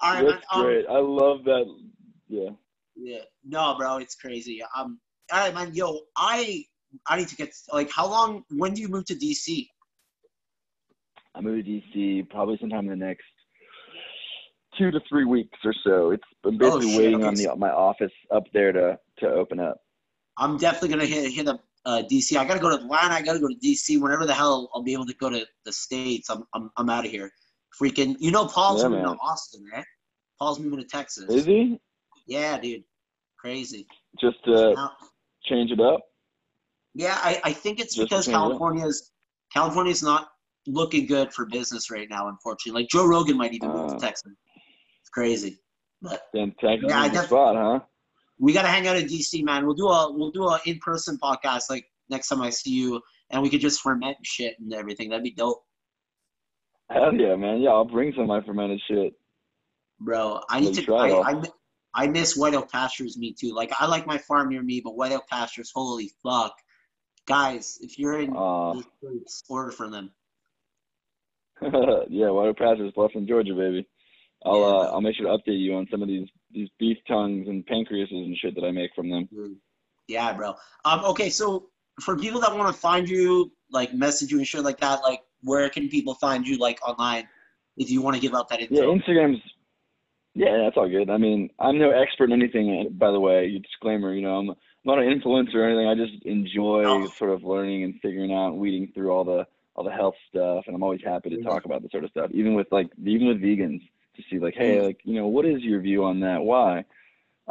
[0.01, 0.61] all right, That's man.
[0.61, 0.85] Um, great.
[0.87, 1.65] I love that.
[2.27, 2.49] Yeah.
[2.95, 4.61] yeah, no, bro, it's crazy.
[4.77, 4.99] Um,
[5.31, 5.73] all right, man.
[5.73, 6.63] Yo, I
[7.07, 8.43] I need to get like, how long?
[8.51, 9.67] When do you move to DC?
[11.35, 13.25] I move to DC probably sometime in the next
[14.77, 16.11] two to three weeks or so.
[16.11, 19.59] It's I'm basically Oh, waiting okay, on the my office up there to to open
[19.59, 19.77] up.
[20.37, 22.35] I'm definitely gonna hit hit up uh, DC.
[22.37, 23.13] I gotta go to Atlanta.
[23.15, 23.99] I gotta go to DC.
[24.01, 27.05] Whenever the hell I'll be able to go to the states, I'm I'm, I'm out
[27.05, 27.31] of here.
[27.81, 29.13] Freaking, you know, Paul's Yeah, moving man.
[29.15, 29.85] to Austin, right?
[30.39, 31.29] Paul's moving to Texas.
[31.29, 31.79] Is he
[32.27, 32.83] Yeah, dude,
[33.39, 33.87] crazy.
[34.19, 34.91] just to Now-
[35.45, 36.01] change it up?
[36.95, 38.47] yeah, I, I think it's Just because change it up?
[38.49, 39.11] California's
[39.53, 40.29] California's not
[40.67, 42.27] looking good for business right now.
[42.27, 43.99] Unfortunately, like Joe Rogan might even move to Uh.
[43.99, 44.33] Texas.
[45.01, 45.59] It's crazy,
[46.01, 47.79] but Then Texas Yeah, is the spot, huh?
[48.39, 49.65] We gotta hang out in DC, man.
[49.65, 53.01] We'll do a we'll do a in person podcast like next time I see you,
[53.29, 55.09] and we could just ferment shit and everything.
[55.09, 55.63] That'd be dope.
[56.89, 57.61] Hell yeah, man.
[57.61, 59.13] Yeah, I'll bring some of my fermented shit.
[59.99, 60.81] Bro, I need to.
[60.83, 61.31] try I.
[61.31, 61.43] I,
[61.93, 63.53] I miss White Oak Pastures me too.
[63.53, 66.53] Like I like my farm near me, but White Oak Pastures, holy fuck,
[67.27, 67.77] guys!
[67.81, 68.81] If you're in Uh,
[69.49, 70.11] order from them.
[71.61, 73.87] yeah, White Oak Pastures, Bluffton, Georgia, baby.
[74.45, 74.91] I'll Yeah, uh.
[74.93, 78.11] I'll make sure to update you on some of these these beef tongues and pancreases
[78.11, 79.29] and shit that I make from them.
[80.07, 80.55] Yeah, bro.
[80.85, 81.69] Um, okay, so
[82.01, 85.21] for people that want to find you, like message you and shit like that, like
[85.43, 87.27] where can people find you, like online,
[87.77, 88.75] if you want to give out that info?
[88.75, 88.99] Yeah.
[88.99, 89.41] Instagram's.
[90.35, 91.09] Yeah, that's all good.
[91.09, 92.89] I mean, I'm no expert in anything.
[92.97, 94.13] By the way, you disclaimer.
[94.13, 94.55] You know, I'm
[94.85, 95.87] not an influencer or anything.
[95.87, 99.45] I just enjoy sort of learning and figuring out, weeding through all the
[99.75, 101.43] all the health stuff, and I'm always happy to Mhm.
[101.43, 102.31] talk about this sort of stuff.
[102.31, 103.81] Even with like even with vegans,
[104.19, 106.41] to see like, hey, like you know, what is your view on that?
[106.41, 106.85] Why?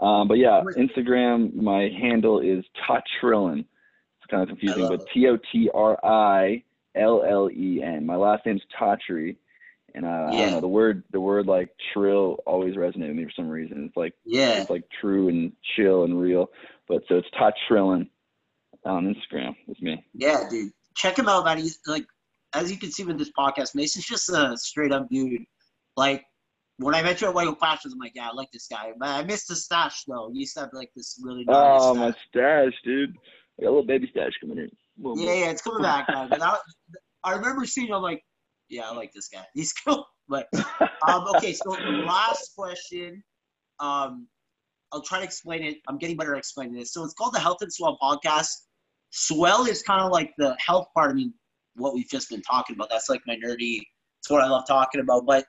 [0.00, 1.54] Um, but yeah, Instagram.
[1.54, 3.60] My handle is Totrillen.
[3.60, 5.04] It's kind of confusing, but.
[5.12, 6.62] T O T R I
[6.94, 8.06] L L E N.
[8.06, 9.36] My last name's Totri.
[9.94, 10.40] And uh, I Yeah.
[10.42, 13.86] don't know the word the word like trill always resonated with me for some reason.
[13.86, 14.60] It's like Yeah.
[14.60, 16.50] it's like true and chill and real.
[16.86, 18.08] But so it's Todd Trillin
[18.84, 20.04] on Instagram with me.
[20.14, 20.72] Yeah, dude.
[20.94, 21.58] Check him out, man.
[21.58, 22.06] He's like,
[22.52, 25.42] as you can see with this podcast, Mason's just a straight up dude.
[25.96, 26.24] Like,
[26.78, 28.92] when I met you at White Oak Pastures, I'm like, yeah, I like this guy.
[28.98, 30.30] But I missed the stash though.
[30.32, 32.20] You used to have like this really nice Oh my stash.
[32.28, 33.16] stash, dude!
[33.58, 34.70] I got a little baby stash coming in.
[34.96, 36.28] Little Yeah, yeah, it's coming back, man.
[36.30, 36.56] But I,
[37.24, 37.92] I remember seeing.
[37.92, 38.22] I'm like,
[38.68, 39.44] yeah, I like this guy.
[39.54, 40.06] He's cool.
[40.28, 40.46] But
[41.06, 43.22] um, okay, so last question.
[43.80, 44.28] Um,
[44.92, 45.78] I'll try to explain it.
[45.88, 46.92] I'm getting better at explaining this.
[46.92, 48.50] So it's called the Health and Swell podcast.
[49.10, 51.10] Swell is kind of like the health part.
[51.10, 51.34] I mean,
[51.74, 52.88] what we've just been talking about.
[52.90, 53.80] That's like my nerdy.
[54.20, 55.24] It's what I love talking about.
[55.26, 55.44] But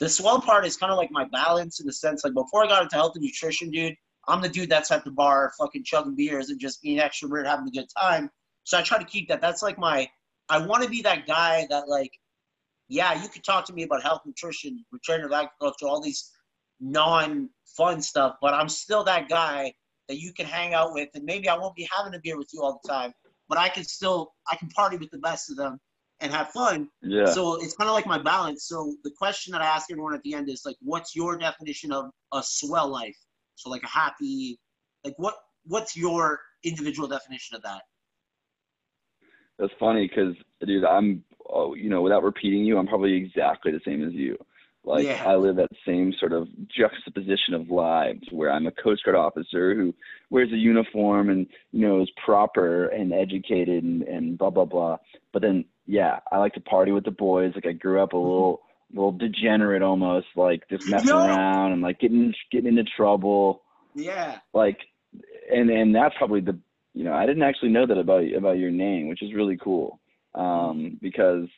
[0.00, 2.68] the swell part is kind of like my balance in the sense like before I
[2.68, 3.94] got into health and nutrition, dude.
[4.26, 7.68] I'm the dude that's at the bar fucking chugging beers and just being extrovert, having
[7.68, 8.30] a good time.
[8.64, 9.42] So I try to keep that.
[9.42, 10.08] That's like my.
[10.48, 12.10] I want to be that guy that like,
[12.88, 16.30] yeah, you could talk to me about health, nutrition, regenerative agriculture, all these
[16.80, 19.72] non-fun stuff, but I'm still that guy
[20.08, 22.48] that you can hang out with, and maybe I won't be having a beer with
[22.52, 23.12] you all the time,
[23.48, 25.80] but I can still I can party with the best of them
[26.24, 26.88] and have fun.
[27.02, 27.26] Yeah.
[27.26, 28.64] So it's kind of like my balance.
[28.66, 31.92] So the question that I ask everyone at the end is like, what's your definition
[31.92, 33.16] of a swell life?
[33.56, 34.58] So like a happy,
[35.04, 35.34] like what
[35.66, 37.82] what's your individual definition of that?
[39.58, 40.34] That's funny because,
[40.66, 44.36] dude, I'm, oh, you know, without repeating you, I'm probably exactly the same as you.
[44.82, 45.22] Like, Yeah.
[45.26, 49.74] I live that same sort of juxtaposition of lives where I'm a Coast Guard officer
[49.74, 49.94] who
[50.30, 54.98] wears a uniform and, you know, is proper and educated and, and blah, blah, blah.
[55.32, 57.52] But then, yeah, I like to party with the boys.
[57.54, 58.62] Like, I grew up a little,
[58.92, 63.62] little degenerate almost, like just messing around and like getting, getting into trouble.
[63.94, 64.38] Yeah.
[64.52, 64.78] like
[65.52, 66.58] and and that's probably the
[66.94, 70.00] you know i didn't actually know that about about your name which is really cool.
[70.34, 71.48] Um because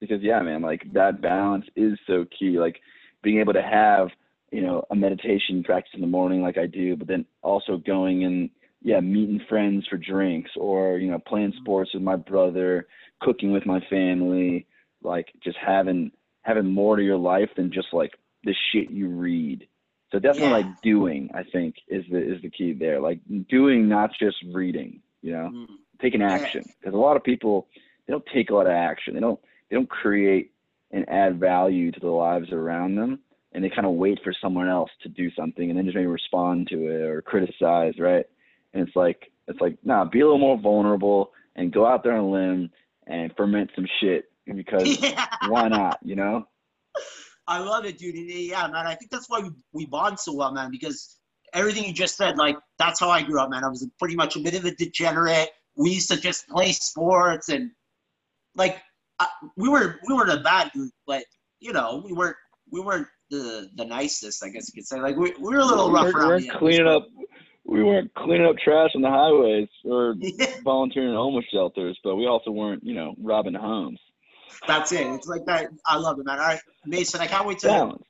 [0.00, 2.58] because yeah man like that balance is so key.
[2.58, 2.80] Like
[3.22, 4.08] being able to have
[4.50, 8.24] you know a meditation practice in the morning like i do but then also going
[8.24, 8.48] and
[8.82, 12.86] yeah meeting friends for drinks or you know playing sports with my brother
[13.20, 14.66] cooking with my family
[15.02, 16.10] like just having
[16.42, 18.12] having more to your life than just like
[18.44, 19.66] the shit you read
[20.12, 20.66] so definitely Yeah.
[20.68, 23.00] like doing, I think, is the is the key there.
[23.00, 25.02] Like doing, not just reading.
[25.20, 25.78] You know, Mm.
[26.00, 26.72] taking action.
[26.78, 27.66] Because a lot of people
[28.06, 29.14] they don't take a lot of action.
[29.14, 30.52] They don't they don't create
[30.92, 33.18] and add value to the lives around them,
[33.52, 36.06] and they kind of wait for someone else to do something, and then just maybe
[36.06, 38.26] respond to it or criticize, right?
[38.76, 42.12] And it's like it's like nah, be a little more vulnerable and go out there
[42.12, 42.70] on a limb
[43.06, 45.26] and ferment some shit because yeah.
[45.48, 45.98] why not?
[46.02, 46.46] You know?
[47.48, 48.16] I love it, dude.
[48.16, 48.86] Yeah, man.
[48.86, 51.18] I think that's why we, we bond so well, man, because
[51.52, 53.62] everything you just said, like, that's how I grew up, man.
[53.62, 55.50] I was pretty much a bit of a degenerate.
[55.76, 57.70] We used to just play sports and,
[58.56, 58.82] like,
[59.18, 61.24] I, we were we weren't a bad group, but
[61.60, 62.36] you know, we weren't
[62.70, 65.00] we weren't the the nicest, I guess you could say.
[65.00, 67.06] Like we, we were a little rough we around weren't cleaning up.
[67.68, 70.14] We weren't cleaning up trash on the highways or
[70.64, 73.98] volunteering at homeless shelters, but we also weren't, you know, robbing homes.
[74.68, 75.06] That's it.
[75.06, 75.68] It's like that.
[75.84, 76.38] I love it, man.
[76.38, 77.66] All right, Mason, I can't wait to.
[77.66, 78.02] Balance.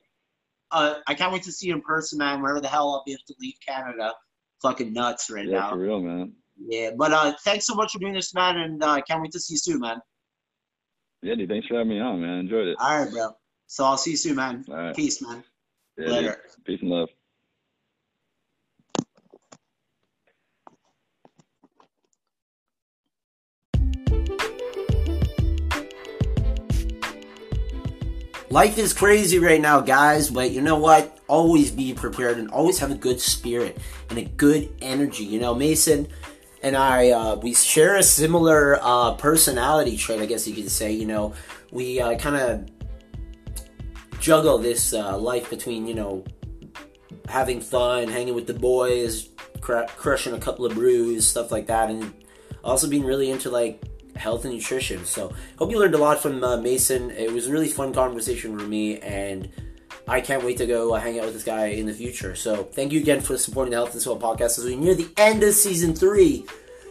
[0.69, 2.41] Uh, I can't wait to see you in person, man.
[2.41, 4.13] Wherever the hell I'll be able to leave Canada.
[4.61, 5.69] Fucking nuts right Yeah, now.
[5.71, 6.33] for real, man.
[6.59, 9.31] Yeah, but uh, thanks so much for doing this, man, and uh, I can't wait
[9.33, 9.99] to see you soon, man.
[11.21, 11.49] Yeah, dude.
[11.49, 12.39] Thanks for having me on, man.
[12.39, 12.77] Enjoyed it.
[12.79, 13.29] All right, bro.
[13.67, 14.65] So I'll see you soon, man.
[14.67, 14.95] Right.
[14.95, 15.43] Peace, man.
[15.97, 16.13] Yeah, dude.
[16.15, 16.37] Later.
[16.65, 17.09] Peace and love.
[28.57, 31.19] Life is crazy right now, guys, but you know what?
[31.27, 33.77] Always be prepared and always have a good spirit
[34.09, 35.25] and a good energy.
[35.25, 36.07] You know, Mason
[36.63, 40.91] and I, uh, we share a similar uh, personality trait, I guess you could say.
[40.91, 41.35] You know,
[41.71, 46.25] we uh, kind of juggle this uh, life between, you know,
[47.29, 49.29] having fun, hanging with the boys,
[49.61, 52.11] cr- crushing a couple of brews, stuff like that, and
[52.63, 53.83] also being really into like
[54.17, 55.05] health and nutrition.
[55.05, 57.11] So, hope you learned a lot from uh, Mason.
[57.11, 59.49] It was a really fun conversation for me, and
[60.07, 62.35] I can't wait to go uh, hang out with this guy in the future.
[62.35, 65.09] So, thank you again for supporting the Health and Swell podcast as we near the
[65.17, 66.45] end of season three.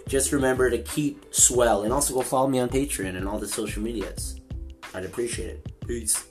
[0.09, 3.49] Just remember to keep swell and also go follow me on Patreon and all the
[3.49, 4.41] social medias.
[4.95, 5.73] I'd appreciate it.
[5.87, 6.25] Peace.